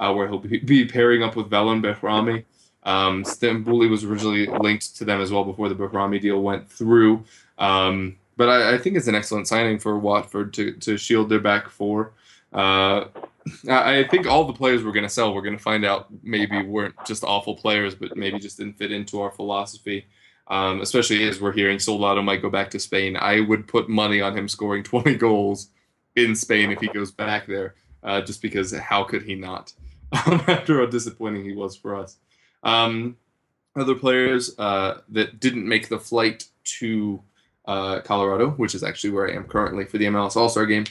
uh, 0.01 0.11
where 0.11 0.27
he'll 0.27 0.39
be 0.39 0.85
pairing 0.85 1.23
up 1.23 1.35
with 1.35 1.49
Valon 1.49 1.81
Behrami. 1.81 2.43
Um, 2.83 3.23
Stambouli 3.23 3.89
was 3.89 4.03
originally 4.03 4.47
linked 4.47 4.97
to 4.97 5.05
them 5.05 5.21
as 5.21 5.31
well 5.31 5.43
before 5.43 5.69
the 5.69 5.75
Behrami 5.75 6.19
deal 6.19 6.41
went 6.41 6.69
through. 6.69 7.23
Um, 7.59 8.17
but 8.37 8.49
I, 8.49 8.73
I, 8.73 8.77
think 8.79 8.97
it's 8.97 9.07
an 9.07 9.13
excellent 9.13 9.47
signing 9.47 9.77
for 9.77 9.99
Watford 9.99 10.51
to, 10.55 10.73
to 10.73 10.97
shield 10.97 11.29
their 11.29 11.39
back 11.39 11.69
four. 11.69 12.13
Uh, 12.51 13.05
I 13.69 14.07
think 14.09 14.25
all 14.25 14.45
the 14.45 14.53
players 14.53 14.83
we're 14.83 14.93
going 14.93 15.05
to 15.05 15.09
sell, 15.09 15.33
we're 15.35 15.43
going 15.43 15.57
to 15.57 15.63
find 15.63 15.85
out 15.85 16.07
maybe 16.23 16.63
weren't 16.63 16.95
just 17.05 17.23
awful 17.23 17.55
players, 17.55 17.93
but 17.93 18.17
maybe 18.17 18.39
just 18.39 18.57
didn't 18.57 18.77
fit 18.77 18.91
into 18.91 19.21
our 19.21 19.31
philosophy. 19.31 20.07
Um, 20.47 20.81
especially 20.81 21.27
as 21.27 21.39
we're 21.39 21.53
hearing 21.53 21.77
Soldado 21.77 22.21
might 22.23 22.41
go 22.41 22.49
back 22.49 22.71
to 22.71 22.79
Spain. 22.79 23.15
I 23.15 23.41
would 23.41 23.67
put 23.67 23.89
money 23.89 24.21
on 24.21 24.35
him 24.35 24.47
scoring 24.47 24.83
20 24.83 25.15
goals 25.15 25.69
in 26.15 26.35
Spain 26.35 26.71
if 26.71 26.79
he 26.79 26.87
goes 26.87 27.11
back 27.11 27.45
there, 27.45 27.75
uh, 28.03 28.21
just 28.21 28.41
because 28.41 28.75
how 28.75 29.03
could 29.03 29.21
he 29.21 29.35
not? 29.35 29.71
After 30.47 30.79
how 30.79 30.85
disappointing 30.87 31.45
he 31.45 31.53
was 31.53 31.75
for 31.75 31.95
us. 31.95 32.17
Um, 32.63 33.17
other 33.75 33.95
players 33.95 34.57
uh, 34.59 35.01
that 35.09 35.39
didn't 35.39 35.67
make 35.67 35.87
the 35.87 35.99
flight 35.99 36.45
to 36.79 37.21
uh, 37.65 38.01
Colorado, 38.01 38.51
which 38.51 38.75
is 38.75 38.83
actually 38.83 39.11
where 39.11 39.29
I 39.29 39.33
am 39.33 39.45
currently 39.45 39.85
for 39.85 39.97
the 39.97 40.05
MLS 40.05 40.35
All 40.35 40.49
Star 40.49 40.65
game. 40.65 40.85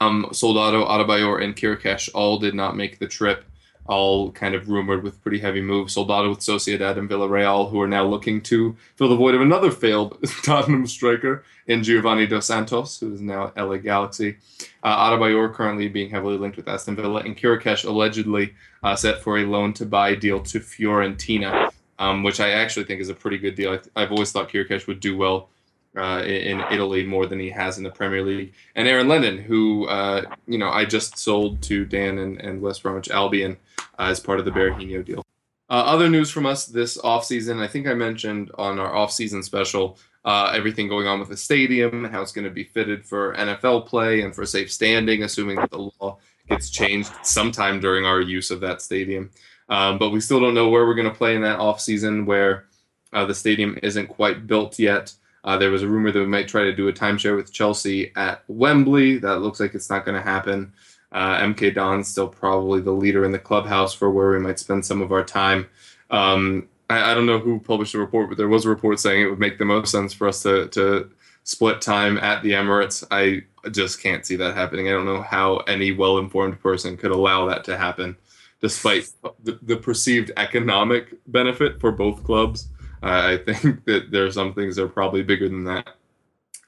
Um, 0.00 0.28
Soldado, 0.32 0.86
Adebayor, 0.86 1.42
and 1.42 1.56
Chiriches 1.56 2.08
all 2.14 2.38
did 2.38 2.54
not 2.54 2.76
make 2.76 2.98
the 2.98 3.08
trip. 3.08 3.44
All 3.86 4.30
kind 4.32 4.54
of 4.54 4.68
rumored 4.68 5.02
with 5.02 5.20
pretty 5.22 5.38
heavy 5.38 5.60
moves. 5.60 5.94
Soldado 5.94 6.30
with 6.30 6.38
Sociedad 6.38 6.96
and 6.96 7.10
Villarreal, 7.10 7.70
who 7.70 7.80
are 7.80 7.88
now 7.88 8.04
looking 8.04 8.40
to 8.42 8.76
fill 8.96 9.08
the 9.08 9.16
void 9.16 9.34
of 9.34 9.40
another 9.40 9.70
failed 9.70 10.18
Tottenham 10.44 10.86
striker 10.86 11.44
in 11.66 11.82
Giovanni 11.82 12.26
Dos 12.26 12.46
Santos, 12.46 13.00
who 13.00 13.12
is 13.12 13.20
now 13.20 13.52
LA 13.56 13.76
Galaxy. 13.76 14.36
Uh, 14.82 15.10
Adebayor 15.10 15.52
currently 15.52 15.88
being 15.88 16.10
heavily 16.10 16.36
linked 16.36 16.56
with 16.56 16.68
Aston 16.68 16.96
Villa, 16.96 17.20
and 17.20 17.36
Chiriches 17.36 17.84
allegedly 17.84 18.54
uh, 18.82 18.96
set 18.96 19.20
for 19.22 19.38
a 19.38 19.44
loan 19.44 19.72
to 19.74 19.86
buy 19.86 20.14
deal 20.14 20.40
to 20.40 20.60
Fiorentina, 20.60 21.70
um, 21.98 22.22
which 22.22 22.40
I 22.40 22.50
actually 22.50 22.84
think 22.84 23.00
is 23.00 23.08
a 23.08 23.14
pretty 23.14 23.38
good 23.38 23.54
deal. 23.54 23.78
I 23.96 24.00
have 24.00 24.12
always 24.12 24.32
thought 24.32 24.48
Chiriches 24.48 24.86
would 24.86 25.00
do 25.00 25.16
well 25.16 25.48
uh, 25.96 26.22
in, 26.24 26.60
Italy 26.70 27.04
more 27.04 27.26
than 27.26 27.38
he 27.38 27.50
has 27.50 27.78
in 27.78 27.84
the 27.84 27.90
Premier 27.90 28.22
League. 28.22 28.54
And 28.74 28.88
Aaron 28.88 29.08
Lennon, 29.08 29.38
who 29.38 29.86
uh, 29.86 30.22
you 30.46 30.58
know 30.58 30.70
I 30.70 30.84
just 30.84 31.18
sold 31.18 31.62
to 31.62 31.84
Dan 31.84 32.18
and, 32.18 32.40
and 32.40 32.62
West 32.62 32.82
Bromwich 32.82 33.10
Albion 33.10 33.56
uh, 33.98 34.04
as 34.04 34.20
part 34.20 34.38
of 34.38 34.44
the 34.44 34.50
Berahino 34.50 35.04
deal. 35.04 35.24
Uh, 35.70 35.84
other 35.86 36.10
news 36.10 36.30
from 36.30 36.44
us 36.44 36.66
this 36.66 36.98
offseason, 36.98 37.62
I 37.62 37.66
think 37.66 37.86
I 37.86 37.94
mentioned 37.94 38.50
on 38.58 38.78
our 38.78 38.92
offseason 38.92 39.42
special 39.42 39.98
uh, 40.24 40.52
everything 40.54 40.88
going 40.88 41.06
on 41.06 41.18
with 41.18 41.28
the 41.28 41.36
stadium, 41.36 42.04
and 42.04 42.14
how 42.14 42.22
it's 42.22 42.32
going 42.32 42.44
to 42.44 42.50
be 42.50 42.64
fitted 42.64 43.04
for 43.04 43.34
NFL 43.34 43.86
play 43.86 44.20
and 44.20 44.34
for 44.34 44.46
safe 44.46 44.72
standing, 44.72 45.22
assuming 45.22 45.56
that 45.56 45.70
the 45.70 45.90
law 46.00 46.18
gets 46.48 46.70
changed 46.70 47.10
sometime 47.22 47.80
during 47.80 48.04
our 48.04 48.20
use 48.20 48.50
of 48.50 48.60
that 48.60 48.82
stadium. 48.82 49.30
Um, 49.68 49.98
but 49.98 50.10
we 50.10 50.20
still 50.20 50.40
don't 50.40 50.54
know 50.54 50.68
where 50.68 50.86
we're 50.86 50.94
going 50.94 51.10
to 51.10 51.14
play 51.14 51.34
in 51.34 51.42
that 51.42 51.58
offseason 51.58 52.26
where 52.26 52.66
uh, 53.12 53.24
the 53.24 53.34
stadium 53.34 53.78
isn't 53.82 54.08
quite 54.08 54.46
built 54.46 54.78
yet. 54.78 55.12
Uh, 55.44 55.56
there 55.56 55.70
was 55.70 55.82
a 55.82 55.88
rumor 55.88 56.12
that 56.12 56.20
we 56.20 56.26
might 56.26 56.46
try 56.46 56.62
to 56.62 56.74
do 56.74 56.88
a 56.88 56.92
timeshare 56.92 57.36
with 57.36 57.52
Chelsea 57.52 58.12
at 58.14 58.44
Wembley. 58.46 59.18
That 59.18 59.38
looks 59.38 59.58
like 59.58 59.74
it's 59.74 59.90
not 59.90 60.04
going 60.04 60.16
to 60.16 60.22
happen. 60.22 60.72
Uh, 61.12 61.38
MK 61.40 61.74
Dons 61.74 62.08
still 62.08 62.28
probably 62.28 62.80
the 62.80 62.90
leader 62.90 63.24
in 63.24 63.32
the 63.32 63.38
clubhouse 63.38 63.92
for 63.92 64.10
where 64.10 64.30
we 64.30 64.38
might 64.38 64.58
spend 64.58 64.84
some 64.84 65.02
of 65.02 65.12
our 65.12 65.24
time. 65.24 65.68
Um, 66.10 66.68
I, 66.88 67.12
I, 67.12 67.14
don't 67.14 67.26
know 67.26 67.38
who 67.38 67.60
published 67.60 67.92
the 67.92 67.98
report, 67.98 68.28
but 68.28 68.38
there 68.38 68.48
was 68.48 68.64
a 68.64 68.70
report 68.70 68.98
saying 68.98 69.22
it 69.22 69.30
would 69.30 69.38
make 69.38 69.58
the 69.58 69.64
most 69.64 69.90
sense 69.90 70.12
for 70.12 70.26
us 70.26 70.42
to, 70.42 70.68
to 70.68 71.10
split 71.44 71.80
time 71.80 72.18
at 72.18 72.42
the 72.42 72.52
Emirates. 72.52 73.04
I 73.10 73.42
just 73.70 74.02
can't 74.02 74.24
see 74.24 74.36
that 74.36 74.54
happening. 74.54 74.88
I 74.88 74.92
don't 74.92 75.06
know 75.06 75.22
how 75.22 75.58
any 75.68 75.92
well 75.92 76.18
informed 76.18 76.60
person 76.60 76.96
could 76.96 77.10
allow 77.10 77.46
that 77.46 77.64
to 77.64 77.76
happen, 77.76 78.16
despite 78.60 79.08
the, 79.42 79.58
the 79.62 79.76
perceived 79.76 80.32
economic 80.36 81.14
benefit 81.26 81.80
for 81.80 81.92
both 81.92 82.24
clubs. 82.24 82.68
I 83.02 83.36
think 83.38 83.84
that 83.84 84.10
there 84.10 84.24
are 84.24 84.32
some 84.32 84.54
things 84.54 84.76
that 84.76 84.84
are 84.84 84.88
probably 84.88 85.22
bigger 85.22 85.48
than 85.48 85.64
that. 85.64 85.96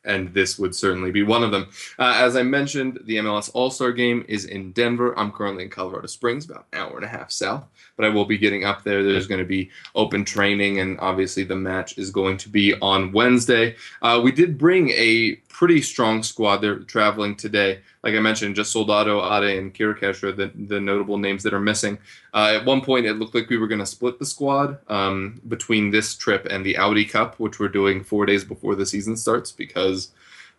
And 0.05 0.33
this 0.35 0.59
would 0.59 0.75
certainly 0.75 1.11
be 1.11 1.23
one 1.23 1.43
of 1.43 1.51
them. 1.51 1.69
Uh, 1.99 2.15
as 2.17 2.37
I 2.37 2.43
mentioned, 2.43 3.01
the 3.05 3.17
MLS 3.17 3.51
All 3.55 3.71
Star 3.71 3.93
game 3.93 4.25
is 4.29 4.45
in 4.45 4.73
Denver. 4.73 5.19
I'm 5.19 5.33
currently 5.33 5.65
in 5.65 5.71
Colorado 5.71 6.07
Springs, 6.07 6.45
about 6.45 6.67
an 6.73 6.81
hour 6.81 6.97
and 6.97 7.05
a 7.05 7.09
half 7.09 7.31
south, 7.31 7.67
but 7.97 8.05
I 8.05 8.09
will 8.11 8.25
be 8.25 8.39
getting 8.39 8.65
up 8.65 8.85
there. 8.85 9.03
There's 9.03 9.27
going 9.27 9.41
to 9.41 9.47
be 9.47 9.71
open 9.95 10.25
training, 10.25 10.81
and 10.81 10.99
obviously 11.01 11.45
the 11.45 11.57
match 11.57 11.99
is 11.99 12.11
going 12.11 12.37
to 12.39 12.49
be 12.49 12.75
on 12.81 13.13
Wednesday. 13.13 13.77
Uh, 14.03 14.21
we 14.23 14.33
did 14.33 14.59
bring 14.59 14.91
a 14.91 15.37
pretty 15.55 15.81
strong 15.81 16.21
squad. 16.25 16.57
They're 16.57 16.81
traveling 16.81 17.37
today. 17.37 17.81
Like 18.03 18.15
I 18.15 18.19
mentioned, 18.19 18.57
just 18.57 18.73
Soldado, 18.73 19.23
Ade, 19.23 19.57
and 19.57 19.73
Chiriches 19.73 20.25
are 20.25 20.33
the, 20.33 20.51
the 20.67 20.81
notable 20.81 21.17
names 21.17 21.45
that 21.45 21.55
are 21.55 21.61
missing. 21.61 21.97
Uh, 22.35 22.59
at 22.59 22.65
one 22.65 22.81
point, 22.81 23.07
it 23.07 23.15
looked 23.15 23.37
like 23.37 23.49
we 23.49 23.57
were 23.57 23.69
going 23.69 23.79
to 23.79 23.87
split 23.87 24.19
the 24.19 24.27
squad 24.27 24.79
um, 24.91 25.41
between 25.47 25.93
this 25.93 26.17
trip 26.17 26.45
and 26.51 26.67
the 26.67 26.77
Audi 26.77 27.05
Cup, 27.05 27.39
which 27.39 27.61
we're 27.61 27.69
doing 27.69 28.03
four 28.03 28.27
days 28.27 28.45
before 28.45 28.75
the 28.75 28.85
season 28.85 29.17
starts 29.17 29.53
because 29.53 30.11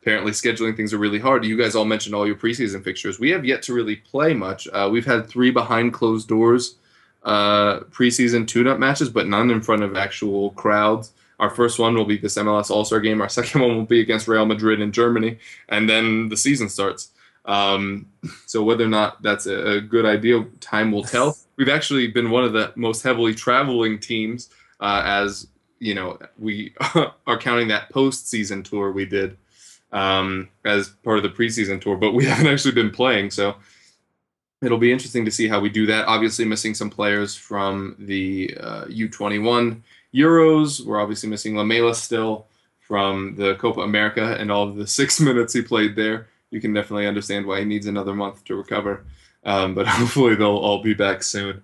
apparently 0.02 0.32
scheduling 0.32 0.78
things 0.78 0.94
are 0.94 0.98
really 0.98 1.20
hard. 1.20 1.44
You 1.44 1.58
guys 1.58 1.76
all 1.76 1.84
mentioned 1.84 2.16
all 2.16 2.26
your 2.26 2.38
preseason 2.38 2.82
fixtures. 2.82 3.20
We 3.20 3.32
have 3.32 3.44
yet 3.44 3.62
to 3.64 3.74
really 3.74 3.98
play 3.98 4.34
much. 4.34 4.66
Uh, 4.72 4.88
we've 4.90 5.06
had 5.06 5.28
three 5.28 5.52
behind 5.52 5.94
closed 5.94 6.30
doors 6.30 6.76
uh, 7.24 7.82
preseason 7.92 8.48
tune-up 8.48 8.80
matches, 8.80 9.10
but 9.10 9.28
none 9.28 9.52
in 9.52 9.62
front 9.62 9.84
of 9.84 9.98
actual 9.98 10.52
crowds. 10.52 11.12
Our 11.40 11.50
first 11.50 11.80
one 11.80 11.96
will 11.96 12.06
be 12.06 12.18
this 12.18 12.38
MLS 12.38 12.70
All 12.70 12.86
Star 12.86 13.00
game. 13.00 13.22
Our 13.22 13.30
second 13.40 13.62
one 13.62 13.76
will 13.76 13.86
be 13.86 14.02
against 14.02 14.28
Real 14.28 14.46
Madrid 14.46 14.82
in 14.82 14.92
Germany, 14.92 15.38
and 15.70 15.90
then 15.90 16.30
the 16.30 16.38
season 16.38 16.70
starts. 16.70 17.12
Um, 17.46 18.08
so 18.48 18.64
whether 18.64 18.84
or 18.84 18.90
not 18.90 19.22
that's 19.22 19.46
a, 19.46 19.74
a, 19.74 19.82
good 19.82 20.06
idea, 20.06 20.44
time 20.62 20.92
will 20.92 21.04
tell. 21.04 21.38
We've 21.58 21.70
actually 21.70 22.08
been 22.08 22.32
one 22.32 22.44
of 22.44 22.54
the 22.54 22.74
most 22.76 23.04
heavily 23.04 23.36
traveling 23.36 24.00
teams, 24.00 24.50
uh, 24.80 25.04
as 25.06 25.48
you 25.80 25.94
know, 25.94 26.18
we 26.40 26.74
are 27.28 27.38
counting 27.38 27.68
that 27.68 27.92
postseason 27.94 28.64
tour 28.64 28.92
we 28.92 29.06
did 29.06 29.38
um, 29.92 30.50
as 30.64 30.90
part 30.90 31.18
of 31.18 31.24
the 31.24 31.30
preseason 31.30 31.80
tour, 31.80 31.96
but 31.96 32.14
we 32.14 32.26
haven't 32.26 32.48
actually 32.48 32.74
been 32.74 32.92
playing. 32.92 33.32
So 33.32 33.56
it'll 34.62 34.78
be 34.78 34.92
interesting 34.92 35.26
to 35.26 35.32
see 35.32 35.48
how 35.48 35.60
we 35.60 35.70
do 35.70 35.86
that. 35.88 36.08
Obviously, 36.08 36.46
missing 36.46 36.74
some 36.74 36.90
players 36.90 37.36
from 37.36 37.96
the 38.00 38.58
uh, 38.60 38.86
U21 38.86 39.82
Euros. 40.16 40.86
We're 40.86 41.00
obviously 41.00 41.30
missing 41.30 41.58
Lamela 41.58 41.94
still 41.94 42.48
from 42.80 43.36
the 43.36 43.56
Copa 43.56 43.82
America 43.82 44.36
and 44.40 44.52
all 44.52 44.70
of 44.70 44.76
the 44.76 44.88
six 44.88 45.20
minutes 45.28 45.54
he 45.54 45.62
played 45.62 45.96
there. 45.96 46.28
You 46.52 46.62
can 46.62 46.74
definitely 46.74 47.08
understand 47.08 47.46
why 47.46 47.60
he 47.60 47.66
needs 47.66 47.88
another 47.88 48.14
month 48.14 48.44
to 48.46 48.56
recover. 48.56 49.06
Um, 49.44 49.76
but 49.76 49.88
hopefully 49.88 50.36
they'll 50.36 50.58
all 50.58 50.82
be 50.82 50.94
back 50.94 51.24
soon. 51.24 51.64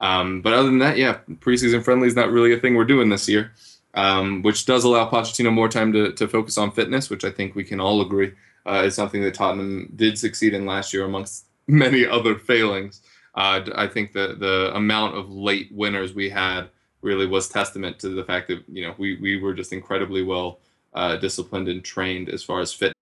Um, 0.00 0.42
but 0.42 0.52
other 0.52 0.68
than 0.68 0.78
that, 0.78 0.96
yeah, 0.96 1.18
preseason 1.40 1.82
friendly 1.82 2.06
is 2.06 2.14
not 2.14 2.30
really 2.30 2.52
a 2.52 2.58
thing 2.58 2.74
we're 2.76 2.84
doing 2.84 3.08
this 3.08 3.28
year, 3.28 3.52
um, 3.94 4.42
which 4.42 4.64
does 4.64 4.84
allow 4.84 5.10
Pochettino 5.10 5.52
more 5.52 5.68
time 5.68 5.92
to, 5.92 6.12
to 6.12 6.28
focus 6.28 6.56
on 6.56 6.70
fitness, 6.70 7.10
which 7.10 7.24
I 7.24 7.30
think 7.30 7.54
we 7.54 7.64
can 7.64 7.80
all 7.80 8.00
agree 8.00 8.32
uh, 8.66 8.82
is 8.84 8.94
something 8.94 9.22
that 9.22 9.34
Tottenham 9.34 9.92
did 9.96 10.18
succeed 10.18 10.54
in 10.54 10.66
last 10.66 10.92
year 10.92 11.04
amongst 11.04 11.46
many 11.66 12.06
other 12.06 12.36
failings. 12.36 13.02
Uh, 13.34 13.60
I 13.74 13.86
think 13.86 14.12
the 14.12 14.36
the 14.38 14.74
amount 14.74 15.16
of 15.16 15.30
late 15.30 15.70
winners 15.72 16.14
we 16.14 16.28
had 16.28 16.68
really 17.08 17.26
was 17.26 17.48
testament 17.48 17.98
to 18.00 18.10
the 18.10 18.24
fact 18.30 18.48
that 18.48 18.60
you 18.68 18.82
know 18.84 18.94
we 18.98 19.08
we 19.16 19.40
were 19.42 19.54
just 19.54 19.72
incredibly 19.72 20.22
well 20.22 20.48
uh, 20.94 21.16
disciplined 21.16 21.68
and 21.68 21.82
trained 21.82 22.28
as 22.28 22.42
far 22.42 22.60
as 22.60 22.72
fit. 22.72 22.92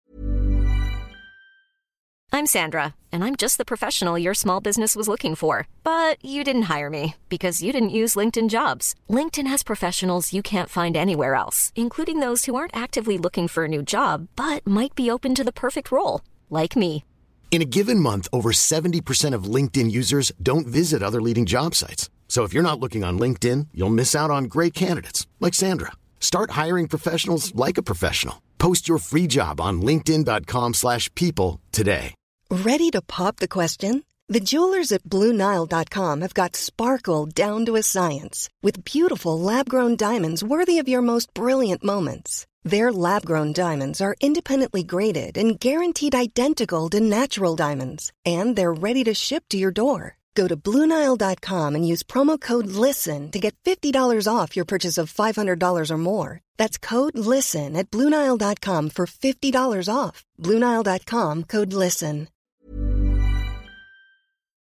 I'm 2.33 2.55
Sandra, 2.59 2.95
and 3.13 3.25
I'm 3.25 3.35
just 3.35 3.57
the 3.57 3.65
professional 3.73 4.19
your 4.19 4.35
small 4.35 4.61
business 4.61 4.95
was 4.95 5.09
looking 5.09 5.35
for. 5.35 5.55
But 5.83 6.23
you 6.23 6.45
didn't 6.45 6.71
hire 6.75 6.91
me 6.91 7.15
because 7.29 7.63
you 7.63 7.73
didn't 7.73 7.99
use 8.03 8.19
LinkedIn 8.21 8.49
jobs. 8.49 8.95
LinkedIn 9.19 9.49
has 9.53 9.71
professionals 9.71 10.33
you 10.33 10.43
can't 10.43 10.77
find 10.79 10.97
anywhere 10.97 11.35
else, 11.35 11.73
including 11.75 12.21
those 12.21 12.45
who 12.45 12.55
aren't 12.55 12.77
actively 12.77 13.17
looking 13.19 13.49
for 13.49 13.65
a 13.65 13.73
new 13.75 13.83
job 13.83 14.29
but 14.37 14.67
might 14.67 14.95
be 14.95 15.11
open 15.11 15.35
to 15.35 15.45
the 15.45 15.59
perfect 15.65 15.91
role, 15.91 16.21
like 16.51 16.77
me. 16.77 17.05
In 17.51 17.63
a 17.63 17.73
given 17.79 18.01
month, 18.01 18.29
over 18.33 18.53
70% 18.53 19.35
of 19.35 19.51
LinkedIn 19.57 19.91
users 19.91 20.31
don't 20.43 20.67
visit 20.67 21.03
other 21.03 21.23
leading 21.23 21.47
job 21.47 21.75
sites. 21.75 22.11
So 22.29 22.45
if 22.45 22.53
you're 22.53 22.71
not 22.71 22.81
looking 22.81 23.03
on 23.03 23.19
LinkedIn, 23.19 23.69
you'll 23.73 23.99
miss 24.01 24.15
out 24.15 24.31
on 24.31 24.45
great 24.45 24.75
candidates 24.75 25.27
like 25.41 25.55
Sandra. 25.55 25.93
Start 26.21 26.51
hiring 26.51 26.87
professionals 26.89 27.55
like 27.55 27.79
a 27.79 27.83
professional. 27.83 28.43
Post 28.59 28.89
your 28.89 28.99
free 28.99 29.27
job 29.27 29.59
on 29.59 29.81
linkedin.com/people 29.81 31.61
today. 31.73 32.15
Ready 32.51 32.91
to 32.91 33.01
pop 33.03 33.37
the 33.37 33.49
question? 33.49 34.05
The 34.29 34.41
jewelers 34.41 34.91
at 34.91 35.05
BlueNile.com 35.05 36.21
have 36.21 36.35
got 36.35 36.57
sparkle 36.57 37.27
down 37.27 37.65
to 37.67 37.77
a 37.77 37.83
science 37.83 38.49
with 38.61 38.85
beautiful 38.85 39.39
lab 39.39 39.69
grown 39.69 39.95
diamonds 39.97 40.43
worthy 40.43 40.81
of 40.81 40.89
your 40.89 41.03
most 41.03 41.33
brilliant 41.33 41.85
moments. 41.85 42.45
Their 42.65 42.93
lab 42.93 43.25
grown 43.25 43.53
diamonds 43.53 44.01
are 44.01 44.17
independently 44.21 44.83
graded 44.83 45.39
and 45.39 45.61
guaranteed 45.61 46.15
identical 46.17 46.89
to 46.91 46.99
natural 46.99 47.55
diamonds, 47.55 48.13
and 48.25 48.57
they're 48.57 48.73
ready 48.73 49.05
to 49.05 49.15
ship 49.15 49.45
to 49.51 49.57
your 49.57 49.71
door. 49.71 50.17
Go 50.37 50.47
to 50.47 50.57
BlueNile.com 50.57 51.75
and 51.75 51.89
use 51.89 52.03
promo 52.05 52.39
code 52.39 52.67
LISTEN 52.67 53.31
to 53.33 53.41
get 53.41 53.57
$50 53.65 54.29
off 54.33 54.55
your 54.55 54.67
purchase 54.67 54.99
of 54.99 55.13
$500 55.13 55.91
or 55.91 55.99
more. 55.99 56.41
That's 56.59 56.79
code 56.79 57.19
LISTEN 57.19 57.75
at 57.75 57.91
BlueNile.com 57.91 58.91
for 58.91 59.07
$50 59.07 59.89
off. 59.93 60.25
BlueNile.com 60.39 61.45
code 61.45 61.73
LISTEN. 61.73 62.29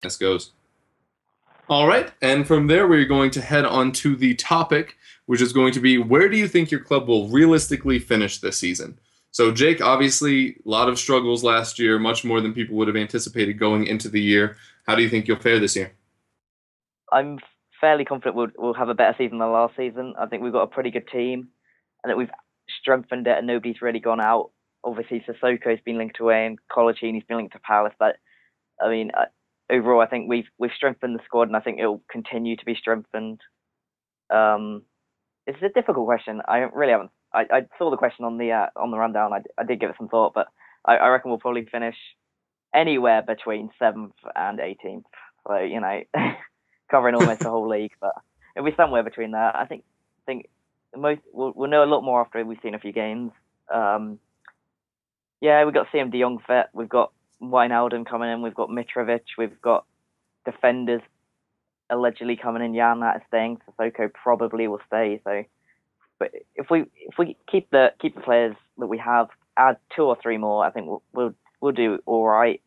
This 0.04 0.18
goes. 0.18 0.52
All 1.68 1.88
right, 1.88 2.12
and 2.22 2.46
from 2.48 2.68
there 2.68 2.88
we're 2.88 3.06
going 3.06 3.32
to 3.32 3.42
head 3.42 3.66
on 3.66 3.92
to 3.94 4.16
the 4.16 4.36
topic, 4.36 4.98
which 5.26 5.42
is 5.42 5.52
going 5.52 5.74
to 5.74 5.80
be 5.80 5.98
where 5.98 6.30
do 6.30 6.38
you 6.38 6.48
think 6.48 6.70
your 6.70 6.80
club 6.80 7.08
will 7.08 7.28
realistically 7.30 7.98
finish 7.98 8.38
this 8.38 8.60
season? 8.60 9.00
So, 9.32 9.52
Jake, 9.52 9.82
obviously, 9.82 10.52
a 10.52 10.70
lot 10.70 10.88
of 10.90 11.00
struggles 11.00 11.44
last 11.44 11.80
year, 11.80 11.98
much 11.98 12.24
more 12.24 12.40
than 12.40 12.54
people 12.54 12.78
would 12.78 12.88
have 12.88 12.96
anticipated 12.96 13.60
going 13.60 13.88
into 13.88 14.08
the 14.08 14.22
year. 14.22 14.58
How 14.86 14.96
do 14.96 15.02
you 15.02 15.10
think 15.10 15.28
you'll 15.28 15.40
fare 15.40 15.60
this 15.60 15.76
year? 15.76 15.94
I'm 17.12 17.40
fairly 17.82 18.06
confident 18.06 18.36
we'll, 18.36 18.48
we'll 18.58 18.74
have 18.74 18.90
a 18.90 18.94
better 18.94 19.16
season 19.18 19.40
than 19.40 19.52
last 19.52 19.76
season. 19.76 20.14
I 20.20 20.26
think 20.28 20.44
we've 20.44 20.54
got 20.54 20.64
a 20.64 20.68
pretty 20.68 20.92
good 20.92 21.08
team 21.08 21.50
and 22.04 22.12
that 22.12 22.18
we've 22.18 22.30
strengthened 22.80 23.28
it 23.28 23.38
and 23.38 23.48
nobody's 23.48 23.82
really 23.82 24.00
gone 24.00 24.22
out. 24.22 24.52
Obviously, 24.84 25.26
Sissoko's 25.28 25.82
been 25.84 25.98
linked 25.98 26.20
away 26.20 26.46
and 26.46 26.60
Coloccini's 26.72 27.26
been 27.28 27.38
linked 27.38 27.54
to 27.54 27.60
Palace. 27.60 27.94
But, 28.00 28.18
I 28.82 28.90
mean, 28.90 29.12
uh, 29.18 29.26
overall, 29.72 30.02
I 30.02 30.08
think 30.08 30.30
we've 30.30 30.48
we've 30.60 30.72
strengthened 30.76 31.16
the 31.16 31.24
squad 31.26 31.48
and 31.48 31.58
I 31.58 31.62
think 31.62 31.80
it'll 31.80 32.04
continue 32.10 32.56
to 32.56 32.66
be 32.66 32.76
strengthened. 32.76 33.42
Um, 34.30 34.84
it's 35.48 35.62
a 35.62 35.70
difficult 35.70 36.06
question. 36.06 36.42
I 36.48 36.58
really 36.74 36.92
haven't. 36.92 37.12
I, 37.34 37.46
I 37.52 37.62
saw 37.78 37.90
the 37.90 37.98
question 37.98 38.26
on 38.26 38.38
the 38.38 38.52
uh, 38.52 38.68
on 38.76 38.92
the 38.92 38.98
rundown. 38.98 39.34
I, 39.34 39.42
I 39.60 39.64
did 39.64 39.80
give 39.80 39.90
it 39.90 39.96
some 39.98 40.10
thought, 40.10 40.34
but 40.34 40.48
I, 40.86 40.98
I 40.98 41.08
reckon 41.10 41.30
we'll 41.30 41.40
probably 41.40 41.66
finish 41.66 41.96
anywhere 42.76 43.22
between 43.22 43.70
seventh 43.80 44.14
and 44.36 44.60
18th. 44.60 45.04
So 45.48 45.58
you 45.60 45.80
know, 45.80 46.02
covering 46.92 47.16
almost 47.16 47.42
the 47.42 47.50
whole 47.50 47.70
league, 47.70 47.94
but 48.00 48.14
it'll 48.56 48.70
be 48.70 48.76
somewhere 48.76 49.04
between 49.04 49.32
there. 49.32 49.56
I 49.56 49.66
think 49.66 49.84
think 50.26 50.50
most 50.96 51.22
we'll, 51.34 51.54
we'll 51.56 51.70
know 51.70 51.84
a 51.84 51.86
lot 51.86 52.02
more 52.04 52.22
after 52.22 52.44
we've 52.44 52.58
seen 52.64 52.76
a 52.76 52.80
few 52.80 52.92
games. 52.94 53.32
Um, 53.74 54.20
yeah, 55.42 55.64
we've 55.66 55.74
got 55.74 55.88
Siem 55.92 56.10
De 56.10 56.20
Jong 56.20 56.40
fit. 56.46 56.68
We've 56.74 56.90
got 56.90 57.12
Wijnaldum 57.42 58.06
coming 58.06 58.32
in. 58.32 58.42
We've 58.42 58.56
got 58.56 58.70
Mitrovic. 58.70 59.22
We've 59.38 59.62
got 59.62 59.86
defenders 60.46 61.02
allegedly 61.90 62.38
coming 62.42 62.64
in. 62.64 62.74
Janmaat 62.74 63.18
is 63.18 63.22
staying. 63.28 63.60
Sissoko 63.70 64.12
probably 64.14 64.68
will 64.68 64.80
stay. 64.88 65.20
So, 65.24 65.44
but 66.20 66.32
if 66.56 66.70
we 66.70 66.82
if 66.96 67.18
we 67.18 67.38
keep 67.52 67.70
the 67.72 67.90
keep 68.02 68.16
the 68.16 68.22
players 68.22 68.56
that 68.78 68.88
we 68.88 68.98
have, 68.98 69.28
add 69.58 69.78
two 69.96 70.04
or 70.04 70.18
three 70.22 70.38
more, 70.38 70.66
I 70.66 70.72
think 70.72 70.88
we'll 70.88 71.04
we'll, 71.14 71.34
we'll 71.62 71.72
do 71.74 72.00
all 72.06 72.26
right. 72.26 72.62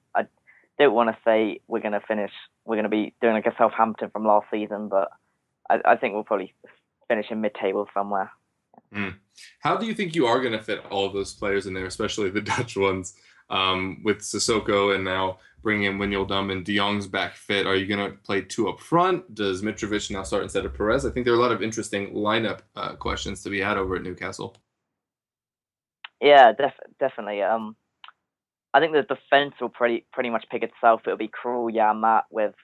Don't 0.78 0.94
want 0.94 1.10
to 1.10 1.18
say 1.24 1.60
we're 1.66 1.80
going 1.80 1.92
to 1.92 2.00
finish. 2.00 2.30
We're 2.64 2.76
going 2.76 2.84
to 2.84 2.88
be 2.88 3.14
doing 3.20 3.34
like 3.34 3.46
a 3.46 3.54
Southampton 3.58 4.10
from 4.10 4.26
last 4.26 4.46
season, 4.50 4.88
but 4.88 5.08
I, 5.68 5.80
I 5.84 5.96
think 5.96 6.14
we'll 6.14 6.24
probably 6.24 6.54
finish 7.08 7.26
in 7.30 7.40
mid-table 7.40 7.88
somewhere. 7.92 8.30
Mm. 8.94 9.16
How 9.60 9.76
do 9.76 9.86
you 9.86 9.94
think 9.94 10.14
you 10.14 10.26
are 10.26 10.40
going 10.40 10.52
to 10.52 10.62
fit 10.62 10.84
all 10.90 11.06
of 11.06 11.12
those 11.12 11.34
players 11.34 11.66
in 11.66 11.74
there, 11.74 11.86
especially 11.86 12.30
the 12.30 12.40
Dutch 12.56 12.76
ones, 12.76 13.14
um, 13.50 14.02
with 14.04 14.18
Sissoko 14.18 14.94
and 14.94 15.04
now 15.04 15.38
bringing 15.62 15.84
in 15.84 15.98
Wijnaldum 15.98 16.52
and 16.52 16.64
De 16.64 16.76
Jong's 16.76 17.06
back 17.06 17.34
fit? 17.34 17.66
Are 17.66 17.74
you 17.74 17.86
going 17.86 18.10
to 18.10 18.16
play 18.18 18.42
two 18.42 18.68
up 18.68 18.80
front? 18.80 19.34
Does 19.34 19.62
Mitrovic 19.62 20.10
now 20.10 20.22
start 20.22 20.44
instead 20.44 20.64
of 20.64 20.74
Perez? 20.74 21.04
I 21.04 21.10
think 21.10 21.24
there 21.24 21.34
are 21.34 21.38
a 21.38 21.40
lot 21.40 21.52
of 21.52 21.62
interesting 21.62 22.14
lineup 22.14 22.60
uh, 22.76 22.94
questions 22.94 23.42
to 23.42 23.50
be 23.50 23.60
had 23.60 23.76
over 23.76 23.96
at 23.96 24.02
Newcastle. 24.02 24.56
Yeah, 26.20 26.52
def- 26.52 26.72
definitely. 26.98 27.42
Um, 27.42 27.76
I 28.74 28.80
think 28.80 28.92
the 28.92 29.02
defense 29.02 29.54
will 29.60 29.70
pretty 29.70 30.06
pretty 30.12 30.30
much 30.30 30.44
pick 30.50 30.62
itself. 30.62 31.02
It'll 31.04 31.16
be 31.16 31.28
Krul, 31.28 31.72
Janmaat 31.72 32.22
with 32.30 32.54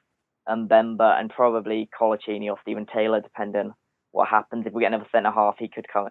Mbemba 0.48 1.18
and 1.18 1.30
probably 1.30 1.88
Coloccini 1.98 2.50
or 2.50 2.58
Stephen 2.62 2.86
Taylor, 2.86 3.20
depending 3.20 3.72
what 4.12 4.28
happens. 4.28 4.64
If 4.66 4.72
we 4.72 4.82
get 4.82 4.92
another 4.92 5.08
centre 5.10 5.30
half, 5.30 5.56
he 5.58 5.68
could 5.68 5.86
come. 5.92 6.08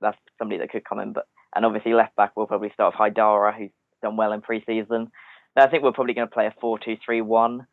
That's 0.00 0.18
somebody 0.38 0.58
that 0.58 0.70
could 0.70 0.84
come 0.84 1.00
in. 1.00 1.12
But 1.12 1.26
and 1.54 1.64
obviously 1.64 1.92
left 1.94 2.16
back 2.16 2.36
will 2.36 2.46
probably 2.46 2.70
start 2.72 2.94
with 2.94 3.14
Haidara, 3.14 3.56
who's 3.56 3.70
done 4.02 4.16
well 4.16 4.32
in 4.32 4.40
pre-season. 4.40 5.10
I 5.56 5.66
think 5.66 5.82
we're 5.82 5.92
probably 5.92 6.14
going 6.14 6.28
to 6.28 6.32
play 6.32 6.46
a 6.46 6.54
four-two-three-one. 6.60 7.66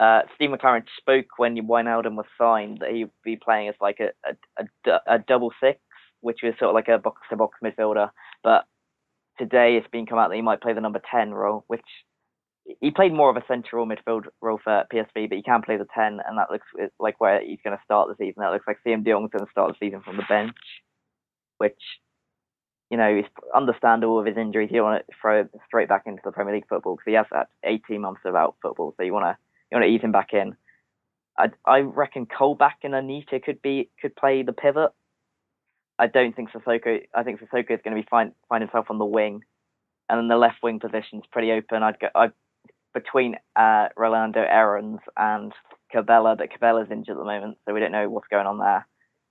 Uh, 0.00 0.20
Steve 0.34 0.50
McClaren 0.50 0.84
spoke 0.96 1.26
when 1.36 1.56
Wijnaldum 1.56 2.14
was 2.14 2.26
signed 2.38 2.78
that 2.80 2.90
he'd 2.90 3.10
be 3.24 3.36
playing 3.36 3.68
as 3.68 3.74
like 3.80 3.98
a, 4.00 4.10
a, 4.58 4.64
a, 4.90 5.14
a 5.14 5.18
double 5.18 5.52
six, 5.62 5.78
which 6.20 6.38
was 6.42 6.54
sort 6.58 6.70
of 6.70 6.74
like 6.74 6.88
a 6.88 6.98
box-to-box 6.98 7.58
midfielder. 7.62 8.10
But 8.42 8.64
today 9.38 9.76
it's 9.76 9.88
been 9.88 10.06
come 10.06 10.18
out 10.18 10.28
that 10.30 10.36
he 10.36 10.42
might 10.42 10.60
play 10.60 10.72
the 10.72 10.80
number 10.80 11.00
10 11.10 11.32
role, 11.32 11.64
which 11.68 11.84
he 12.80 12.90
played 12.90 13.12
more 13.12 13.30
of 13.30 13.36
a 13.36 13.44
central 13.48 13.86
midfield 13.86 14.24
role 14.42 14.60
for 14.62 14.84
PSV, 14.92 15.28
but 15.28 15.36
he 15.36 15.42
can 15.42 15.62
play 15.62 15.76
the 15.76 15.86
10, 15.94 16.20
and 16.26 16.38
that 16.38 16.50
looks 16.50 16.66
like 17.00 17.20
where 17.20 17.40
he's 17.40 17.60
going 17.64 17.76
to 17.76 17.82
start 17.84 18.08
the 18.08 18.16
season. 18.22 18.42
That 18.42 18.52
looks 18.52 18.66
like 18.66 18.78
Siem 18.84 19.02
De 19.02 19.10
Jong's 19.10 19.30
going 19.30 19.44
to 19.44 19.50
start 19.50 19.72
the 19.72 19.86
season 19.86 20.02
from 20.02 20.16
the 20.16 20.24
bench, 20.28 20.56
which, 21.56 21.80
you 22.90 22.98
know, 22.98 23.16
is 23.18 23.24
understandable 23.54 24.16
with 24.18 24.26
his 24.26 24.36
injuries. 24.36 24.68
You 24.70 24.78
don't 24.78 24.90
want 24.90 25.06
to 25.06 25.14
throw 25.20 25.40
him 25.40 25.50
straight 25.66 25.88
back 25.88 26.02
into 26.06 26.20
the 26.24 26.32
Premier 26.32 26.54
League 26.54 26.68
football 26.68 26.96
because 26.96 27.10
he 27.10 27.14
has 27.14 27.26
had 27.32 27.44
18 27.64 28.00
months 28.00 28.20
of 28.24 28.34
out 28.34 28.56
football, 28.60 28.94
so 28.96 29.02
you 29.02 29.12
want 29.12 29.24
to 29.24 29.36
you 29.70 29.76
want 29.76 29.88
to 29.88 29.94
ease 29.94 30.02
him 30.02 30.12
back 30.12 30.32
in. 30.32 30.56
I, 31.38 31.50
I 31.64 31.80
reckon 31.80 32.26
Colback 32.26 32.82
and 32.82 32.94
Anita 32.94 33.38
could 33.40 33.62
be 33.62 33.90
could 34.00 34.16
play 34.16 34.42
the 34.42 34.52
pivot. 34.52 34.90
I 35.98 36.06
don't 36.06 36.34
think 36.34 36.50
Sissoko. 36.50 37.00
I 37.14 37.22
think 37.22 37.40
Sissoko 37.40 37.70
is 37.72 37.80
going 37.82 37.96
to 37.96 38.02
be 38.02 38.06
find 38.08 38.32
find 38.48 38.62
himself 38.62 38.86
on 38.90 38.98
the 38.98 39.04
wing, 39.04 39.42
and 40.08 40.18
then 40.18 40.28
the 40.28 40.36
left 40.36 40.62
wing 40.62 40.80
position 40.80 41.18
is 41.18 41.24
pretty 41.30 41.52
open. 41.52 41.82
I'd 41.82 41.98
go 41.98 42.08
I 42.14 42.28
between 42.94 43.36
uh, 43.56 43.88
Rolando 43.96 44.40
Aarons 44.40 45.00
and 45.16 45.52
Cabella, 45.92 46.36
but 46.36 46.50
Cabella's 46.50 46.88
injured 46.90 47.16
at 47.16 47.18
the 47.18 47.24
moment, 47.24 47.58
so 47.66 47.74
we 47.74 47.80
don't 47.80 47.92
know 47.92 48.08
what's 48.08 48.28
going 48.28 48.46
on 48.46 48.58
there. 48.58 48.86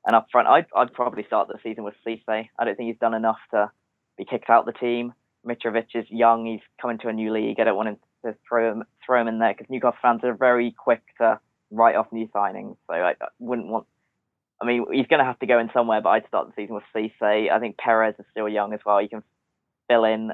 And 0.06 0.16
up 0.16 0.28
front, 0.32 0.48
I'd, 0.48 0.66
I'd 0.76 0.94
probably 0.94 1.26
start 1.26 1.50
the 1.50 1.60
season 1.64 1.84
with 1.84 1.96
Cisse. 2.06 2.22
I 2.28 2.66
don't 2.66 2.76
think 2.76 2.88
he's 2.88 3.00
done 3.00 3.14
enough 3.14 3.40
to 3.52 3.70
be 4.18 4.26
kicked 4.26 4.50
out 4.50 4.68
of 4.68 4.74
the 4.74 4.80
team. 4.80 5.14
Mitrovic 5.46 5.88
is 5.96 6.06
young; 6.10 6.46
he's 6.46 6.62
coming 6.82 6.98
to 7.00 7.10
a 7.10 7.14
new 7.14 7.32
league. 7.34 7.60
I 7.60 7.66
don't 7.66 7.76
want 7.76 7.90
him 7.90 7.98
to 8.26 8.36
throw 8.48 8.72
him 8.72 8.84
throw 9.06 9.22
him 9.22 9.28
in 9.28 9.40
there 9.40 9.54
because 9.54 9.70
Newcastle 9.70 9.98
fans 10.02 10.22
are 10.24 10.34
very 10.34 10.72
quick 10.72 11.02
to 11.20 11.40
write 11.72 11.96
off 11.96 12.08
new 12.12 12.28
signings. 12.30 12.76
So 12.88 12.94
I, 12.94 13.12
I 13.12 13.28
wouldn't 13.40 13.68
want. 13.68 13.86
I 14.62 14.66
mean, 14.66 14.86
he's 14.92 15.08
going 15.08 15.20
to 15.20 15.26
have 15.26 15.40
to 15.40 15.46
go 15.46 15.60
in 15.60 15.70
somewhere, 15.74 16.02
but 16.02 16.10
I'd 16.10 16.28
start 16.28 16.48
the 16.48 16.54
season 16.62 16.76
with 16.76 16.84
Cisse. 16.96 17.52
I 17.52 17.60
think 17.60 17.78
Perez 17.78 18.16
is 18.18 18.26
still 18.32 18.50
young 18.50 18.74
as 18.74 18.80
well. 18.86 19.00
He 19.00 19.08
can 19.08 19.24
fill 19.88 20.04
in 20.04 20.32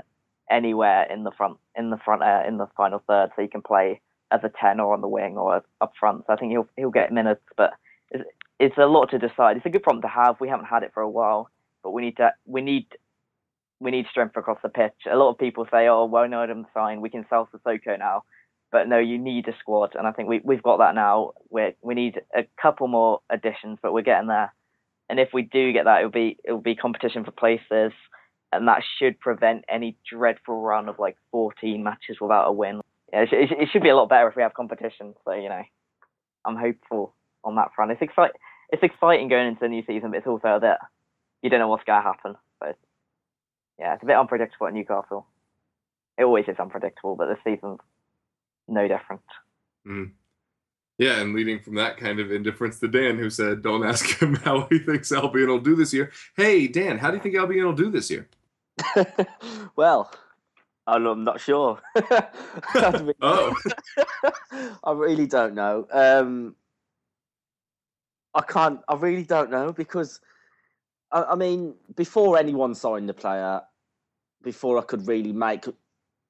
anywhere 0.49 1.03
in 1.11 1.23
the 1.23 1.31
front, 1.31 1.57
in 1.75 1.89
the 1.89 1.97
front, 1.97 2.23
uh, 2.23 2.43
in 2.47 2.57
the 2.57 2.67
final 2.77 3.03
third, 3.07 3.31
so 3.35 3.41
he 3.41 3.47
can 3.47 3.61
play 3.61 4.01
as 4.31 4.41
a 4.43 4.51
ten 4.59 4.79
or 4.79 4.93
on 4.93 5.01
the 5.01 5.07
wing 5.07 5.37
or 5.37 5.61
up 5.81 5.93
front. 5.99 6.23
So 6.25 6.33
I 6.33 6.37
think 6.37 6.51
he'll 6.51 6.67
he'll 6.77 6.89
get 6.89 7.11
minutes, 7.11 7.43
but 7.57 7.73
it's, 8.11 8.23
it's 8.59 8.77
a 8.77 8.85
lot 8.85 9.09
to 9.11 9.19
decide. 9.19 9.57
It's 9.57 9.65
a 9.65 9.69
good 9.69 9.83
problem 9.83 10.01
to 10.03 10.07
have. 10.07 10.39
We 10.39 10.49
haven't 10.49 10.65
had 10.65 10.83
it 10.83 10.91
for 10.93 11.01
a 11.01 11.09
while, 11.09 11.49
but 11.83 11.91
we 11.91 12.01
need 12.01 12.17
to 12.17 12.31
we 12.45 12.61
need 12.61 12.87
we 13.79 13.91
need 13.91 14.07
strength 14.09 14.37
across 14.37 14.59
the 14.63 14.69
pitch. 14.69 14.93
A 15.11 15.15
lot 15.15 15.29
of 15.31 15.37
people 15.37 15.67
say, 15.71 15.87
"Oh, 15.87 16.05
well, 16.05 16.27
no, 16.27 16.41
I'm 16.41 16.65
fine. 16.73 17.01
We 17.01 17.09
can 17.09 17.25
sell 17.29 17.49
Sissoko 17.53 17.99
now." 17.99 18.23
But 18.73 18.89
no, 18.89 18.97
you 18.97 19.19
need 19.19 19.47
a 19.47 19.53
squad, 19.59 19.93
and 19.93 20.07
I 20.07 20.11
think 20.11 20.27
we 20.27 20.41
we've 20.43 20.63
got 20.63 20.77
that 20.77 20.95
now. 20.95 21.33
We 21.51 21.75
we 21.83 21.93
need 21.93 22.19
a 22.35 22.41
couple 22.59 22.87
more 22.87 23.19
additions, 23.29 23.77
but 23.83 23.93
we're 23.93 24.01
getting 24.01 24.27
there. 24.27 24.51
And 25.09 25.19
if 25.19 25.29
we 25.31 25.43
do 25.43 25.71
get 25.71 25.85
that, 25.85 25.99
it'll 25.99 26.09
be 26.09 26.37
it'll 26.43 26.59
be 26.59 26.75
competition 26.75 27.23
for 27.23 27.29
places, 27.29 27.93
and 28.51 28.67
that 28.67 28.81
should 28.97 29.19
prevent 29.19 29.63
any 29.69 29.95
dreadful 30.11 30.59
run 30.59 30.89
of 30.89 30.97
like 30.97 31.17
14 31.31 31.83
matches 31.83 32.17
without 32.19 32.47
a 32.47 32.51
win. 32.51 32.81
Yeah, 33.13 33.21
it, 33.21 33.29
should, 33.29 33.57
it 33.61 33.69
should 33.71 33.83
be 33.83 33.89
a 33.89 33.95
lot 33.95 34.09
better 34.09 34.27
if 34.27 34.35
we 34.35 34.41
have 34.41 34.55
competition. 34.55 35.13
So 35.23 35.33
you 35.33 35.49
know, 35.49 35.61
I'm 36.43 36.57
hopeful 36.57 37.13
on 37.43 37.53
that 37.57 37.69
front. 37.75 37.91
It's 37.91 38.01
exciting. 38.01 38.41
it's 38.71 38.81
exciting 38.81 39.27
going 39.27 39.49
into 39.49 39.59
the 39.61 39.69
new 39.69 39.83
season, 39.85 40.09
but 40.09 40.17
it's 40.17 40.27
also 40.27 40.47
a 40.47 40.59
bit 40.59 40.77
you 41.43 41.51
don't 41.51 41.59
know 41.59 41.67
what's 41.67 41.83
going 41.83 42.01
to 42.01 42.07
happen. 42.07 42.35
So 42.59 42.73
yeah, 43.77 43.93
it's 43.93 44.01
a 44.01 44.07
bit 44.07 44.17
unpredictable 44.17 44.65
at 44.65 44.73
Newcastle. 44.73 45.27
It 46.17 46.23
always 46.23 46.45
is 46.47 46.57
unpredictable, 46.57 47.15
but 47.15 47.27
this 47.27 47.37
season's 47.43 47.79
no 48.67 48.87
different. 48.87 49.21
Mm. 49.87 50.11
Yeah, 50.99 51.19
and 51.19 51.33
leading 51.33 51.59
from 51.59 51.75
that 51.75 51.97
kind 51.97 52.19
of 52.19 52.31
indifference 52.31 52.79
to 52.79 52.87
Dan, 52.87 53.17
who 53.17 53.29
said, 53.29 53.61
"Don't 53.61 53.85
ask 53.85 54.21
him 54.21 54.35
how 54.35 54.67
he 54.69 54.79
thinks 54.79 55.11
Albion 55.11 55.49
will 55.49 55.59
do 55.59 55.75
this 55.75 55.93
year." 55.93 56.11
Hey, 56.35 56.67
Dan, 56.67 56.97
how 56.97 57.09
do 57.09 57.17
you 57.17 57.23
think 57.23 57.35
Albion 57.35 57.65
will 57.65 57.73
do 57.73 57.89
this 57.89 58.09
year? 58.09 58.27
well, 59.75 60.11
I'm 60.87 61.23
not 61.23 61.39
sure. 61.39 61.79
oh, 63.21 63.55
I 64.83 64.91
really 64.91 65.27
don't 65.27 65.55
know. 65.55 65.87
Um, 65.91 66.55
I 68.33 68.41
can't. 68.41 68.79
I 68.87 68.95
really 68.95 69.23
don't 69.23 69.51
know 69.51 69.71
because, 69.71 70.19
I, 71.11 71.23
I, 71.23 71.35
mean, 71.35 71.75
before 71.95 72.37
anyone 72.37 72.75
signed 72.75 73.07
the 73.07 73.13
player, 73.13 73.61
before 74.43 74.77
I 74.77 74.81
could 74.81 75.07
really 75.07 75.31
make 75.31 75.65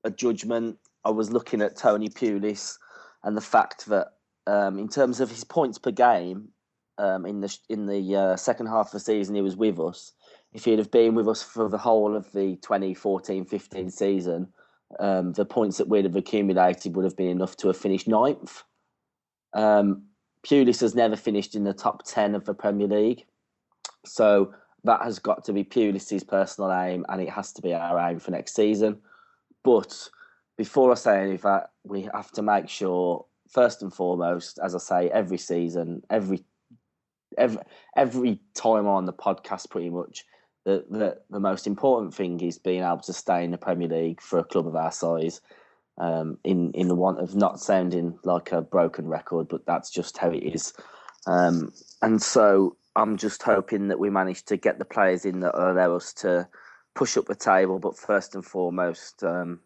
a 0.03 0.11
judgment, 0.11 0.77
I 1.05 1.09
was 1.09 1.31
looking 1.31 1.61
at 1.61 1.75
Tony 1.75 2.09
Pulis 2.09 2.77
and 3.23 3.35
the 3.35 3.41
fact 3.41 3.85
that, 3.87 4.13
um, 4.47 4.77
in 4.77 4.87
terms 4.87 5.19
of 5.19 5.29
his 5.29 5.43
points 5.43 5.77
per 5.77 5.91
game, 5.91 6.49
um, 6.97 7.25
in 7.25 7.41
the 7.41 7.57
in 7.69 7.85
the 7.87 8.15
uh, 8.15 8.35
second 8.35 8.67
half 8.67 8.87
of 8.87 8.91
the 8.91 8.99
season 8.99 9.35
he 9.35 9.41
was 9.41 9.55
with 9.55 9.79
us. 9.79 10.13
If 10.53 10.65
he'd 10.65 10.77
have 10.77 10.91
been 10.91 11.15
with 11.15 11.27
us 11.27 11.41
for 11.41 11.67
the 11.67 11.79
whole 11.79 12.15
of 12.15 12.31
the 12.31 12.57
2014-15 12.57 13.91
season, 13.91 14.47
um, 14.99 15.33
the 15.33 15.45
points 15.45 15.77
that 15.79 15.89
we'd 15.89 16.05
have 16.05 16.15
accumulated 16.15 16.95
would 16.95 17.05
have 17.05 17.17
been 17.17 17.29
enough 17.29 17.57
to 17.57 17.67
have 17.67 17.77
finished 17.77 18.07
ninth. 18.07 18.63
Um, 19.53 20.03
Pulis 20.45 20.81
has 20.81 20.93
never 20.93 21.15
finished 21.15 21.55
in 21.55 21.63
the 21.63 21.73
top 21.73 22.03
10 22.05 22.35
of 22.35 22.45
the 22.45 22.53
Premier 22.53 22.87
League. 22.87 23.25
So 24.05 24.53
that 24.83 25.01
has 25.01 25.17
got 25.17 25.43
to 25.45 25.53
be 25.53 25.63
Pulis's 25.63 26.23
personal 26.23 26.71
aim 26.71 27.05
and 27.09 27.21
it 27.21 27.29
has 27.29 27.51
to 27.53 27.61
be 27.61 27.73
our 27.73 27.97
aim 28.09 28.19
for 28.19 28.31
next 28.31 28.55
season. 28.55 28.99
But 29.63 30.09
before 30.57 30.91
I 30.91 30.95
say 30.95 31.21
any 31.21 31.35
of 31.35 31.41
that, 31.41 31.71
we 31.83 32.09
have 32.13 32.31
to 32.33 32.41
make 32.41 32.69
sure, 32.69 33.25
first 33.49 33.81
and 33.81 33.93
foremost, 33.93 34.59
as 34.63 34.75
I 34.75 34.79
say, 34.79 35.09
every 35.09 35.37
season, 35.37 36.01
every 36.09 36.43
every 37.37 37.61
every 37.95 38.39
time 38.53 38.87
on 38.87 39.05
the 39.05 39.13
podcast 39.13 39.69
pretty 39.69 39.89
much, 39.89 40.23
that 40.65 40.89
the, 40.91 41.17
the 41.29 41.39
most 41.39 41.67
important 41.67 42.13
thing 42.13 42.39
is 42.41 42.59
being 42.59 42.83
able 42.83 42.99
to 42.99 43.13
stay 43.13 43.43
in 43.43 43.51
the 43.51 43.57
Premier 43.57 43.87
League 43.87 44.21
for 44.21 44.39
a 44.39 44.43
club 44.43 44.67
of 44.67 44.75
our 44.75 44.91
size 44.91 45.41
um, 45.97 46.37
in 46.43 46.71
in 46.71 46.87
the 46.87 46.95
want 46.95 47.19
of 47.19 47.35
not 47.35 47.59
sounding 47.59 48.17
like 48.23 48.51
a 48.51 48.61
broken 48.61 49.07
record, 49.07 49.47
but 49.47 49.65
that's 49.65 49.89
just 49.89 50.17
how 50.17 50.29
it 50.29 50.43
is. 50.43 50.73
Um, 51.25 51.73
and 52.01 52.21
so 52.21 52.77
I'm 52.95 53.17
just 53.17 53.41
hoping 53.43 53.87
that 53.87 53.99
we 53.99 54.09
manage 54.09 54.43
to 54.45 54.57
get 54.57 54.77
the 54.77 54.85
players 54.85 55.25
in 55.25 55.39
that 55.41 55.59
allow 55.59 55.95
us 55.95 56.13
to 56.15 56.47
push 56.95 57.17
up 57.17 57.25
the 57.25 57.35
table, 57.35 57.79
but 57.79 57.97
first 57.97 58.35
and 58.35 58.45
foremost, 58.45 59.23
um, 59.23 59.59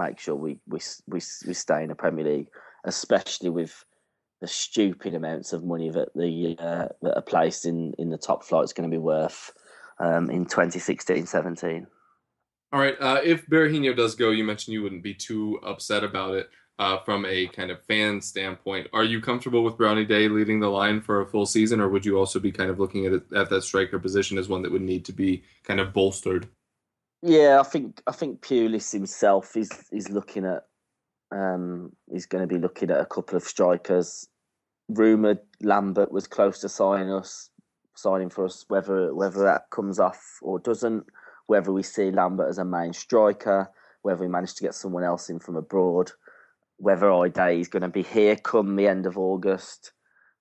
make 0.00 0.18
sure 0.18 0.34
we, 0.34 0.58
we 0.66 0.80
we 1.06 1.20
we 1.46 1.54
stay 1.54 1.82
in 1.82 1.88
the 1.88 1.94
Premier 1.94 2.24
League, 2.24 2.48
especially 2.84 3.50
with 3.50 3.84
the 4.40 4.48
stupid 4.48 5.14
amounts 5.14 5.52
of 5.52 5.64
money 5.64 5.90
that 5.90 6.08
the 6.14 6.56
uh, 6.58 6.88
that 7.02 7.18
a 7.18 7.22
place 7.22 7.64
in 7.64 7.92
in 7.98 8.10
the 8.10 8.18
top 8.18 8.44
flight 8.44 8.64
is 8.64 8.72
going 8.72 8.88
to 8.88 8.94
be 8.94 9.00
worth 9.00 9.52
um, 9.98 10.30
in 10.30 10.46
2016-17. 10.46 11.86
All 12.72 12.80
right. 12.80 12.96
Uh, 13.00 13.20
if 13.22 13.46
Berahino 13.46 13.94
does 13.96 14.14
go, 14.14 14.30
you 14.30 14.44
mentioned 14.44 14.72
you 14.72 14.82
wouldn't 14.82 15.02
be 15.02 15.14
too 15.14 15.58
upset 15.62 16.04
about 16.04 16.34
it 16.34 16.48
uh, 16.78 16.98
from 17.00 17.26
a 17.26 17.48
kind 17.48 17.70
of 17.70 17.82
fan 17.84 18.20
standpoint. 18.20 18.86
Are 18.92 19.04
you 19.04 19.20
comfortable 19.20 19.62
with 19.62 19.76
Brown 19.76 19.96
Ideye 19.96 20.32
leading 20.32 20.60
the 20.60 20.70
line 20.70 21.00
for 21.00 21.20
a 21.20 21.26
full 21.26 21.46
season, 21.46 21.80
or 21.80 21.88
would 21.88 22.06
you 22.06 22.16
also 22.16 22.38
be 22.38 22.52
kind 22.52 22.70
of 22.70 22.78
looking 22.78 23.06
at 23.06 23.12
it, 23.12 23.32
at 23.34 23.50
that 23.50 23.62
striker 23.62 23.98
position 23.98 24.38
as 24.38 24.48
one 24.48 24.62
that 24.62 24.72
would 24.72 24.82
need 24.82 25.04
to 25.04 25.12
be 25.12 25.42
kind 25.64 25.80
of 25.80 25.92
bolstered? 25.92 26.48
Yeah, 27.22 27.60
I 27.60 27.64
think 27.64 28.02
I 28.06 28.12
think 28.12 28.40
Pulis 28.40 28.92
himself 28.92 29.56
is 29.56 29.70
is 29.92 30.08
looking 30.08 30.46
at 30.46 30.64
um, 31.32 31.92
he's 32.10 32.26
going 32.26 32.42
to 32.42 32.52
be 32.52 32.60
looking 32.60 32.90
at 32.90 33.00
a 33.00 33.06
couple 33.06 33.36
of 33.36 33.42
strikers. 33.42 34.26
Rumored 34.88 35.40
Lambert 35.62 36.10
was 36.10 36.26
close 36.26 36.60
to 36.60 36.68
signing 36.68 37.12
us, 37.12 37.50
signing 37.94 38.30
for 38.30 38.46
us. 38.46 38.64
Whether 38.68 39.14
whether 39.14 39.42
that 39.44 39.70
comes 39.70 40.00
off 40.00 40.38
or 40.40 40.58
doesn't, 40.58 41.04
whether 41.46 41.72
we 41.72 41.82
see 41.82 42.10
Lambert 42.10 42.48
as 42.48 42.58
a 42.58 42.64
main 42.64 42.94
striker, 42.94 43.70
whether 44.02 44.22
we 44.22 44.28
manage 44.28 44.54
to 44.54 44.62
get 44.62 44.74
someone 44.74 45.04
else 45.04 45.28
in 45.28 45.38
from 45.38 45.56
abroad, 45.56 46.10
whether 46.78 47.06
Ideye 47.06 47.60
is 47.60 47.68
going 47.68 47.82
to 47.82 47.88
be 47.88 48.02
here 48.02 48.36
come 48.36 48.76
the 48.76 48.88
end 48.88 49.04
of 49.04 49.18
August. 49.18 49.92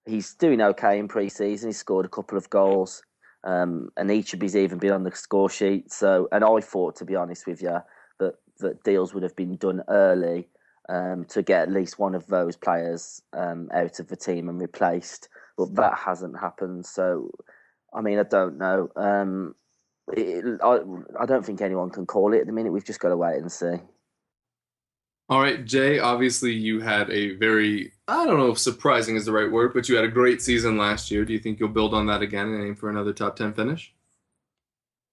He's 0.06 0.34
doing 0.34 0.62
okay 0.62 0.98
in 0.98 1.10
pre-season. 1.10 1.70
He 1.70 1.74
scored 1.74 2.06
a 2.06 2.10
couple 2.10 2.38
of 2.38 2.50
goals, 2.50 3.04
um, 3.44 3.90
and 3.98 4.12
each 4.12 4.34
of 4.34 4.42
his 4.42 4.56
even 4.56 4.80
been 4.80 4.92
on 4.92 5.04
the 5.04 5.16
score 5.16 5.50
sheet. 5.50 5.92
So, 5.92 6.28
and 6.32 6.44
I 6.44 6.60
thought, 6.60 6.96
to 6.98 7.06
be 7.06 7.16
honest 7.16 7.48
with 7.48 7.62
you, 7.62 7.78
that 8.20 8.36
that 8.60 8.84
deals 8.84 9.14
would 9.14 9.24
have 9.24 9.36
been 9.36 9.56
done 9.56 9.82
early 9.88 10.48
um, 10.90 11.26
to 11.26 11.42
get 11.42 11.64
at 11.64 11.72
least 11.72 12.00
one 12.00 12.16
of 12.16 12.28
those 12.28 12.58
players 12.58 13.22
um, 13.34 13.70
out 13.74 14.00
of 14.00 14.08
the 14.08 14.16
team 14.16 14.50
and 14.50 14.60
replaced, 14.60 15.30
but 15.58 15.76
that 15.76 15.98
hasn't 15.98 16.40
happened. 16.40 16.86
So, 16.86 17.32
I 17.94 18.02
mean, 18.02 18.20
I 18.20 18.24
don't 18.24 18.58
know. 18.58 18.90
Um, 18.96 19.56
it, 20.14 20.60
I, 20.64 20.80
I 21.20 21.26
don't 21.26 21.46
think 21.46 21.62
anyone 21.62 21.92
can 21.92 22.06
call 22.06 22.34
it 22.34 22.40
at 22.40 22.48
the 22.48 22.54
minute. 22.54 22.74
We've 22.74 22.84
just 22.86 23.00
got 23.00 23.10
to 23.10 23.18
wait 23.18 23.38
and 23.38 23.52
see. 23.52 23.76
All 25.30 25.40
right, 25.40 25.64
Jay, 25.64 26.00
obviously 26.00 26.52
you 26.52 26.80
had 26.80 27.12
a 27.12 27.36
very, 27.36 27.92
I 28.08 28.26
don't 28.26 28.40
know 28.40 28.50
if 28.50 28.58
surprising 28.58 29.16
is 29.16 29.26
the 29.26 29.32
right 29.32 29.50
word, 29.50 29.76
but 29.76 29.88
you 29.88 29.96
had 29.96 30.04
a 30.04 30.10
great 30.10 30.42
season 30.42 30.76
last 30.76 31.12
year. 31.12 31.24
Do 31.24 31.34
you 31.34 31.40
think 31.40 31.60
you'll 31.60 31.70
build 31.70 31.94
on 31.94 32.08
that 32.08 32.24
again 32.24 32.48
and 32.48 32.68
aim 32.68 32.76
for 32.76 32.90
another 32.90 33.14
top 33.14 33.36
10 33.36 33.54
finish? 33.54 33.94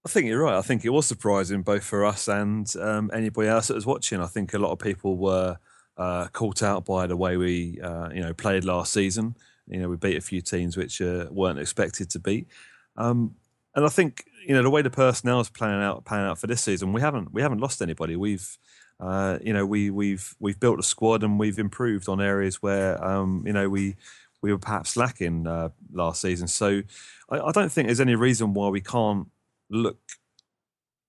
I 0.03 0.09
think 0.09 0.25
you're 0.25 0.41
right. 0.41 0.57
I 0.57 0.63
think 0.63 0.83
it 0.83 0.89
was 0.89 1.05
surprising 1.05 1.61
both 1.61 1.83
for 1.83 2.03
us 2.03 2.27
and 2.27 2.67
um, 2.77 3.11
anybody 3.13 3.47
else 3.47 3.67
that 3.67 3.75
was 3.75 3.85
watching. 3.85 4.19
I 4.19 4.25
think 4.25 4.55
a 4.55 4.57
lot 4.57 4.71
of 4.71 4.79
people 4.79 5.17
were 5.17 5.57
uh, 5.97 6.27
caught 6.29 6.63
out 6.63 6.85
by 6.85 7.05
the 7.05 7.17
way 7.17 7.37
we, 7.37 7.79
uh, 7.79 8.09
you 8.09 8.21
know, 8.21 8.33
played 8.33 8.63
last 8.63 8.93
season. 8.93 9.35
You 9.67 9.81
know, 9.81 9.89
we 9.89 9.97
beat 9.97 10.17
a 10.17 10.21
few 10.21 10.41
teams 10.41 10.77
which 10.77 10.99
uh, 10.99 11.27
weren't 11.29 11.59
expected 11.59 12.09
to 12.11 12.19
beat. 12.19 12.47
Um, 12.95 13.35
and 13.75 13.85
I 13.85 13.89
think 13.89 14.25
you 14.47 14.55
know 14.55 14.63
the 14.63 14.71
way 14.71 14.81
the 14.81 14.89
personnel 14.89 15.39
is 15.39 15.49
planning 15.51 15.83
out 15.83 16.03
planning 16.03 16.27
out 16.27 16.39
for 16.39 16.47
this 16.47 16.63
season, 16.63 16.93
we 16.93 17.01
haven't 17.01 17.31
we 17.31 17.43
haven't 17.43 17.59
lost 17.61 17.81
anybody. 17.81 18.15
We've 18.15 18.57
uh, 18.99 19.37
you 19.41 19.53
know 19.53 19.65
we 19.65 19.89
we've 19.89 20.35
we've 20.39 20.59
built 20.59 20.79
a 20.79 20.83
squad 20.83 21.23
and 21.23 21.39
we've 21.39 21.59
improved 21.59 22.09
on 22.09 22.19
areas 22.19 22.61
where 22.61 23.03
um, 23.03 23.43
you 23.45 23.53
know 23.53 23.69
we 23.69 23.95
we 24.41 24.51
were 24.51 24.59
perhaps 24.59 24.95
lacking 24.95 25.47
uh, 25.47 25.69
last 25.91 26.21
season. 26.21 26.47
So 26.47 26.81
I, 27.29 27.39
I, 27.39 27.51
don't 27.51 27.71
think 27.71 27.87
there's 27.87 27.99
any 27.99 28.15
reason 28.15 28.53
why 28.53 28.69
we 28.69 28.81
can't 28.81 29.27
look 29.69 29.97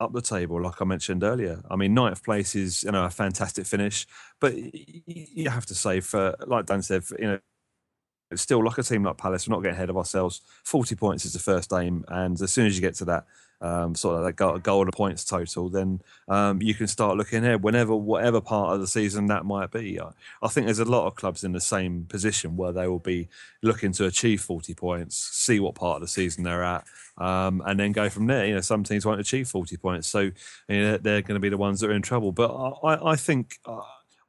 up 0.00 0.12
the 0.12 0.22
table, 0.22 0.62
like 0.62 0.80
I 0.80 0.84
mentioned 0.84 1.22
earlier. 1.22 1.62
I 1.70 1.76
mean, 1.76 1.94
ninth 1.94 2.24
place 2.24 2.54
is 2.54 2.84
you 2.84 2.92
know 2.92 3.04
a 3.04 3.10
fantastic 3.10 3.66
finish, 3.66 4.06
but 4.40 4.54
you 4.54 5.50
have 5.50 5.66
to 5.66 5.74
say 5.74 6.00
for 6.00 6.36
like 6.46 6.66
Dan 6.66 6.82
said, 6.82 7.04
for, 7.04 7.20
you 7.20 7.26
know 7.26 7.38
still 8.34 8.64
like 8.64 8.78
a 8.78 8.82
team 8.82 9.04
like 9.04 9.16
Palace, 9.16 9.48
we're 9.48 9.54
not 9.54 9.62
getting 9.62 9.76
ahead 9.76 9.90
of 9.90 9.96
ourselves. 9.96 10.42
40 10.64 10.94
points 10.96 11.24
is 11.24 11.32
the 11.32 11.38
first 11.38 11.72
aim. 11.72 12.04
And 12.08 12.40
as 12.40 12.52
soon 12.52 12.66
as 12.66 12.76
you 12.76 12.82
get 12.82 12.94
to 12.96 13.04
that 13.06 13.24
um, 13.60 13.94
sort 13.94 14.18
of 14.18 14.24
that 14.24 14.62
goal, 14.62 14.88
of 14.88 14.94
points 14.94 15.24
total, 15.24 15.68
then 15.68 16.00
um, 16.28 16.62
you 16.62 16.74
can 16.74 16.86
start 16.86 17.16
looking 17.16 17.44
ahead 17.44 17.62
whenever, 17.62 17.94
whatever 17.96 18.40
part 18.40 18.74
of 18.74 18.80
the 18.80 18.86
season 18.86 19.26
that 19.26 19.44
might 19.44 19.70
be. 19.70 20.00
I, 20.00 20.10
I, 20.42 20.48
think 20.48 20.66
there's 20.66 20.78
a 20.78 20.84
lot 20.84 21.06
of 21.06 21.16
clubs 21.16 21.42
in 21.42 21.52
the 21.52 21.60
same 21.60 22.04
position 22.04 22.56
where 22.56 22.72
they 22.72 22.86
will 22.86 23.00
be 23.00 23.28
looking 23.62 23.92
to 23.92 24.06
achieve 24.06 24.42
40 24.42 24.74
points, 24.74 25.16
see 25.16 25.58
what 25.58 25.74
part 25.74 25.96
of 25.96 26.02
the 26.02 26.08
season 26.08 26.44
they're 26.44 26.62
at, 26.62 26.84
um, 27.16 27.62
and 27.66 27.80
then 27.80 27.92
go 27.92 28.08
from 28.08 28.26
there. 28.26 28.46
You 28.46 28.54
know, 28.54 28.60
some 28.60 28.84
teams 28.84 29.04
won't 29.04 29.20
achieve 29.20 29.48
40 29.48 29.76
points. 29.76 30.06
So 30.06 30.20
you 30.20 30.32
know, 30.68 30.96
they're 30.98 31.22
going 31.22 31.34
to 31.34 31.40
be 31.40 31.48
the 31.48 31.56
ones 31.56 31.80
that 31.80 31.90
are 31.90 31.94
in 31.94 32.02
trouble. 32.02 32.32
But 32.32 32.54
I, 32.84 33.12
I 33.12 33.16
think. 33.16 33.58
Uh, 33.64 33.80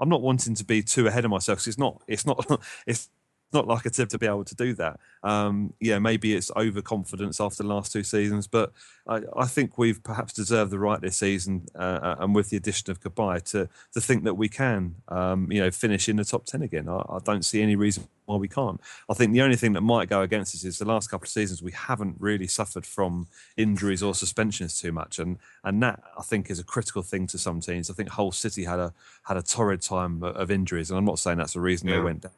I'm 0.02 0.08
not 0.08 0.22
wanting 0.22 0.56
to 0.56 0.64
be 0.64 0.82
too 0.82 1.08
ahead 1.08 1.26
of 1.26 1.32
myself 1.32 1.58
because 1.58 1.68
it's 1.68 1.78
not. 1.78 2.02
It's 2.08 2.26
not. 2.26 2.62
It's 2.88 3.10
not 3.52 3.68
like 3.68 3.86
a 3.86 3.89
tip 3.89 4.10
to 4.10 4.18
be 4.18 4.28
able 4.28 4.45
to 4.45 4.56
do 4.56 4.74
that. 4.76 5.00
Um, 5.24 5.74
yeah, 5.80 6.00
maybe 6.00 6.36
it's 6.36 6.52
overconfidence 6.56 7.41
after 7.41 7.64
the 7.64 7.70
last 7.70 7.91
two 7.91 8.04
seasons, 8.04 8.47
but 8.47 8.72
I, 9.08 9.22
I 9.36 9.45
think 9.45 9.78
we've 9.78 10.02
perhaps 10.04 10.34
deserved 10.34 10.72
the 10.72 10.80
right 10.80 11.02
this 11.02 11.18
season, 11.18 11.66
uh, 11.76 12.00
uh 12.02 12.16
and 12.20 12.36
with 12.36 12.50
the 12.50 12.58
addition 12.58 12.91
of 12.91 13.02
Cabaye, 13.02 13.43
to 13.52 13.68
to 13.93 14.02
think 14.02 14.24
that 14.24 14.36
we 14.36 14.50
can, 14.50 14.95
um, 15.08 15.52
you 15.52 15.62
know, 15.62 15.72
finish 15.72 16.08
in 16.08 16.18
the 16.18 16.26
top 16.26 16.45
ten 16.45 16.62
again. 16.62 16.88
I, 16.88 17.04
I, 17.10 17.20
don't 17.24 17.43
see 17.43 17.62
any 17.62 17.76
reason 17.76 18.08
why 18.26 18.36
we 18.38 18.47
can't. 18.47 18.80
I 19.10 19.14
think 19.14 19.34
the 19.34 19.41
only 19.41 19.56
thing 19.56 19.74
that 19.74 19.82
might 19.82 20.10
go 20.10 20.22
against 20.22 20.56
us 20.56 20.64
is 20.64 20.78
the 20.78 20.86
last 20.86 21.10
couple 21.10 21.26
of 21.26 21.30
seasons 21.30 21.62
we 21.62 21.72
haven't 21.72 22.16
really 22.20 22.47
suffered 22.47 22.86
from 22.86 23.28
injuries 23.58 24.04
or 24.04 24.14
suspensions 24.14 24.80
too 24.80 24.91
much, 24.91 25.20
and 25.20 25.38
and 25.64 25.82
that 25.84 26.02
I 26.18 26.22
think 26.22 26.50
is 26.50 26.60
a 26.60 26.64
critical 26.64 27.02
thing 27.02 27.28
to 27.28 27.38
some 27.38 27.62
teams. 27.62 27.89
I 27.89 27.93
think 27.93 28.10
Hull 28.10 28.32
City 28.32 28.64
had 28.64 28.80
a 28.80 28.93
had 29.24 29.38
a 29.38 29.41
torrid 29.41 29.82
time 29.82 30.24
of 30.24 30.52
injuries, 30.52 30.91
and 30.91 30.97
I'm 30.97 31.06
not 31.06 31.20
saying 31.20 31.39
that's 31.39 31.54
the 31.54 31.62
reason 31.62 31.89
yeah. 31.89 31.95
they 31.95 32.02
went 32.02 32.22
down 32.22 32.32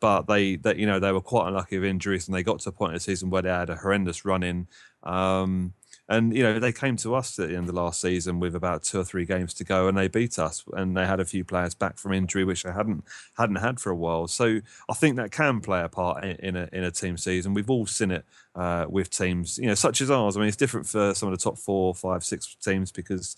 but 0.00 0.22
they 0.26 0.56
that 0.56 0.76
you 0.76 0.86
know 0.86 0.98
they 1.00 1.12
were 1.12 1.20
quite 1.20 1.48
unlucky 1.48 1.78
with 1.78 1.88
injuries 1.88 2.28
and 2.28 2.34
they 2.34 2.42
got 2.42 2.60
to 2.60 2.68
a 2.68 2.72
point 2.72 2.90
in 2.90 2.94
the 2.94 3.00
season 3.00 3.30
where 3.30 3.42
they 3.42 3.48
had 3.48 3.70
a 3.70 3.76
horrendous 3.76 4.24
run 4.24 4.42
in. 4.42 4.66
Um, 5.02 5.74
And 6.08 6.36
you 6.36 6.42
know 6.44 6.60
they 6.60 6.72
came 6.72 6.96
to 6.98 7.16
us 7.16 7.36
at 7.38 7.48
the 7.48 7.56
end 7.56 7.68
of 7.68 7.74
last 7.74 8.00
season 8.00 8.38
with 8.38 8.54
about 8.54 8.84
two 8.84 9.00
or 9.00 9.04
three 9.04 9.24
games 9.24 9.52
to 9.54 9.64
go, 9.64 9.88
and 9.88 9.98
they 9.98 10.08
beat 10.08 10.38
us. 10.38 10.64
And 10.72 10.96
they 10.96 11.04
had 11.04 11.18
a 11.20 11.24
few 11.24 11.44
players 11.44 11.74
back 11.74 11.98
from 11.98 12.12
injury, 12.12 12.44
which 12.44 12.62
they 12.62 12.72
hadn't 12.72 13.04
hadn't 13.36 13.56
had 13.56 13.80
for 13.80 13.90
a 13.90 13.96
while. 13.96 14.28
So 14.28 14.60
I 14.88 14.94
think 14.94 15.16
that 15.16 15.32
can 15.32 15.60
play 15.60 15.82
a 15.82 15.88
part 15.88 16.24
in, 16.24 16.54
a 16.56 16.68
in 16.72 16.84
a 16.84 16.92
team 16.92 17.16
season. 17.16 17.54
We've 17.54 17.70
all 17.70 17.86
seen 17.86 18.12
it 18.12 18.24
uh, 18.54 18.86
with 18.88 19.10
teams, 19.10 19.58
you 19.58 19.66
know, 19.66 19.74
such 19.74 20.00
as 20.00 20.10
ours. 20.10 20.36
I 20.36 20.40
mean, 20.40 20.48
it's 20.48 20.56
different 20.56 20.86
for 20.86 21.12
some 21.14 21.28
of 21.32 21.36
the 21.36 21.42
top 21.42 21.58
four, 21.58 21.92
five, 21.94 22.22
six 22.22 22.54
teams 22.62 22.92
because 22.92 23.34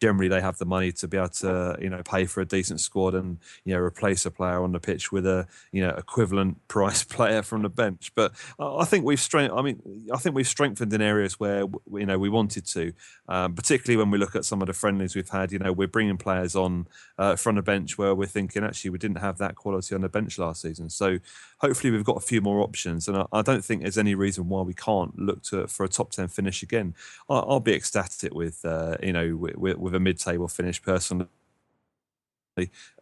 generally 0.00 0.28
they 0.28 0.40
have 0.40 0.58
the 0.58 0.64
money 0.64 0.92
to 0.92 1.08
be 1.08 1.16
able 1.16 1.28
to 1.28 1.76
you 1.80 1.88
know 1.88 2.02
pay 2.02 2.26
for 2.26 2.40
a 2.40 2.44
decent 2.44 2.80
squad 2.80 3.14
and 3.14 3.38
you 3.64 3.74
know 3.74 3.80
replace 3.80 4.26
a 4.26 4.30
player 4.30 4.62
on 4.62 4.72
the 4.72 4.80
pitch 4.80 5.10
with 5.10 5.26
a 5.26 5.46
you 5.72 5.80
know 5.80 5.90
equivalent 5.90 6.66
price 6.68 7.02
player 7.04 7.42
from 7.42 7.62
the 7.62 7.68
bench. 7.68 8.12
But 8.14 8.32
I 8.58 8.84
think 8.84 9.04
we've 9.04 9.20
strength. 9.20 9.54
I 9.56 9.62
mean, 9.62 9.80
I 10.12 10.18
think 10.18 10.34
we've 10.34 10.46
strengthened 10.46 10.92
in 10.92 11.00
areas 11.00 11.40
where 11.40 11.60
you 11.92 12.06
know 12.06 12.18
we 12.18 12.28
wanted 12.28 12.66
to, 12.66 12.92
um, 13.28 13.54
particularly 13.54 13.96
when 13.96 14.10
we 14.10 14.18
look 14.18 14.36
at 14.36 14.44
some 14.44 14.60
of 14.62 14.66
the 14.66 14.72
friendlies 14.72 15.14
we've 15.14 15.28
had. 15.28 15.52
You 15.52 15.58
know, 15.58 15.72
we're 15.72 15.88
bringing 15.88 16.16
players 16.16 16.54
on 16.54 16.86
uh, 17.18 17.36
from 17.36 17.56
the 17.56 17.62
bench 17.62 17.98
where 17.98 18.14
we're 18.14 18.26
thinking 18.26 18.64
actually 18.64 18.90
we 18.90 18.98
didn't 18.98 19.18
have 19.18 19.38
that 19.38 19.54
quality 19.54 19.94
on 19.94 20.00
the 20.00 20.08
bench 20.08 20.38
last 20.38 20.62
season. 20.62 20.90
So 20.90 21.18
hopefully 21.58 21.90
we've 21.90 22.04
got 22.04 22.16
a 22.16 22.20
few 22.20 22.40
more 22.40 22.60
options, 22.60 23.08
and 23.08 23.16
I, 23.16 23.26
I 23.32 23.42
don't 23.42 23.64
think 23.64 23.82
there's 23.82 23.98
any 23.98 24.14
reason 24.14 24.48
why 24.48 24.62
we 24.62 24.74
can't 24.74 25.18
look 25.18 25.42
to 25.44 25.66
for 25.66 25.84
a 25.84 25.88
top 25.88 26.10
ten 26.10 26.28
finish 26.28 26.62
again. 26.62 26.94
I, 27.28 27.44
will 27.44 27.60
be 27.60 27.74
ecstatic 27.74 28.34
with 28.34 28.64
uh, 28.64 28.96
you 29.02 29.12
know 29.12 29.36
with, 29.36 29.56
with 29.72 29.94
a 29.94 30.00
mid-table 30.00 30.48
finish 30.48 30.82
personally. 30.82 31.28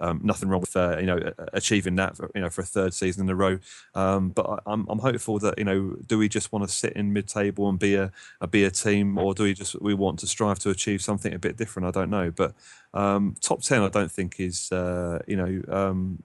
Um, 0.00 0.20
nothing 0.22 0.48
wrong 0.48 0.62
with 0.62 0.74
uh, 0.76 0.96
you 0.98 1.04
know 1.04 1.32
achieving 1.52 1.96
that 1.96 2.16
for, 2.16 2.30
you 2.34 2.40
know 2.40 2.48
for 2.48 2.62
a 2.62 2.64
third 2.64 2.94
season 2.94 3.24
in 3.24 3.30
a 3.30 3.34
row. 3.34 3.58
Um, 3.94 4.30
but 4.30 4.46
I, 4.48 4.52
am 4.54 4.60
I'm, 4.66 4.86
I'm 4.88 4.98
hopeful 5.00 5.38
that 5.40 5.58
you 5.58 5.64
know 5.64 5.96
do 6.06 6.16
we 6.16 6.28
just 6.28 6.52
want 6.52 6.66
to 6.66 6.74
sit 6.74 6.94
in 6.94 7.12
mid-table 7.12 7.68
and 7.68 7.78
be 7.78 7.94
a, 7.96 8.10
a 8.40 8.46
be 8.46 8.64
a 8.64 8.70
team, 8.70 9.18
or 9.18 9.34
do 9.34 9.42
we 9.42 9.52
just 9.54 9.80
we 9.82 9.92
want 9.92 10.18
to 10.20 10.26
strive 10.26 10.58
to 10.60 10.70
achieve 10.70 11.02
something 11.02 11.34
a 11.34 11.38
bit 11.38 11.58
different? 11.58 11.86
I 11.86 11.90
don't 11.90 12.10
know, 12.10 12.30
but 12.30 12.54
um, 12.94 13.36
top 13.40 13.60
ten 13.60 13.82
I 13.82 13.88
don't 13.88 14.10
think 14.10 14.40
is 14.40 14.72
uh, 14.72 15.18
you 15.26 15.36
know, 15.36 15.62
um, 15.68 16.22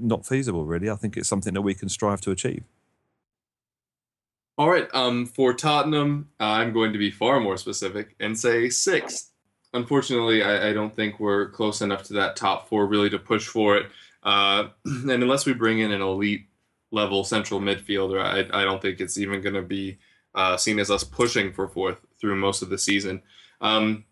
not 0.00 0.26
feasible 0.26 0.64
really. 0.64 0.90
I 0.90 0.96
think 0.96 1.16
it's 1.16 1.28
something 1.28 1.54
that 1.54 1.62
we 1.62 1.74
can 1.74 1.88
strive 1.88 2.20
to 2.22 2.32
achieve. 2.32 2.64
All 4.58 4.68
right. 4.68 4.88
Um, 4.92 5.24
for 5.24 5.54
Tottenham, 5.54 6.28
I'm 6.38 6.74
going 6.74 6.92
to 6.92 6.98
be 6.98 7.10
far 7.10 7.40
more 7.40 7.56
specific 7.56 8.14
and 8.20 8.38
say 8.38 8.68
sixth 8.68 9.29
unfortunately, 9.72 10.42
I, 10.42 10.70
I, 10.70 10.72
don't 10.72 10.94
think 10.94 11.20
we're 11.20 11.50
close 11.50 11.80
enough 11.80 12.02
to 12.04 12.14
that 12.14 12.36
top 12.36 12.68
four 12.68 12.86
really 12.86 13.10
to 13.10 13.18
push 13.18 13.46
for 13.46 13.76
it. 13.76 13.86
Uh, 14.22 14.68
and 14.84 15.10
unless 15.10 15.46
we 15.46 15.52
bring 15.52 15.80
in 15.80 15.92
an 15.92 16.02
elite 16.02 16.46
level 16.90 17.24
central 17.24 17.60
midfielder, 17.60 18.20
I, 18.22 18.60
I 18.60 18.64
don't 18.64 18.82
think 18.82 19.00
it's 19.00 19.18
even 19.18 19.40
going 19.40 19.54
to 19.54 19.62
be 19.62 19.98
uh, 20.34 20.56
seen 20.56 20.78
as 20.78 20.90
us 20.90 21.04
pushing 21.04 21.52
for 21.52 21.68
fourth 21.68 21.98
through 22.20 22.36
most 22.36 22.62
of 22.62 22.70
the 22.70 22.78
season. 22.78 23.22
Um, 23.60 24.04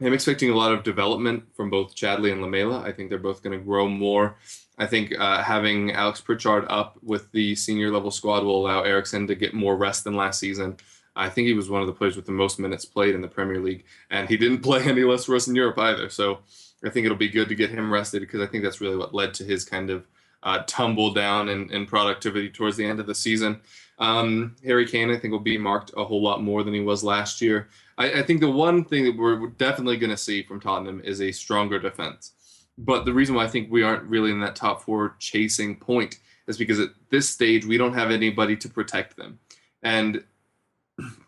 I'm 0.00 0.12
expecting 0.12 0.50
a 0.50 0.56
lot 0.56 0.72
of 0.72 0.84
development 0.84 1.44
from 1.56 1.70
both 1.70 1.96
Chadli 1.96 2.30
and 2.30 2.40
Lamela. 2.40 2.82
I 2.82 2.92
think 2.92 3.10
they're 3.10 3.18
both 3.18 3.42
going 3.42 3.58
to 3.58 3.64
grow 3.64 3.88
more. 3.88 4.36
I 4.78 4.86
think 4.86 5.12
uh, 5.18 5.42
having 5.42 5.90
Alex 5.90 6.20
Pritchard 6.20 6.66
up 6.68 6.98
with 7.02 7.32
the 7.32 7.56
senior 7.56 7.90
level 7.90 8.12
squad 8.12 8.44
will 8.44 8.64
allow 8.64 8.82
Eriksen 8.82 9.26
to 9.26 9.34
get 9.34 9.54
more 9.54 9.76
rest 9.76 10.04
than 10.04 10.14
last 10.14 10.38
season. 10.38 10.76
I 11.18 11.28
think 11.28 11.48
he 11.48 11.54
was 11.54 11.68
one 11.68 11.80
of 11.80 11.88
the 11.88 11.92
players 11.92 12.16
with 12.16 12.26
the 12.26 12.32
most 12.32 12.58
minutes 12.58 12.84
played 12.84 13.14
in 13.14 13.20
the 13.20 13.28
Premier 13.28 13.60
League, 13.60 13.84
and 14.10 14.28
he 14.28 14.36
didn't 14.36 14.60
play 14.62 14.82
any 14.84 15.02
less 15.02 15.24
for 15.24 15.34
us 15.34 15.48
in 15.48 15.54
Europe 15.54 15.78
either. 15.78 16.08
So 16.08 16.38
I 16.84 16.90
think 16.90 17.04
it'll 17.04 17.18
be 17.18 17.28
good 17.28 17.48
to 17.48 17.54
get 17.54 17.70
him 17.70 17.92
rested 17.92 18.20
because 18.20 18.40
I 18.40 18.46
think 18.46 18.62
that's 18.62 18.80
really 18.80 18.96
what 18.96 19.14
led 19.14 19.34
to 19.34 19.44
his 19.44 19.64
kind 19.64 19.90
of 19.90 20.06
uh, 20.44 20.62
tumble 20.66 21.12
down 21.12 21.48
in, 21.48 21.70
in, 21.72 21.84
productivity 21.84 22.48
towards 22.48 22.76
the 22.76 22.86
end 22.86 23.00
of 23.00 23.06
the 23.06 23.14
season. 23.14 23.60
Um, 23.98 24.54
Harry 24.64 24.86
Kane, 24.86 25.10
I 25.10 25.18
think, 25.18 25.32
will 25.32 25.40
be 25.40 25.58
marked 25.58 25.90
a 25.96 26.04
whole 26.04 26.22
lot 26.22 26.40
more 26.40 26.62
than 26.62 26.72
he 26.72 26.80
was 26.80 27.02
last 27.02 27.42
year. 27.42 27.68
I, 27.98 28.20
I 28.20 28.22
think 28.22 28.40
the 28.40 28.48
one 28.48 28.84
thing 28.84 29.04
that 29.04 29.16
we're 29.16 29.48
definitely 29.48 29.96
going 29.96 30.10
to 30.10 30.16
see 30.16 30.44
from 30.44 30.60
Tottenham 30.60 31.00
is 31.04 31.20
a 31.20 31.32
stronger 31.32 31.80
defense. 31.80 32.32
But 32.78 33.04
the 33.04 33.12
reason 33.12 33.34
why 33.34 33.44
I 33.44 33.48
think 33.48 33.68
we 33.68 33.82
aren't 33.82 34.04
really 34.04 34.30
in 34.30 34.40
that 34.40 34.54
top 34.54 34.82
four 34.82 35.16
chasing 35.18 35.74
point 35.74 36.20
is 36.46 36.56
because 36.56 36.78
at 36.78 36.90
this 37.10 37.28
stage 37.28 37.66
we 37.66 37.76
don't 37.76 37.94
have 37.94 38.12
anybody 38.12 38.56
to 38.56 38.68
protect 38.68 39.16
them. 39.16 39.40
And 39.82 40.22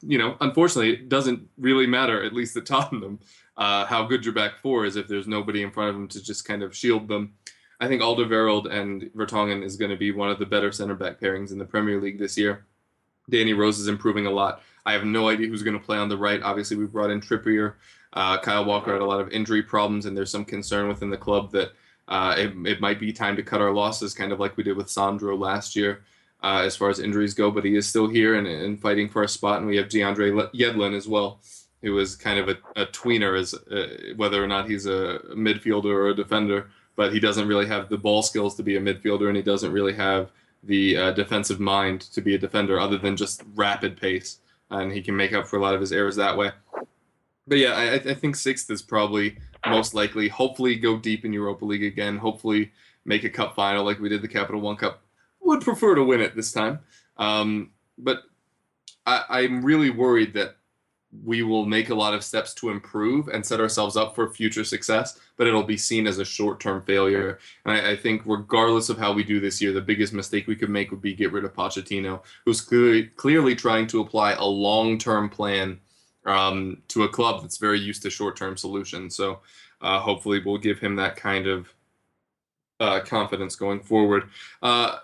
you 0.03 0.19
know, 0.19 0.37
unfortunately, 0.41 0.93
it 0.93 1.09
doesn't 1.09 1.49
really 1.59 1.87
matter, 1.87 2.25
at 2.25 2.33
least 2.33 2.57
at 2.57 2.67
Tottenham, 2.67 3.21
uh, 3.57 3.85
how 3.87 4.05
good 4.05 4.25
your 4.25 4.35
back 4.35 4.59
four 4.63 4.85
is 4.85 4.97
if 4.97 5.09
there's 5.09 5.29
nobody 5.29 5.63
in 5.63 5.71
front 5.71 5.91
of 5.91 5.95
them 5.95 6.09
to 6.09 6.23
just 6.23 6.45
kind 6.45 6.63
of 6.63 6.75
shield 6.75 7.09
them. 7.09 7.35
I 7.81 7.89
think 7.89 8.03
Alderweireld 8.03 8.71
and 8.71 9.03
Vertonghen 9.17 9.65
is 9.65 9.77
going 9.77 9.91
to 9.91 9.97
be 9.97 10.11
one 10.11 10.31
of 10.31 10.39
the 10.39 10.47
better 10.47 10.73
center 10.73 10.95
back 10.95 11.21
pairings 11.21 11.53
in 11.53 11.59
the 11.59 11.65
Premier 11.65 12.01
League 12.01 12.19
this 12.19 12.37
year. 12.37 12.67
Danny 13.29 13.53
Rose 13.53 13.79
is 13.79 13.89
improving 13.89 14.27
a 14.27 14.31
lot. 14.31 14.63
I 14.85 14.93
have 14.93 15.05
no 15.05 15.29
idea 15.29 15.49
who's 15.49 15.63
going 15.63 15.79
to 15.79 15.85
play 15.85 15.99
on 15.99 16.09
the 16.09 16.17
right. 16.17 16.43
Obviously, 16.43 16.77
we 16.77 16.87
brought 16.87 17.11
in 17.11 17.21
Trippier. 17.21 17.75
Uh, 18.13 18.39
Kyle 18.39 18.65
Walker 18.65 18.93
had 18.93 19.03
a 19.03 19.07
lot 19.07 19.21
of 19.21 19.31
injury 19.31 19.63
problems, 19.63 20.07
and 20.07 20.17
there's 20.17 20.31
some 20.31 20.45
concern 20.45 20.89
within 20.89 21.11
the 21.11 21.17
club 21.17 21.53
that 21.53 21.73
uh, 22.09 22.35
it, 22.37 22.53
it 22.67 22.81
might 22.81 22.99
be 22.99 23.13
time 23.13 23.37
to 23.37 23.43
cut 23.43 23.61
our 23.61 23.73
losses, 23.73 24.15
kind 24.15 24.33
of 24.33 24.41
like 24.41 24.57
we 24.57 24.65
did 24.65 24.77
with 24.77 24.91
Sandro 24.91 25.37
last 25.37 25.77
year 25.77 26.03
uh, 26.43 26.63
as 26.65 26.77
far 26.77 26.89
as 26.89 26.99
injuries 26.99 27.35
go, 27.35 27.51
but 27.51 27.65
he 27.65 27.77
is 27.77 27.87
still 27.87 28.09
here 28.09 28.35
and, 28.35 28.47
and 28.47 28.81
fighting 28.81 29.09
for 29.09 29.23
a 29.23 29.29
spot. 29.29 29.59
And 29.59 29.67
we 29.67 29.77
have 29.77 29.89
DeAndre 29.89 30.51
Yedlin 30.53 30.97
as 30.97 31.07
well, 31.07 31.41
who 31.83 31.99
is 31.99 32.17
kind 32.17 32.39
of 32.39 32.49
a, 32.49 32.57
a 32.77 32.87
tweener, 32.87 33.39
as 33.39 33.55
uh, 33.55 34.15
whether 34.17 34.43
or 34.43 34.47
not 34.47 34.69
he's 34.69 34.87
a 34.87 35.21
midfielder 35.35 35.93
or 35.93 36.09
a 36.09 36.15
defender. 36.15 36.71
But 36.97 37.13
he 37.13 37.21
doesn't 37.21 37.49
really 37.49 37.67
have 37.67 37.89
the 37.89 37.99
ball 37.99 38.23
skills 38.23 38.55
to 38.57 38.63
be 38.63 38.77
a 38.77 38.81
midfielder, 38.81 39.29
and 39.29 39.37
he 39.37 39.43
doesn't 39.43 39.73
really 39.73 39.95
have 39.95 40.31
the 40.63 40.97
uh, 40.97 41.13
defensive 41.13 41.61
mind 41.61 42.03
to 42.03 42.21
be 42.21 42.35
a 42.35 42.39
defender, 42.39 42.79
other 42.79 42.99
than 42.99 43.17
just 43.17 43.43
rapid 43.55 43.99
pace. 43.99 44.39
And 44.71 44.93
he 44.93 45.03
can 45.03 45.17
make 45.17 45.33
up 45.33 45.47
for 45.47 45.57
a 45.57 45.63
lot 45.63 45.75
of 45.75 45.81
his 45.81 45.93
errors 45.93 46.17
that 46.17 46.37
way. 46.37 46.53
But 47.47 47.59
yeah, 47.59 47.73
I, 47.73 47.95
I 47.95 48.15
think 48.15 48.37
sixth 48.37 48.71
is 48.71 48.83
probably 48.83 49.37
most 49.67 49.95
likely. 49.95 50.29
Hopefully, 50.29 50.77
go 50.77 50.97
deep 50.97 51.25
in 51.25 51.33
Europa 51.33 51.65
League 51.65 51.85
again. 51.85 52.19
Hopefully, 52.19 52.73
make 53.05 53.25
a 53.25 53.31
cup 53.31 53.55
final 53.55 53.85
like 53.85 53.99
we 53.99 54.09
did 54.09 54.23
the 54.23 54.29
Capital 54.29 54.61
One 54.61 54.77
Cup 54.77 55.03
would 55.51 55.61
prefer 55.61 55.95
to 55.95 56.05
win 56.05 56.21
it 56.21 56.35
this 56.35 56.53
time. 56.53 56.79
Um, 57.17 57.73
but 57.99 58.23
I, 59.07 59.41
am 59.41 59.65
really 59.65 59.91
worried 59.91 60.33
that 60.35 60.57
we 61.25 61.43
will 61.43 61.67
make 61.67 61.91
a 61.91 61.95
lot 61.95 62.15
of 62.15 62.23
steps 62.23 62.55
to 62.55 62.71
improve 62.71 63.29
and 63.29 63.45
set 63.45 63.61
ourselves 63.61 63.97
up 63.97 64.15
for 64.15 64.31
future 64.31 64.63
success, 64.63 65.19
but 65.37 65.49
it'll 65.49 65.65
be 65.65 65.77
seen 65.77 66.07
as 66.07 66.19
a 66.19 66.25
short 66.25 66.61
term 66.61 66.83
failure. 66.83 67.39
And 67.65 67.77
I, 67.77 67.93
I, 67.93 67.97
think, 67.97 68.23
regardless 68.25 68.89
of 68.89 68.99
how 68.99 69.13
we 69.13 69.25
do 69.25 69.41
this 69.41 69.61
year, 69.61 69.73
the 69.73 69.81
biggest 69.81 70.13
mistake 70.13 70.47
we 70.47 70.57
could 70.57 70.71
make 70.71 70.91
would 70.91 71.03
be 71.03 71.15
get 71.15 71.33
rid 71.33 71.45
of 71.45 71.53
Pochettino, 71.53 72.23
who's 72.45 72.61
clearly, 72.61 73.07
clearly 73.07 73.57
trying 73.57 73.89
to 73.89 74.01
apply 74.01 74.33
a 74.35 74.45
long 74.45 74.99
term 74.99 75.29
plan 75.29 75.81
um, 76.27 76.81
to 76.89 77.03
a 77.03 77.09
club 77.09 77.43
that's 77.43 77.59
very 77.59 77.81
used 77.81 78.03
to 78.03 78.11
short 78.11 78.37
term 78.37 78.57
solutions. 78.57 79.17
So 79.17 79.41
uh, 79.81 79.99
hopefully, 79.99 80.41
we'll 80.45 80.59
give 80.59 80.79
him 80.79 80.95
that 80.97 81.17
kind 81.17 81.49
of 81.49 81.75
uh, 82.79 83.01
confidence 83.01 83.57
going 83.57 83.81
forward. 83.81 84.31
Uh, 84.63 84.99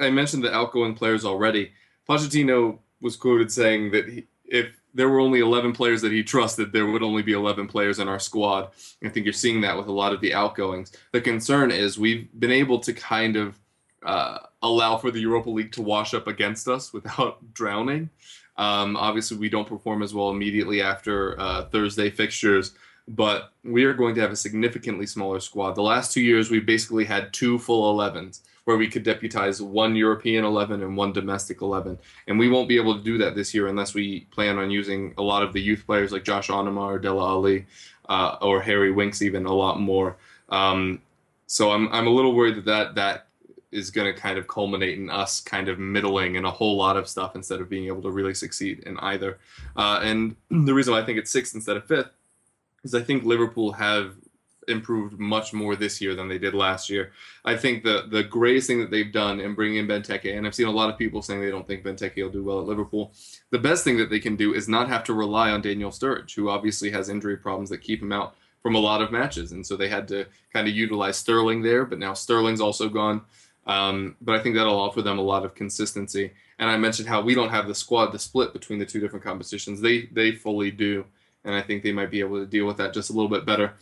I 0.00 0.10
mentioned 0.10 0.44
the 0.44 0.54
outgoing 0.54 0.94
players 0.94 1.24
already. 1.24 1.72
Pochettino 2.08 2.78
was 3.00 3.16
quoted 3.16 3.50
saying 3.52 3.90
that 3.92 4.08
he, 4.08 4.26
if 4.44 4.82
there 4.94 5.08
were 5.08 5.20
only 5.20 5.40
11 5.40 5.72
players 5.72 6.02
that 6.02 6.12
he 6.12 6.22
trusted, 6.22 6.72
there 6.72 6.86
would 6.86 7.02
only 7.02 7.22
be 7.22 7.32
11 7.32 7.66
players 7.66 7.98
in 7.98 8.08
our 8.08 8.18
squad. 8.18 8.70
I 9.02 9.08
think 9.08 9.24
you're 9.24 9.32
seeing 9.32 9.60
that 9.62 9.76
with 9.76 9.86
a 9.86 9.92
lot 9.92 10.12
of 10.12 10.20
the 10.20 10.34
outgoings. 10.34 10.92
The 11.12 11.20
concern 11.20 11.70
is 11.70 11.98
we've 11.98 12.28
been 12.38 12.52
able 12.52 12.78
to 12.80 12.92
kind 12.92 13.36
of 13.36 13.58
uh, 14.02 14.38
allow 14.62 14.96
for 14.98 15.10
the 15.10 15.20
Europa 15.20 15.48
League 15.48 15.72
to 15.72 15.82
wash 15.82 16.12
up 16.12 16.26
against 16.26 16.68
us 16.68 16.92
without 16.92 17.38
drowning. 17.54 18.10
Um, 18.58 18.96
obviously, 18.96 19.38
we 19.38 19.48
don't 19.48 19.66
perform 19.66 20.02
as 20.02 20.12
well 20.12 20.30
immediately 20.30 20.82
after 20.82 21.40
uh, 21.40 21.64
Thursday 21.66 22.10
fixtures, 22.10 22.72
but 23.08 23.52
we 23.64 23.84
are 23.84 23.94
going 23.94 24.14
to 24.16 24.20
have 24.20 24.30
a 24.30 24.36
significantly 24.36 25.06
smaller 25.06 25.40
squad. 25.40 25.74
The 25.74 25.82
last 25.82 26.12
two 26.12 26.20
years, 26.20 26.50
we 26.50 26.60
basically 26.60 27.06
had 27.06 27.32
two 27.32 27.58
full 27.58 27.96
11s 27.96 28.40
where 28.64 28.76
we 28.76 28.88
could 28.88 29.02
deputize 29.02 29.60
one 29.60 29.96
European 29.96 30.44
11 30.44 30.82
and 30.82 30.96
one 30.96 31.12
domestic 31.12 31.62
11. 31.62 31.98
And 32.28 32.38
we 32.38 32.48
won't 32.48 32.68
be 32.68 32.76
able 32.76 32.96
to 32.96 33.02
do 33.02 33.18
that 33.18 33.34
this 33.34 33.52
year 33.52 33.66
unless 33.66 33.94
we 33.94 34.20
plan 34.30 34.58
on 34.58 34.70
using 34.70 35.14
a 35.18 35.22
lot 35.22 35.42
of 35.42 35.52
the 35.52 35.60
youth 35.60 35.84
players 35.84 36.12
like 36.12 36.24
Josh 36.24 36.48
Onomah 36.48 36.86
or 36.86 36.98
Dele 36.98 37.20
Alli 37.20 37.66
uh, 38.08 38.36
or 38.40 38.62
Harry 38.62 38.92
Winks 38.92 39.20
even 39.22 39.46
a 39.46 39.52
lot 39.52 39.80
more. 39.80 40.16
Um, 40.48 41.00
so 41.46 41.72
I'm, 41.72 41.92
I'm 41.92 42.06
a 42.06 42.10
little 42.10 42.34
worried 42.34 42.56
that 42.56 42.66
that, 42.66 42.94
that 42.94 43.26
is 43.72 43.90
going 43.90 44.14
to 44.14 44.18
kind 44.18 44.38
of 44.38 44.46
culminate 44.46 44.98
in 44.98 45.10
us 45.10 45.40
kind 45.40 45.68
of 45.68 45.78
middling 45.78 46.36
in 46.36 46.44
a 46.44 46.50
whole 46.50 46.76
lot 46.76 46.96
of 46.96 47.08
stuff 47.08 47.34
instead 47.34 47.60
of 47.60 47.68
being 47.68 47.86
able 47.86 48.02
to 48.02 48.10
really 48.10 48.34
succeed 48.34 48.80
in 48.80 48.98
either. 49.00 49.38
Uh, 49.76 50.00
and 50.02 50.36
the 50.50 50.74
reason 50.74 50.92
why 50.92 51.00
I 51.00 51.04
think 51.04 51.18
it's 51.18 51.32
sixth 51.32 51.54
instead 51.54 51.76
of 51.76 51.86
fifth 51.86 52.10
is 52.84 52.94
I 52.94 53.02
think 53.02 53.24
Liverpool 53.24 53.72
have 53.72 54.14
improved 54.68 55.18
much 55.18 55.52
more 55.52 55.76
this 55.76 56.00
year 56.00 56.14
than 56.14 56.28
they 56.28 56.38
did 56.38 56.54
last 56.54 56.88
year. 56.88 57.12
I 57.44 57.56
think 57.56 57.82
the 57.82 58.06
the 58.10 58.22
greatest 58.22 58.66
thing 58.66 58.80
that 58.80 58.90
they've 58.90 59.12
done 59.12 59.40
in 59.40 59.54
bringing 59.54 59.78
in 59.78 59.86
Benteke, 59.88 60.36
and 60.36 60.46
I've 60.46 60.54
seen 60.54 60.68
a 60.68 60.72
lot 60.72 60.90
of 60.90 60.98
people 60.98 61.22
saying 61.22 61.40
they 61.40 61.50
don't 61.50 61.66
think 61.66 61.84
Benteke 61.84 62.22
will 62.22 62.30
do 62.30 62.44
well 62.44 62.60
at 62.60 62.66
Liverpool. 62.66 63.12
The 63.50 63.58
best 63.58 63.84
thing 63.84 63.96
that 63.98 64.10
they 64.10 64.20
can 64.20 64.36
do 64.36 64.54
is 64.54 64.68
not 64.68 64.88
have 64.88 65.04
to 65.04 65.14
rely 65.14 65.50
on 65.50 65.62
Daniel 65.62 65.90
Sturridge, 65.90 66.34
who 66.34 66.48
obviously 66.48 66.90
has 66.90 67.08
injury 67.08 67.36
problems 67.36 67.70
that 67.70 67.78
keep 67.78 68.02
him 68.02 68.12
out 68.12 68.36
from 68.62 68.74
a 68.74 68.80
lot 68.80 69.02
of 69.02 69.10
matches, 69.10 69.52
and 69.52 69.66
so 69.66 69.76
they 69.76 69.88
had 69.88 70.06
to 70.08 70.26
kind 70.52 70.68
of 70.68 70.74
utilize 70.74 71.16
Sterling 71.16 71.62
there. 71.62 71.84
But 71.84 71.98
now 71.98 72.14
Sterling's 72.14 72.60
also 72.60 72.88
gone. 72.88 73.22
Um, 73.66 74.16
but 74.20 74.34
I 74.34 74.42
think 74.42 74.56
that'll 74.56 74.78
offer 74.78 75.02
them 75.02 75.18
a 75.18 75.22
lot 75.22 75.44
of 75.44 75.54
consistency. 75.54 76.32
And 76.58 76.70
I 76.70 76.76
mentioned 76.76 77.08
how 77.08 77.20
we 77.20 77.34
don't 77.34 77.50
have 77.50 77.68
the 77.68 77.74
squad 77.74 78.10
to 78.10 78.18
split 78.18 78.52
between 78.52 78.78
the 78.78 78.86
two 78.86 79.00
different 79.00 79.24
competitions. 79.24 79.80
They 79.80 80.06
they 80.12 80.32
fully 80.32 80.70
do, 80.70 81.04
and 81.44 81.54
I 81.54 81.62
think 81.62 81.82
they 81.82 81.92
might 81.92 82.10
be 82.10 82.20
able 82.20 82.38
to 82.38 82.46
deal 82.46 82.66
with 82.66 82.76
that 82.78 82.94
just 82.94 83.10
a 83.10 83.12
little 83.12 83.28
bit 83.28 83.46
better. 83.46 83.74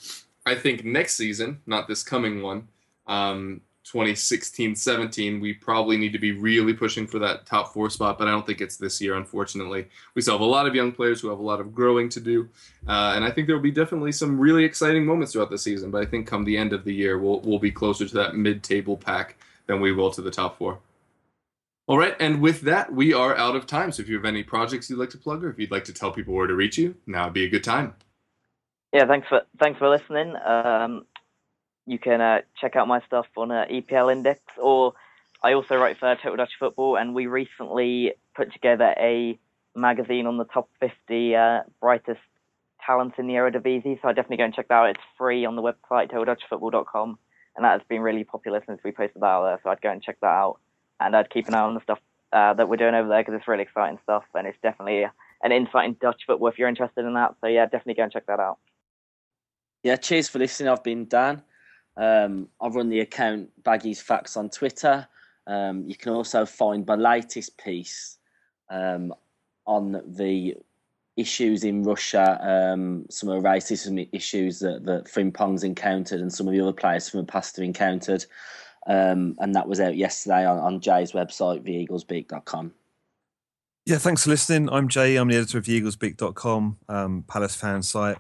I 0.46 0.54
think 0.54 0.84
next 0.84 1.16
season, 1.16 1.60
not 1.66 1.86
this 1.88 2.02
coming 2.02 2.42
one, 2.42 2.68
um, 3.06 3.60
2016-17, 3.84 5.40
we 5.40 5.52
probably 5.52 5.96
need 5.96 6.12
to 6.12 6.18
be 6.18 6.32
really 6.32 6.72
pushing 6.72 7.06
for 7.06 7.18
that 7.18 7.46
top 7.46 7.72
four 7.72 7.90
spot. 7.90 8.18
But 8.18 8.28
I 8.28 8.30
don't 8.30 8.46
think 8.46 8.60
it's 8.60 8.76
this 8.76 9.00
year, 9.00 9.16
unfortunately. 9.16 9.86
We 10.14 10.22
still 10.22 10.34
have 10.34 10.40
a 10.40 10.44
lot 10.44 10.66
of 10.66 10.74
young 10.74 10.92
players 10.92 11.20
who 11.20 11.28
have 11.28 11.38
a 11.38 11.42
lot 11.42 11.60
of 11.60 11.74
growing 11.74 12.08
to 12.10 12.20
do, 12.20 12.48
uh, 12.86 13.12
and 13.16 13.24
I 13.24 13.30
think 13.30 13.46
there 13.46 13.56
will 13.56 13.62
be 13.62 13.70
definitely 13.70 14.12
some 14.12 14.38
really 14.38 14.64
exciting 14.64 15.04
moments 15.04 15.32
throughout 15.32 15.50
the 15.50 15.58
season. 15.58 15.90
But 15.90 16.02
I 16.02 16.06
think 16.06 16.26
come 16.26 16.44
the 16.44 16.56
end 16.56 16.72
of 16.72 16.84
the 16.84 16.94
year, 16.94 17.18
we'll 17.18 17.40
we'll 17.40 17.58
be 17.58 17.72
closer 17.72 18.06
to 18.06 18.14
that 18.14 18.36
mid-table 18.36 18.96
pack 18.96 19.36
than 19.66 19.80
we 19.80 19.92
will 19.92 20.10
to 20.12 20.22
the 20.22 20.30
top 20.30 20.58
four. 20.58 20.78
All 21.86 21.98
right, 21.98 22.14
and 22.20 22.40
with 22.40 22.60
that, 22.62 22.92
we 22.92 23.12
are 23.12 23.36
out 23.36 23.56
of 23.56 23.66
time. 23.66 23.90
So 23.90 24.02
if 24.02 24.08
you 24.08 24.14
have 24.14 24.24
any 24.24 24.44
projects 24.44 24.88
you'd 24.88 25.00
like 25.00 25.10
to 25.10 25.18
plug, 25.18 25.42
or 25.42 25.50
if 25.50 25.58
you'd 25.58 25.72
like 25.72 25.84
to 25.84 25.92
tell 25.92 26.12
people 26.12 26.34
where 26.34 26.46
to 26.46 26.54
reach 26.54 26.78
you, 26.78 26.94
now 27.06 27.24
would 27.24 27.34
be 27.34 27.44
a 27.44 27.48
good 27.48 27.64
time. 27.64 27.94
Yeah, 28.92 29.06
thanks 29.06 29.28
for 29.28 29.42
thanks 29.58 29.78
for 29.78 29.88
listening. 29.88 30.34
Um, 30.36 31.06
you 31.86 31.98
can 31.98 32.20
uh, 32.20 32.40
check 32.60 32.74
out 32.74 32.88
my 32.88 33.00
stuff 33.02 33.26
on 33.36 33.52
uh, 33.52 33.66
EPL 33.70 34.12
Index, 34.12 34.40
or 34.60 34.94
I 35.42 35.52
also 35.52 35.76
write 35.76 35.98
for 35.98 36.14
Total 36.16 36.36
Dutch 36.36 36.52
Football, 36.58 36.96
and 36.96 37.14
we 37.14 37.26
recently 37.26 38.14
put 38.34 38.52
together 38.52 38.94
a 38.98 39.38
magazine 39.76 40.26
on 40.26 40.38
the 40.38 40.44
top 40.44 40.68
50 40.80 41.36
uh, 41.36 41.60
brightest 41.80 42.20
talents 42.84 43.16
in 43.18 43.28
the 43.28 43.34
Eredivisie. 43.34 44.00
So 44.02 44.08
I 44.08 44.12
definitely 44.12 44.38
go 44.38 44.44
and 44.44 44.54
check 44.54 44.68
that 44.68 44.74
out. 44.74 44.90
It's 44.90 45.00
free 45.16 45.44
on 45.44 45.54
the 45.54 45.62
website 45.62 46.10
totaldutchfootball.com, 46.10 47.18
and 47.56 47.64
that 47.64 47.72
has 47.72 47.82
been 47.88 48.02
really 48.02 48.24
popular 48.24 48.62
since 48.66 48.80
we 48.84 48.90
posted 48.90 49.22
that 49.22 49.26
out 49.26 49.44
there. 49.44 49.60
So 49.62 49.70
I'd 49.70 49.80
go 49.80 49.90
and 49.90 50.02
check 50.02 50.18
that 50.20 50.26
out, 50.26 50.58
and 50.98 51.14
I'd 51.14 51.30
keep 51.30 51.46
an 51.46 51.54
eye 51.54 51.60
on 51.60 51.74
the 51.74 51.82
stuff 51.82 52.00
uh, 52.32 52.54
that 52.54 52.68
we're 52.68 52.76
doing 52.76 52.94
over 52.94 53.08
there 53.08 53.22
because 53.22 53.34
it's 53.34 53.46
really 53.46 53.62
exciting 53.62 54.00
stuff, 54.02 54.24
and 54.34 54.48
it's 54.48 54.58
definitely 54.62 55.06
an 55.42 55.52
insight 55.52 55.88
in 55.88 55.96
Dutch 56.00 56.22
football 56.26 56.48
if 56.48 56.58
you're 56.58 56.68
interested 56.68 57.04
in 57.04 57.14
that. 57.14 57.36
So 57.40 57.46
yeah, 57.46 57.66
definitely 57.66 57.94
go 57.94 58.02
and 58.02 58.12
check 58.12 58.26
that 58.26 58.40
out. 58.40 58.58
Yeah, 59.82 59.96
cheers 59.96 60.28
for 60.28 60.38
listening. 60.38 60.68
I've 60.68 60.84
been 60.84 61.06
Dan. 61.08 61.42
Um, 61.96 62.48
I 62.60 62.68
run 62.68 62.88
the 62.88 63.00
account 63.00 63.50
Baggies 63.62 64.00
Facts 64.00 64.36
on 64.36 64.50
Twitter. 64.50 65.06
Um, 65.46 65.84
you 65.86 65.96
can 65.96 66.12
also 66.12 66.44
find 66.46 66.86
my 66.86 66.94
latest 66.94 67.56
piece 67.58 68.18
um, 68.70 69.12
on 69.66 70.02
the 70.06 70.56
issues 71.16 71.64
in 71.64 71.82
Russia, 71.82 72.38
um, 72.40 73.06
some 73.10 73.28
of 73.28 73.42
the 73.42 73.48
racism 73.48 74.08
issues 74.12 74.60
that, 74.60 74.84
that 74.84 75.06
Frimpong's 75.06 75.64
encountered 75.64 76.20
and 76.20 76.32
some 76.32 76.46
of 76.46 76.52
the 76.52 76.60
other 76.60 76.72
players 76.72 77.08
from 77.08 77.20
the 77.20 77.26
past 77.26 77.56
have 77.56 77.64
encountered. 77.64 78.24
Um, 78.86 79.36
and 79.38 79.54
that 79.54 79.68
was 79.68 79.80
out 79.80 79.96
yesterday 79.96 80.46
on, 80.46 80.58
on 80.58 80.80
Jay's 80.80 81.12
website, 81.12 81.62
theeaglesbeak.com. 81.66 82.72
Yeah, 83.86 83.98
thanks 83.98 84.24
for 84.24 84.30
listening. 84.30 84.70
I'm 84.70 84.88
Jay. 84.88 85.16
I'm 85.16 85.28
the 85.28 85.36
editor 85.36 85.58
of 85.58 85.64
theeaglesbeak.com, 85.64 86.78
um, 86.88 87.24
Palace 87.26 87.56
fan 87.56 87.82
site. 87.82 88.18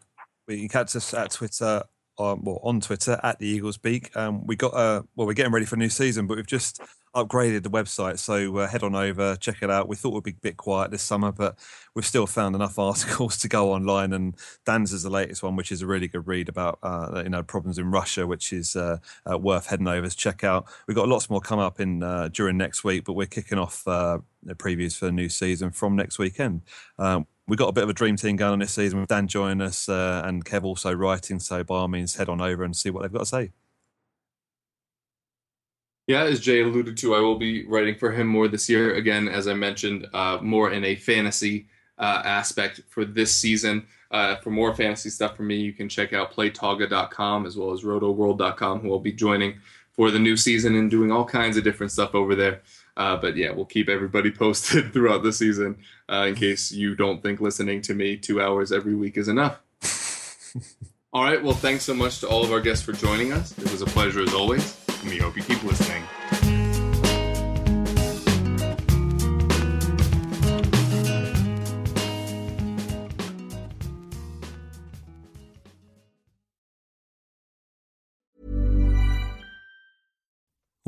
You 0.50 0.68
can 0.68 0.68
catch 0.68 0.96
us 0.96 1.14
at 1.14 1.30
Twitter 1.30 1.82
um, 2.20 2.44
well, 2.44 2.60
on 2.62 2.80
Twitter 2.80 3.18
at 3.22 3.38
the 3.38 3.46
Eagles 3.46 3.78
Beak. 3.78 4.14
Um, 4.16 4.46
we 4.46 4.56
got 4.56 4.74
uh, 4.74 5.02
well, 5.16 5.26
we're 5.26 5.32
getting 5.32 5.52
ready 5.52 5.66
for 5.66 5.76
a 5.76 5.78
new 5.78 5.88
season, 5.88 6.26
but 6.26 6.36
we've 6.36 6.46
just 6.46 6.80
upgraded 7.14 7.62
the 7.62 7.70
website, 7.70 8.18
so 8.18 8.58
uh, 8.58 8.68
head 8.68 8.82
on 8.82 8.94
over, 8.94 9.34
check 9.36 9.62
it 9.62 9.70
out. 9.70 9.88
We 9.88 9.96
thought 9.96 10.14
we'd 10.14 10.22
be 10.22 10.30
a 10.30 10.42
bit 10.42 10.56
quiet 10.56 10.90
this 10.90 11.02
summer, 11.02 11.32
but 11.32 11.58
we've 11.94 12.06
still 12.06 12.26
found 12.26 12.54
enough 12.54 12.78
articles 12.78 13.38
to 13.38 13.48
go 13.48 13.72
online. 13.72 14.12
And 14.12 14.36
Dan's 14.64 14.92
is 14.92 15.02
the 15.02 15.10
latest 15.10 15.42
one, 15.42 15.56
which 15.56 15.72
is 15.72 15.82
a 15.82 15.86
really 15.86 16.08
good 16.08 16.26
read 16.26 16.48
about 16.48 16.78
uh, 16.82 17.22
you 17.24 17.30
know 17.30 17.42
problems 17.42 17.78
in 17.78 17.90
Russia, 17.90 18.26
which 18.26 18.52
is 18.52 18.76
uh, 18.76 18.98
uh 19.30 19.38
worth 19.38 19.66
heading 19.66 19.88
over 19.88 20.08
to 20.08 20.16
check 20.16 20.44
out. 20.44 20.66
We've 20.86 20.96
got 20.96 21.08
lots 21.08 21.30
more 21.30 21.40
come 21.40 21.58
up 21.58 21.80
in 21.80 22.02
uh, 22.02 22.28
during 22.28 22.56
next 22.56 22.84
week, 22.84 23.04
but 23.04 23.14
we're 23.14 23.26
kicking 23.26 23.58
off 23.58 23.86
uh, 23.88 24.18
the 24.42 24.54
previews 24.54 24.96
for 24.96 25.06
the 25.06 25.12
new 25.12 25.28
season 25.28 25.70
from 25.70 25.96
next 25.96 26.18
weekend. 26.18 26.62
Um, 26.98 27.26
we've 27.48 27.58
got 27.58 27.68
a 27.68 27.72
bit 27.72 27.84
of 27.84 27.90
a 27.90 27.94
dream 27.94 28.16
team 28.16 28.36
going 28.36 28.52
on 28.52 28.58
this 28.58 28.72
season 28.72 29.00
with 29.00 29.08
Dan 29.08 29.26
joining 29.26 29.60
us 29.60 29.88
uh, 29.88 30.22
and 30.24 30.44
Kev 30.44 30.64
also 30.64 30.92
writing. 30.92 31.38
So 31.38 31.64
by 31.64 31.76
all 31.76 31.88
means, 31.88 32.16
head 32.16 32.28
on 32.28 32.40
over 32.40 32.64
and 32.64 32.76
see 32.76 32.90
what 32.90 33.02
they've 33.02 33.12
got 33.12 33.20
to 33.20 33.26
say. 33.26 33.52
Yeah, 36.06 36.24
as 36.24 36.40
Jay 36.40 36.62
alluded 36.62 36.96
to, 36.98 37.14
I 37.14 37.20
will 37.20 37.38
be 37.38 37.64
writing 37.66 37.94
for 37.94 38.10
him 38.10 38.26
more 38.26 38.48
this 38.48 38.68
year. 38.68 38.94
Again, 38.94 39.28
as 39.28 39.46
I 39.46 39.54
mentioned, 39.54 40.08
uh, 40.12 40.38
more 40.42 40.72
in 40.72 40.82
a 40.84 40.96
fantasy 40.96 41.68
uh, 41.98 42.22
aspect 42.24 42.80
for 42.88 43.04
this 43.04 43.32
season. 43.32 43.86
Uh, 44.10 44.34
for 44.36 44.50
more 44.50 44.74
fantasy 44.74 45.08
stuff 45.08 45.36
from 45.36 45.46
me, 45.46 45.54
you 45.54 45.72
can 45.72 45.88
check 45.88 46.12
out 46.12 46.32
playtoga.com 46.32 47.46
as 47.46 47.56
well 47.56 47.70
as 47.70 47.82
rotoworld.com, 47.82 48.80
who 48.80 48.92
I'll 48.92 48.98
be 48.98 49.12
joining 49.12 49.60
for 49.92 50.10
the 50.10 50.18
new 50.18 50.36
season 50.36 50.74
and 50.74 50.90
doing 50.90 51.12
all 51.12 51.24
kinds 51.24 51.56
of 51.56 51.62
different 51.62 51.92
stuff 51.92 52.14
over 52.14 52.34
there. 52.34 52.62
Uh, 53.00 53.16
but 53.16 53.34
yeah, 53.34 53.50
we'll 53.50 53.64
keep 53.64 53.88
everybody 53.88 54.30
posted 54.44 54.92
throughout 54.92 55.22
the 55.22 55.32
season 55.32 55.78
uh, 56.12 56.26
in 56.28 56.34
case 56.34 56.70
you 56.70 56.94
don't 56.94 57.22
think 57.22 57.40
listening 57.40 57.80
to 57.80 57.94
me 57.94 58.14
two 58.14 58.42
hours 58.42 58.70
every 58.70 58.94
week 58.94 59.16
is 59.16 59.26
enough. 59.26 59.58
all 61.14 61.24
right. 61.24 61.42
Well, 61.42 61.54
thanks 61.54 61.82
so 61.82 61.94
much 61.94 62.20
to 62.20 62.28
all 62.28 62.44
of 62.44 62.52
our 62.52 62.60
guests 62.60 62.84
for 62.84 62.92
joining 62.92 63.32
us. 63.32 63.56
It 63.56 63.72
was 63.72 63.80
a 63.80 63.86
pleasure 63.86 64.20
as 64.20 64.34
always, 64.34 64.76
and 65.00 65.08
we 65.08 65.16
hope 65.16 65.34
you 65.34 65.42
keep 65.42 65.62
listening. 65.62 66.02